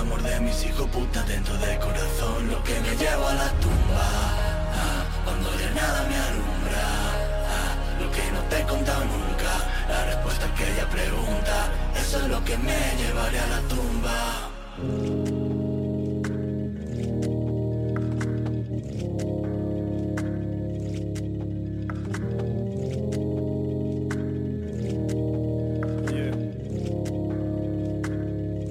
amor 0.07 0.22
de 0.22 0.40
mis 0.40 0.64
hijos 0.64 0.86
putas 0.88 1.26
dentro 1.26 1.57
del 1.59 1.78
corazón 1.78 2.48
Lo 2.48 2.62
que 2.62 2.78
me 2.80 2.96
lleva 2.96 3.30
a 3.30 3.34
la 3.34 3.50
tumba. 3.61 4.09
Ah, 4.80 5.04
Cuando 5.24 5.50
ya 5.59 5.70
nada 5.74 6.07
me 6.09 6.16
alumbra 6.28 6.84
ah, 7.54 7.74
Lo 8.00 8.11
que 8.12 8.22
no 8.32 8.40
te 8.48 8.61
he 8.61 8.64
contado 8.64 9.04
nunca 9.04 9.52
La 9.88 10.04
respuesta 10.07 10.46
que 10.54 10.72
ella 10.72 10.88
pregunta 10.88 11.72
Eso 12.00 12.20
es 12.20 12.28
lo 12.28 12.44
que 12.44 12.57
me 12.59 12.78
llevaré 12.98 13.38
a 13.38 13.46
la 13.46 13.61
tumba. 13.68 14.50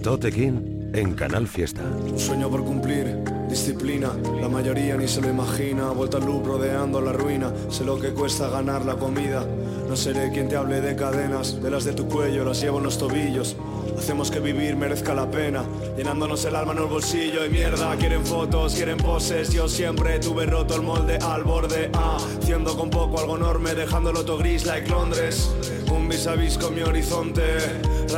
Tote 0.04 0.32
King 0.32 0.75
en 0.96 1.14
Canal 1.14 1.48
Fiesta. 1.48 1.82
Sueño 2.16 2.50
por 2.50 2.64
cumplir, 2.64 3.18
disciplina, 3.50 4.12
la 4.40 4.48
mayoría 4.48 4.96
ni 4.96 5.08
se 5.08 5.22
lo 5.22 5.30
imagina, 5.30 5.90
vuelta 5.90 6.18
al 6.18 6.26
loop 6.26 6.46
rodeando 6.46 7.02
la 7.02 7.12
ruina, 7.12 7.52
sé 7.70 7.84
lo 7.84 8.00
que 8.00 8.12
cuesta 8.12 8.48
ganar 8.50 8.86
la 8.86 8.96
comida, 8.96 9.46
no 9.90 9.96
seré 9.96 10.32
quien 10.32 10.48
te 10.48 10.56
hable 10.56 10.80
de 10.80 10.96
cadenas, 10.96 11.62
de 11.62 11.70
las 11.70 11.84
de 11.84 11.94
tu 11.94 12.08
cuello, 12.08 12.46
las 12.46 12.62
llevo 12.62 12.78
en 12.78 12.86
los 12.86 12.98
tobillos, 12.98 13.58
hacemos 13.98 14.32
que 14.32 14.40
vivir 14.40 14.76
merezca 14.78 15.14
la 15.14 15.30
pena, 15.30 15.66
llenándonos 15.98 16.46
el 16.46 16.56
alma 16.56 16.72
en 16.74 16.80
el 16.80 16.86
bolsillo. 16.86 17.46
Y 17.46 17.50
mierda, 17.50 17.96
quieren 17.98 18.26
fotos, 18.26 18.76
quieren 18.76 18.98
poses, 18.98 19.52
yo 19.52 19.68
siempre 19.68 20.20
tuve 20.20 20.46
roto 20.46 20.76
el 20.76 20.82
molde 20.82 21.18
al 21.18 21.44
borde, 21.44 21.90
ah, 21.94 22.18
haciendo 22.42 22.78
con 22.78 22.90
poco 22.90 23.20
algo 23.20 23.36
enorme, 23.36 23.76
dejándolo 23.76 24.24
todo 24.24 24.38
gris 24.38 24.66
like 24.66 24.90
Londres, 24.90 25.52
un 25.92 26.08
vis 26.08 26.26
a 26.28 26.36
vis 26.36 26.58
con 26.58 26.74
mi 26.74 26.82
horizonte, 26.82 27.58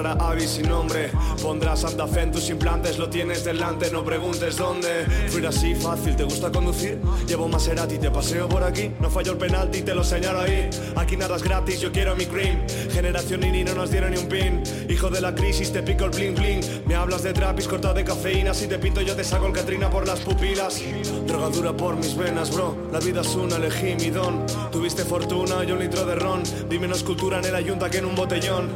rara 0.04 0.18
avis 0.20 0.52
sin 0.52 0.70
nombre, 0.70 1.10
pondrás 1.42 1.82
Santa 1.82 2.08
Fe 2.08 2.22
en 2.22 2.32
tus 2.32 2.50
implantes, 2.50 3.00
lo 3.00 3.10
tienes 3.10 3.44
delante, 3.44 3.90
no 3.92 4.04
preguntes 4.04 4.58
dónde, 4.58 5.06
fluir 5.28 5.48
así 5.48 5.74
fácil, 5.74 6.16
¿te 6.16 6.24
gusta 6.24 6.52
conducir? 6.52 7.00
Llevo 7.28 7.48
Maserati, 7.48 7.98
te 7.98 8.12
paseo 8.12 8.48
por 8.48 8.64
aquí, 8.64 8.92
no 9.00 9.10
fallo 9.10 9.32
el 9.32 9.38
penalti, 9.38 9.82
te 9.82 9.96
lo 9.96 10.04
señalo 10.04 10.42
ahí, 10.42 10.70
aquí 10.96 11.18
nada 11.18 11.36
es 11.36 11.44
gratis, 11.44 11.80
yo 11.80 11.92
quiero 11.92 12.16
mi 12.16 12.26
cream, 12.26 12.60
generación 12.92 13.42
Nini 13.42 13.64
no 13.64 13.74
nos 13.74 13.90
dieron 13.90 14.12
ni 14.12 14.18
un 14.18 14.28
pin, 14.28 14.62
hijo 14.88 15.10
de 15.10 15.22
la 15.22 15.34
crisis, 15.34 15.72
te 15.72 15.82
pico 15.82 16.06
el 16.06 16.12
bling 16.12 16.36
bling, 16.36 16.62
me 16.86 16.96
hablas 16.96 17.24
de 17.24 17.34
trapis 17.34 17.68
cortado 17.68 17.96
de 17.96 18.04
cafeína, 18.04 18.54
si 18.54 18.68
te 18.68 18.78
pinto 18.78 19.02
yo 19.02 19.16
te 19.16 19.24
saco 19.24 19.48
el 19.48 19.54
Catrina 19.54 19.90
por 19.90 20.06
las 20.06 20.20
pupilas, 20.20 20.82
drogadura 21.26 21.76
por 21.76 21.96
mis 21.96 22.16
venas, 22.16 22.54
bro, 22.54 22.76
la 22.92 23.00
vida 23.00 23.22
es 23.22 23.36
una, 23.36 23.56
elegí 23.56 23.96
mi 23.96 24.12
don, 24.12 24.46
tuviste 24.72 25.04
fortuna 25.04 25.64
y 25.64 25.72
un 25.72 25.80
litro 25.80 26.06
de 26.06 26.16
ron, 26.16 26.44
vi 26.70 26.78
menos 26.78 27.04
cultura 27.04 27.40
en 27.40 27.46
el 27.46 27.56
ayunta 27.56 27.90
que 27.90 27.98
en 27.98 28.06
un 28.06 28.16
botellón, 28.16 28.70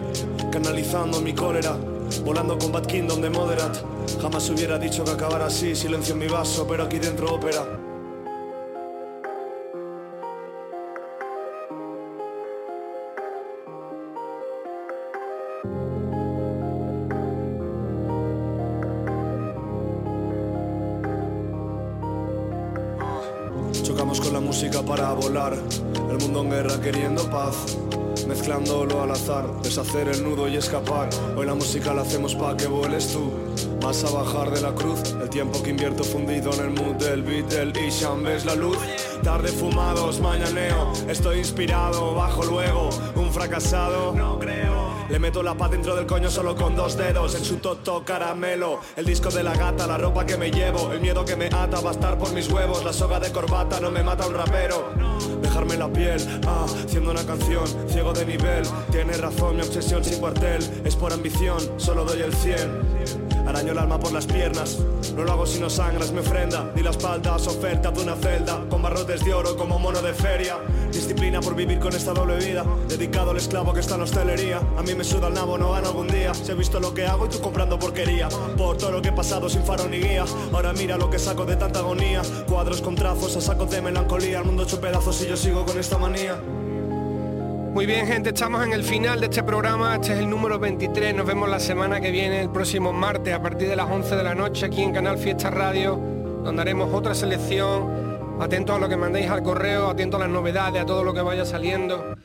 canalizando 0.52 1.11
mi 1.20 1.34
cólera, 1.34 1.76
volando 2.24 2.57
con 2.57 2.72
Bad 2.72 2.86
Kingdom 2.86 3.22
de 3.22 3.30
Moderat, 3.30 3.78
jamás 4.22 4.49
hubiera 4.49 4.80
dicho 4.80 5.03
que 5.03 5.12
acabara 5.12 5.47
así, 5.47 5.76
silencio 5.76 6.14
en 6.14 6.20
mi 6.20 6.28
vaso, 6.28 6.66
pero 6.68 6.84
aquí 6.84 6.99
dentro 6.99 7.34
ópera. 7.34 7.66
Chocamos 23.84 24.22
con 24.22 24.34
la 24.34 24.39
música 24.39 24.82
para 24.82 25.12
volar, 25.14 25.57
el 26.09 26.18
mundo 26.20 26.41
en 26.41 26.49
guerra 26.49 26.80
queriendo 26.80 27.30
paz, 27.30 27.78
mezclándolo 28.26 29.02
al 29.02 29.12
azar, 29.12 29.46
deshacer 29.62 30.08
el 30.08 30.24
nudo 30.24 30.48
y 30.48 30.58
escapar. 30.58 31.10
Hoy 31.36 31.46
la 31.46 31.56
música 31.56 31.94
la 31.94 32.02
hacemos 32.02 32.36
pa' 32.36 32.56
que 32.58 32.68
vueles 32.68 33.12
tú, 33.14 33.32
vas 33.82 34.04
a 34.04 34.10
bajar 34.10 34.52
de 34.52 34.62
la 34.62 34.74
cruz, 34.74 35.00
el 35.22 35.30
tiempo 35.30 35.62
que 35.64 35.72
invierto 35.72 36.04
fundido 36.04 36.54
en 36.54 36.60
el 36.60 36.70
mood 36.72 36.96
del 36.96 37.24
beat 37.24 37.48
del 37.48 37.74
Isham, 37.78 38.24
ves 38.24 38.46
la 38.46 38.56
luz. 38.56 38.78
Tarde 39.24 39.50
fumados, 39.50 40.20
mañaneo, 40.20 40.92
estoy 41.08 41.40
inspirado, 41.40 42.16
bajo 42.16 42.44
luego, 42.44 42.90
un 43.16 43.32
fracasado. 43.32 44.14
No 44.14 44.40
creo. 44.40 44.81
Le 45.12 45.20
meto 45.20 45.43
la 45.43 45.55
paz 45.55 45.70
dentro 45.70 45.93
del 45.93 46.05
coño 46.05 46.32
solo 46.32 46.55
con 46.55 46.74
dos 46.74 46.95
dedos. 46.95 47.36
En 47.36 47.43
su 47.43 47.57
toto 47.57 48.05
caramelo 48.05 48.80
El 48.95 49.03
disco 49.03 49.30
de 49.30 49.43
la 49.43 49.53
gata, 49.53 49.86
la 49.86 49.97
ropa 49.97 50.26
que 50.26 50.38
me 50.38 50.49
llevo 50.49 50.93
El 50.93 51.01
miedo 51.01 51.26
que 51.26 51.36
me 51.36 51.47
ata 51.47 51.80
a 51.86 51.91
estar 51.91 52.18
por 52.18 52.32
mis 52.32 52.49
huevos. 52.49 52.86
La 52.86 52.93
soga 52.93 53.20
de 53.20 53.30
corbata 53.30 53.82
no 53.82 53.91
me 53.91 54.03
mata 54.03 54.26
un 54.26 54.34
rapero. 54.34 54.93
Dejarme 55.41 55.76
la 55.76 55.91
piel, 55.91 56.41
ah, 56.47 56.66
haciendo 56.66 57.12
una 57.12 57.26
canción 57.26 57.68
Ciego 57.89 58.14
de 58.14 58.26
nivel, 58.26 58.64
tiene 58.89 59.14
razón 59.14 59.57
mi 59.57 59.64
obsesión 59.64 60.03
sin 60.03 60.20
cuartel 60.20 60.62
Es 60.86 60.95
por 60.95 61.12
ambición, 61.12 61.59
solo 61.78 62.05
doy 62.05 62.22
el 62.22 62.34
100 62.34 63.41
Araño 63.52 63.74
el 63.74 63.80
alma 63.80 63.99
por 63.99 64.14
las 64.14 64.26
piernas. 64.26 64.80
No 65.14 65.26
lo 65.26 65.34
hago 65.34 65.45
si 65.45 65.60
no 65.60 65.70
sangras, 65.70 66.14
me 66.14 66.22
ofrenda. 66.22 66.72
Di 66.74 66.82
la 66.82 66.91
espalda, 66.91 67.36
oferta 67.36 67.91
de 67.91 68.02
una 68.02 68.16
celda. 68.16 68.64
Con 68.70 68.82
barrotes 68.82 69.26
de 69.26 69.34
oro 69.34 69.58
como 69.58 69.78
mono 69.78 70.02
de 70.02 70.14
feria. 70.14 70.56
Disciplina 70.89 71.41
por 71.41 71.54
vivir 71.54 71.78
con 71.78 71.93
esta 71.93 72.14
doble 72.14 72.38
vida. 72.38 72.64
Dedicado 72.88 73.32
al 73.32 73.38
esclavo 73.38 73.74
que 73.74 73.82
está 73.82 73.95
en 73.95 74.04
hostelería. 74.04 74.62
A 74.78 74.82
mí 74.84 74.95
me 74.95 75.04
suda 75.04 75.28
el 75.28 75.34
nabo, 75.34 75.58
no 75.58 75.74
gano 75.74 75.89
algún 75.89 76.08
día. 76.08 76.34
Si 76.34 76.49
he 76.49 76.56
visto 76.56 76.80
lo 76.80 76.93
que 76.93 77.06
hago 77.06 77.26
y 77.26 77.30
tú 77.30 77.41
comprando 77.41 77.78
porquería. 77.78 78.30
Por 78.58 78.78
todo 78.78 78.93
lo 78.93 79.02
que 79.02 79.10
he 79.10 79.14
pasado 79.14 79.49
sin 79.49 79.66
faro 79.66 79.86
ni 79.89 79.97
guía. 79.97 80.24
Ahora 80.54 80.72
mira 80.72 80.95
lo 80.95 81.10
que 81.10 81.20
saco 81.20 81.45
de 81.45 81.58
tanta 81.58 81.80
agonía. 81.80 82.22
Cuadros 82.47 82.82
con 82.82 82.95
trazos 82.95 83.36
a 83.36 83.41
saco 83.41 83.66
de 83.66 83.82
melancolía. 83.82 84.39
El 84.39 84.45
mundo 84.45 84.64
hecho 84.64 84.80
pedazos 84.80 85.22
y 85.24 85.28
yo 85.28 85.36
sigo 85.36 85.66
con 85.66 85.78
esta 85.78 85.97
manía 85.97 86.41
Muy 87.74 87.86
bien, 87.86 88.06
gente, 88.06 88.30
estamos 88.30 88.64
en 88.66 88.74
el 88.74 88.84
final 88.84 89.20
de 89.22 89.28
este 89.28 89.44
programa. 89.44 89.96
Este 89.96 90.14
es 90.14 90.20
el 90.20 90.30
número 90.30 90.60
23. 90.60 91.16
Nos 91.16 91.26
vemos 91.26 91.50
la 91.50 91.60
semana 91.60 92.02
que 92.02 92.12
viene, 92.12 92.42
el 92.42 92.52
próximo 92.52 92.92
martes, 92.92 93.34
a 93.34 93.42
partir 93.42 93.70
de 93.70 93.76
las 93.76 93.90
11 93.90 94.16
de 94.16 94.24
la 94.24 94.36
noche, 94.36 94.66
aquí 94.66 94.82
en 94.82 94.94
Canal 94.94 95.18
Fiesta 95.18 95.50
Radio, 95.50 95.96
donde 96.44 96.62
haremos 96.62 96.94
otra 96.94 97.16
selección 97.16 98.12
Atento 98.42 98.74
a 98.74 98.80
lo 98.80 98.90
que 98.90 98.98
mandéis 98.98 99.30
al 99.30 99.44
correo, 99.44 99.88
atento 99.88 100.18
a 100.18 100.22
las 100.22 100.30
novedades, 100.30 100.82
a 100.82 100.86
todo 100.86 101.04
lo 101.04 101.14
que 101.14 101.22
vaya 101.22 101.46
saliendo. 101.46 102.16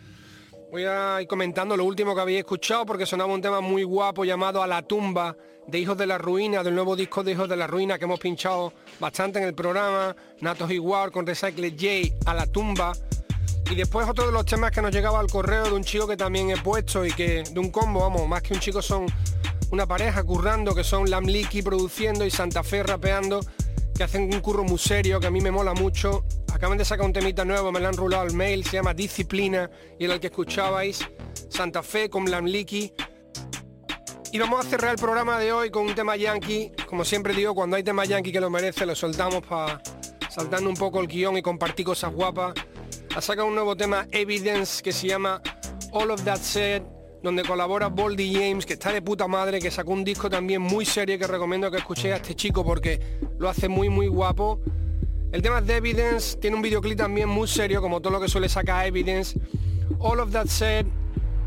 Voy 0.70 0.84
a 0.84 1.20
ir 1.20 1.28
comentando 1.28 1.76
lo 1.76 1.84
último 1.84 2.14
que 2.14 2.22
habéis 2.22 2.38
escuchado 2.38 2.86
porque 2.86 3.04
sonaba 3.04 3.34
un 3.34 3.42
tema 3.42 3.60
muy 3.60 3.82
guapo 3.82 4.24
llamado 4.24 4.62
A 4.62 4.66
la 4.66 4.80
tumba 4.80 5.36
de 5.66 5.78
Hijos 5.78 5.98
de 5.98 6.06
la 6.06 6.16
Ruina, 6.16 6.62
del 6.62 6.74
nuevo 6.74 6.96
disco 6.96 7.22
de 7.22 7.32
Hijos 7.32 7.50
de 7.50 7.56
la 7.56 7.66
Ruina 7.66 7.98
que 7.98 8.06
hemos 8.06 8.18
pinchado 8.18 8.72
bastante 8.98 9.40
en 9.40 9.44
el 9.44 9.54
programa, 9.54 10.16
Natos 10.40 10.70
Igual 10.70 11.12
con 11.12 11.26
Recycle 11.26 11.72
J, 11.72 12.30
A 12.30 12.32
la 12.32 12.46
tumba. 12.46 12.94
Y 13.70 13.74
después 13.74 14.08
otro 14.08 14.26
de 14.26 14.32
los 14.32 14.46
temas 14.46 14.70
que 14.70 14.80
nos 14.80 14.92
llegaba 14.92 15.18
al 15.18 15.26
correo 15.26 15.64
de 15.64 15.72
un 15.72 15.82
chico 15.82 16.06
que 16.06 16.16
también 16.16 16.50
he 16.50 16.56
puesto 16.56 17.04
y 17.04 17.12
que 17.12 17.42
de 17.42 17.58
un 17.58 17.70
combo, 17.70 18.00
vamos, 18.00 18.26
más 18.28 18.42
que 18.42 18.54
un 18.54 18.60
chico 18.60 18.80
son 18.80 19.06
una 19.70 19.86
pareja 19.86 20.22
currando 20.22 20.74
que 20.74 20.84
son 20.84 21.10
Lam 21.10 21.24
Leaky 21.24 21.62
produciendo 21.62 22.24
y 22.24 22.30
Santa 22.30 22.62
Fe 22.62 22.84
rapeando, 22.84 23.40
que 23.96 24.04
hacen 24.04 24.32
un 24.32 24.40
curro 24.40 24.62
muy 24.62 24.78
serio 24.78 25.18
que 25.18 25.26
a 25.26 25.30
mí 25.30 25.40
me 25.40 25.50
mola 25.50 25.74
mucho. 25.74 26.24
Acaban 26.54 26.78
de 26.78 26.84
sacar 26.84 27.04
un 27.04 27.12
temita 27.12 27.44
nuevo, 27.44 27.72
me 27.72 27.80
lo 27.80 27.88
han 27.88 27.96
rulado 27.96 28.22
al 28.22 28.32
mail, 28.32 28.64
se 28.64 28.72
llama 28.72 28.94
Disciplina 28.94 29.68
y 29.98 30.04
era 30.04 30.14
el 30.14 30.20
que 30.20 30.28
escuchabais, 30.28 31.00
Santa 31.48 31.82
Fe 31.82 32.08
con 32.08 32.30
Lam 32.30 32.46
Leaky. 32.46 32.92
Y 34.32 34.38
vamos 34.38 34.64
a 34.64 34.68
cerrar 34.68 34.92
el 34.92 34.98
programa 34.98 35.38
de 35.38 35.52
hoy 35.52 35.70
con 35.70 35.86
un 35.86 35.94
tema 35.94 36.16
yankee. 36.16 36.70
Como 36.88 37.04
siempre 37.04 37.34
digo, 37.34 37.54
cuando 37.54 37.76
hay 37.76 37.82
tema 37.82 38.04
yankee 38.04 38.32
que 38.32 38.40
lo 38.40 38.48
merece, 38.48 38.86
lo 38.86 38.94
soltamos 38.94 39.44
para 39.44 39.82
saltando 40.28 40.68
un 40.68 40.76
poco 40.76 41.00
el 41.00 41.06
guion 41.06 41.36
y 41.38 41.42
compartir 41.42 41.86
cosas 41.86 42.12
guapas. 42.12 42.54
Ha 43.16 43.22
sacado 43.22 43.48
un 43.48 43.54
nuevo 43.54 43.74
tema 43.74 44.06
Evidence 44.10 44.82
que 44.82 44.92
se 44.92 45.08
llama 45.08 45.40
All 45.92 46.10
of 46.10 46.22
That 46.24 46.36
Said, 46.36 46.82
donde 47.22 47.44
colabora 47.44 47.86
Boldy 47.86 48.34
James, 48.34 48.66
que 48.66 48.74
está 48.74 48.92
de 48.92 49.00
puta 49.00 49.26
madre, 49.26 49.58
que 49.58 49.70
sacó 49.70 49.92
un 49.92 50.04
disco 50.04 50.28
también 50.28 50.60
muy 50.60 50.84
serio 50.84 51.18
que 51.18 51.26
recomiendo 51.26 51.70
que 51.70 51.78
escuchéis 51.78 52.12
a 52.12 52.16
este 52.18 52.34
chico 52.34 52.62
porque 52.62 53.00
lo 53.38 53.48
hace 53.48 53.70
muy 53.70 53.88
muy 53.88 54.06
guapo. 54.06 54.60
El 55.32 55.40
tema 55.40 55.62
de 55.62 55.76
Evidence 55.76 56.36
tiene 56.36 56.56
un 56.56 56.62
videoclip 56.62 56.98
también 56.98 57.30
muy 57.30 57.48
serio, 57.48 57.80
como 57.80 58.02
todo 58.02 58.12
lo 58.12 58.20
que 58.20 58.28
suele 58.28 58.50
sacar 58.50 58.86
Evidence. 58.86 59.40
All 59.98 60.20
of 60.20 60.30
That 60.32 60.48
Said, 60.48 60.84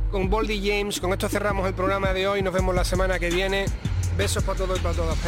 con 0.09 0.28
Boldy 0.28 0.67
James. 0.67 0.99
Con 0.99 1.13
esto 1.13 1.30
cerramos 1.30 1.67
el 1.67 1.76
programa 1.76 2.13
de 2.13 2.28
hoy. 2.28 2.41
Nos 2.41 2.51
vemos 2.51 2.74
la 2.74 2.84
semana 2.84 3.20
que 3.20 3.30
viene. 3.30 3.65
Besos 4.17 4.43
para 4.43 4.57
todos 4.57 4.80
y 4.80 4.82
para 4.82 4.95
todas. 4.95 5.20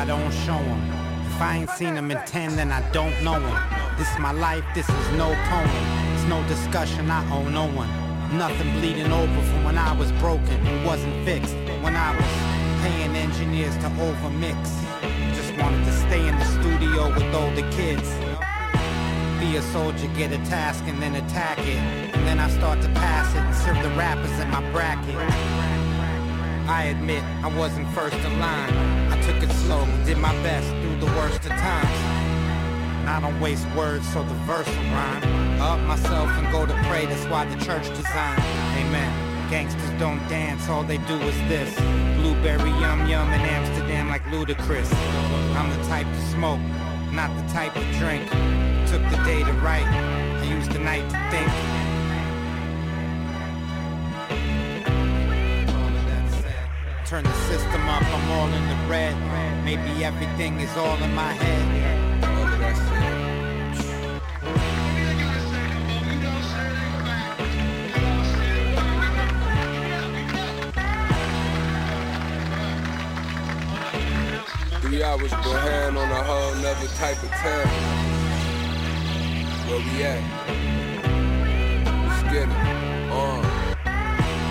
I 0.00 0.06
don't 0.06 0.32
show 0.46 0.56
'em. 0.56 0.80
If 1.26 1.42
I 1.42 1.58
ain't 1.58 1.70
seen 1.78 1.94
'em 1.98 2.10
in 2.10 2.18
10, 2.24 2.56
then 2.56 2.72
I 2.72 2.80
don't 2.90 3.22
know 3.22 3.34
'em. 3.34 3.58
This 3.98 4.08
is 4.10 4.18
my 4.18 4.32
life, 4.32 4.64
this 4.74 4.88
is 4.88 5.08
no 5.18 5.28
poem. 5.50 5.84
It's 6.14 6.24
no 6.24 6.42
discussion, 6.44 7.10
I 7.10 7.20
owe 7.30 7.46
no 7.60 7.66
one. 7.66 7.90
Nothing 8.32 8.70
bleeding 8.78 9.12
over 9.12 9.42
from 9.50 9.62
when 9.62 9.76
I 9.76 9.92
was 9.92 10.10
broken, 10.12 10.58
wasn't 10.86 11.14
fixed. 11.26 11.54
When 11.82 11.96
I 11.96 12.16
was 12.16 12.32
paying 12.82 13.14
engineers 13.14 13.76
to 13.82 13.88
overmix. 14.06 14.56
Just 15.34 15.52
wanted 15.60 15.84
to 15.84 15.92
stay 15.92 16.26
in 16.26 16.36
the 16.38 16.46
studio 16.46 17.12
with 17.16 17.34
all 17.34 17.50
the 17.50 17.66
kids. 17.78 18.08
Be 19.38 19.56
a 19.56 19.62
soldier, 19.74 20.08
get 20.16 20.32
a 20.32 20.40
task 20.56 20.82
and 20.86 20.98
then 21.02 21.14
attack 21.16 21.58
it. 21.58 21.80
And 22.14 22.26
then 22.26 22.38
I 22.40 22.48
start 22.48 22.80
to 22.86 22.88
pass 23.04 23.28
it 23.34 23.42
and 23.48 23.54
serve 23.54 23.82
the 23.82 23.90
rappers 23.90 24.36
in 24.40 24.48
my 24.50 24.62
bracket. 24.72 25.20
I 26.78 26.84
admit 26.84 27.22
I 27.44 27.48
wasn't 27.48 27.86
first 27.90 28.16
in 28.16 28.40
line. 28.40 28.99
Took 29.22 29.42
it 29.42 29.52
slow, 29.64 29.86
did 30.04 30.18
my 30.18 30.32
best 30.42 30.68
through 30.80 30.98
the 31.00 31.12
worst 31.16 31.40
of 31.44 31.50
times. 31.50 32.00
I 33.06 33.18
don't 33.20 33.40
waste 33.40 33.66
words, 33.76 34.06
so 34.12 34.22
the 34.22 34.34
verse 34.46 34.66
will 34.66 34.90
rhyme. 34.94 35.60
Up 35.60 35.80
myself 35.80 36.28
and 36.30 36.50
go 36.52 36.64
to 36.66 36.74
pray, 36.88 37.06
that's 37.06 37.26
why 37.26 37.44
the 37.44 37.62
church 37.64 37.88
designed. 37.88 38.42
Amen. 38.78 39.10
Gangsters 39.50 39.90
don't 39.98 40.20
dance, 40.28 40.68
all 40.68 40.84
they 40.84 40.98
do 40.98 41.16
is 41.22 41.36
this. 41.48 41.74
Blueberry 42.20 42.70
yum 42.70 43.08
yum 43.08 43.28
in 43.32 43.40
Amsterdam 43.40 44.08
like 44.08 44.24
ludicrous. 44.30 44.92
I'm 45.56 45.68
the 45.70 45.88
type 45.88 46.06
to 46.06 46.20
smoke, 46.28 46.60
not 47.12 47.34
the 47.36 47.52
type 47.52 47.74
to 47.74 47.98
drink. 47.98 48.28
Took 48.88 49.02
the 49.10 49.20
day 49.24 49.42
to 49.42 49.52
write, 49.64 49.86
I 49.86 50.44
used 50.44 50.70
the 50.72 50.78
night 50.78 51.08
to 51.10 51.18
think. 51.30 51.79
Turn 57.10 57.24
the 57.24 57.34
system 57.48 57.88
up, 57.88 58.04
I'm 58.04 58.30
all 58.30 58.46
in 58.46 58.68
the 58.68 58.76
red. 58.88 59.16
Maybe 59.64 60.04
everything 60.04 60.60
is 60.60 60.76
all 60.76 60.96
in 61.02 61.12
my 61.12 61.32
head. 61.32 61.66
Three 74.82 75.02
hours 75.02 75.30
behind 75.30 75.98
on 75.98 76.10
a 76.12 76.22
whole 76.22 76.54
nother 76.62 76.86
type 76.94 77.20
of 77.24 77.30
time. 77.30 77.68
Where 79.66 79.80
we 79.80 80.04
at? 80.04 80.22
Let's 82.06 82.22
get 82.32 82.48
it. 82.48 82.89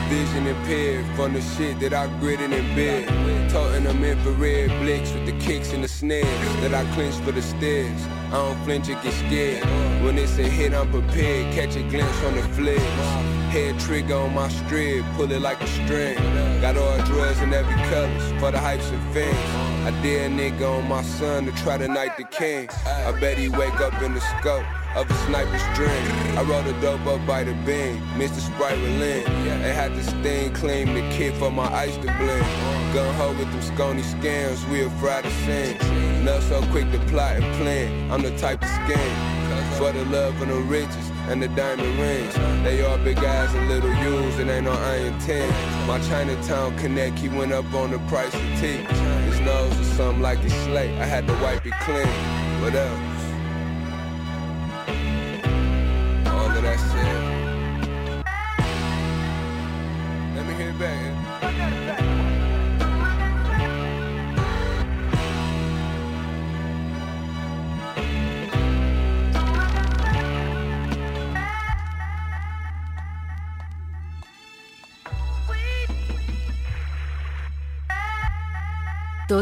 Vision 0.10 0.48
impaired 0.48 1.06
from 1.16 1.34
the 1.34 1.42
shit 1.42 1.80
that 1.82 1.94
I 1.94 2.08
gritted 2.20 2.52
in 2.52 2.66
bed. 2.76 3.08
Toting 3.52 3.84
them 3.84 4.04
infrared 4.04 4.70
blicks 4.82 5.12
with 5.14 5.28
the 5.28 5.38
kicks 5.40 5.72
and 5.72 5.84
the 5.84 5.88
snares 5.88 6.26
that 6.62 6.74
I 6.74 6.84
clench 6.96 7.14
for 7.24 7.32
the 7.32 7.44
stairs. 7.44 8.02
I 8.30 8.32
don't 8.32 8.58
flinch 8.64 8.90
or 8.90 8.96
get 9.04 9.14
scared. 9.14 9.64
When 10.04 10.18
it's 10.18 10.40
a 10.40 10.44
hit, 10.44 10.74
I'm 10.74 10.90
prepared. 10.90 11.54
Catch 11.54 11.76
a 11.76 11.84
glimpse 11.84 12.20
from 12.22 12.36
the 12.36 12.42
flares. 12.56 12.82
Head 13.54 13.80
trigger 13.80 14.16
on 14.16 14.34
my 14.34 14.50
strip, 14.50 15.06
pull 15.16 15.32
it 15.32 15.42
like 15.42 15.62
a 15.62 15.68
string. 15.68 16.18
Got 16.60 16.78
all 16.78 16.98
drugs 17.06 17.40
in 17.42 17.54
every 17.54 17.76
color 17.90 18.10
for 18.40 18.50
the 18.52 18.58
hypes 18.58 18.92
and 18.92 19.14
fans. 19.14 19.59
I 19.86 19.92
dare 20.04 20.30
nigga 20.30 20.78
on 20.78 20.88
my 20.88 21.02
son 21.02 21.46
to 21.46 21.52
try 21.64 21.78
to 21.78 21.88
knight 21.88 22.18
the 22.18 22.26
king. 22.26 22.70
I 22.86 23.12
bet 23.20 23.38
he 23.38 23.50
wake 23.50 23.80
up 23.80 24.02
in 24.02 24.14
the 24.14 24.22
scope 24.22 24.66
of 24.96 25.10
a 25.10 25.14
sniper's 25.26 25.64
dream. 25.76 26.38
I 26.38 26.44
rolled 26.44 26.68
a 26.68 26.82
dope 26.82 27.06
up 27.08 27.26
by 27.26 27.44
the 27.44 27.54
beam, 27.66 28.02
Mr. 28.18 28.40
Sprite 28.40 28.78
relent. 28.78 29.26
They 29.64 29.74
had 29.74 29.96
this 29.96 30.10
thing 30.22 30.54
claim 30.54 30.94
the 30.94 31.02
kid 31.16 31.34
for 31.36 31.50
my 31.50 31.72
ice 31.74 31.96
to 31.96 32.02
blend. 32.02 32.94
Gun 32.94 33.14
ho 33.16 33.30
with 33.30 33.52
them 33.52 33.62
scony 33.62 34.02
scams, 34.02 34.70
we'll 34.70 34.90
fry 35.02 35.22
the 35.22 35.32
same. 35.46 35.78
Not 36.26 36.42
so 36.44 36.62
quick 36.72 36.92
to 36.92 37.00
plot 37.08 37.38
and 37.38 37.46
plan, 37.56 38.12
I'm 38.12 38.22
the 38.22 38.38
type 38.38 38.60
to 38.60 38.68
scam. 38.68 39.40
For 39.78 39.94
the 39.94 40.04
love 40.06 40.42
and 40.42 40.52
the 40.52 40.56
riches 40.56 41.10
and 41.30 41.42
the 41.42 41.48
diamond 41.50 41.98
rings. 42.00 42.34
They 42.64 42.84
all 42.84 42.98
big 42.98 43.18
eyes 43.20 43.54
and 43.54 43.70
little 43.70 43.94
U's 43.94 44.40
and 44.40 44.50
ain't 44.50 44.66
no 44.66 44.72
iron 44.72 45.18
10. 45.20 45.88
My 45.88 46.00
Chinatown 46.00 46.78
connect, 46.78 47.20
he 47.20 47.30
went 47.30 47.54
up 47.54 47.74
on 47.74 47.92
the 47.92 48.00
price 48.10 48.34
of 48.34 48.42
tea. 48.60 48.86
Nose 49.42 49.78
was 49.78 49.88
something 49.88 50.22
like 50.22 50.40
a 50.40 50.50
slate, 50.50 50.92
I 51.00 51.06
had 51.06 51.28
to 51.28 51.34
wipe 51.34 51.66
it 51.66 51.74
clean. 51.82 52.08
What 52.62 52.76
else? 52.76 53.19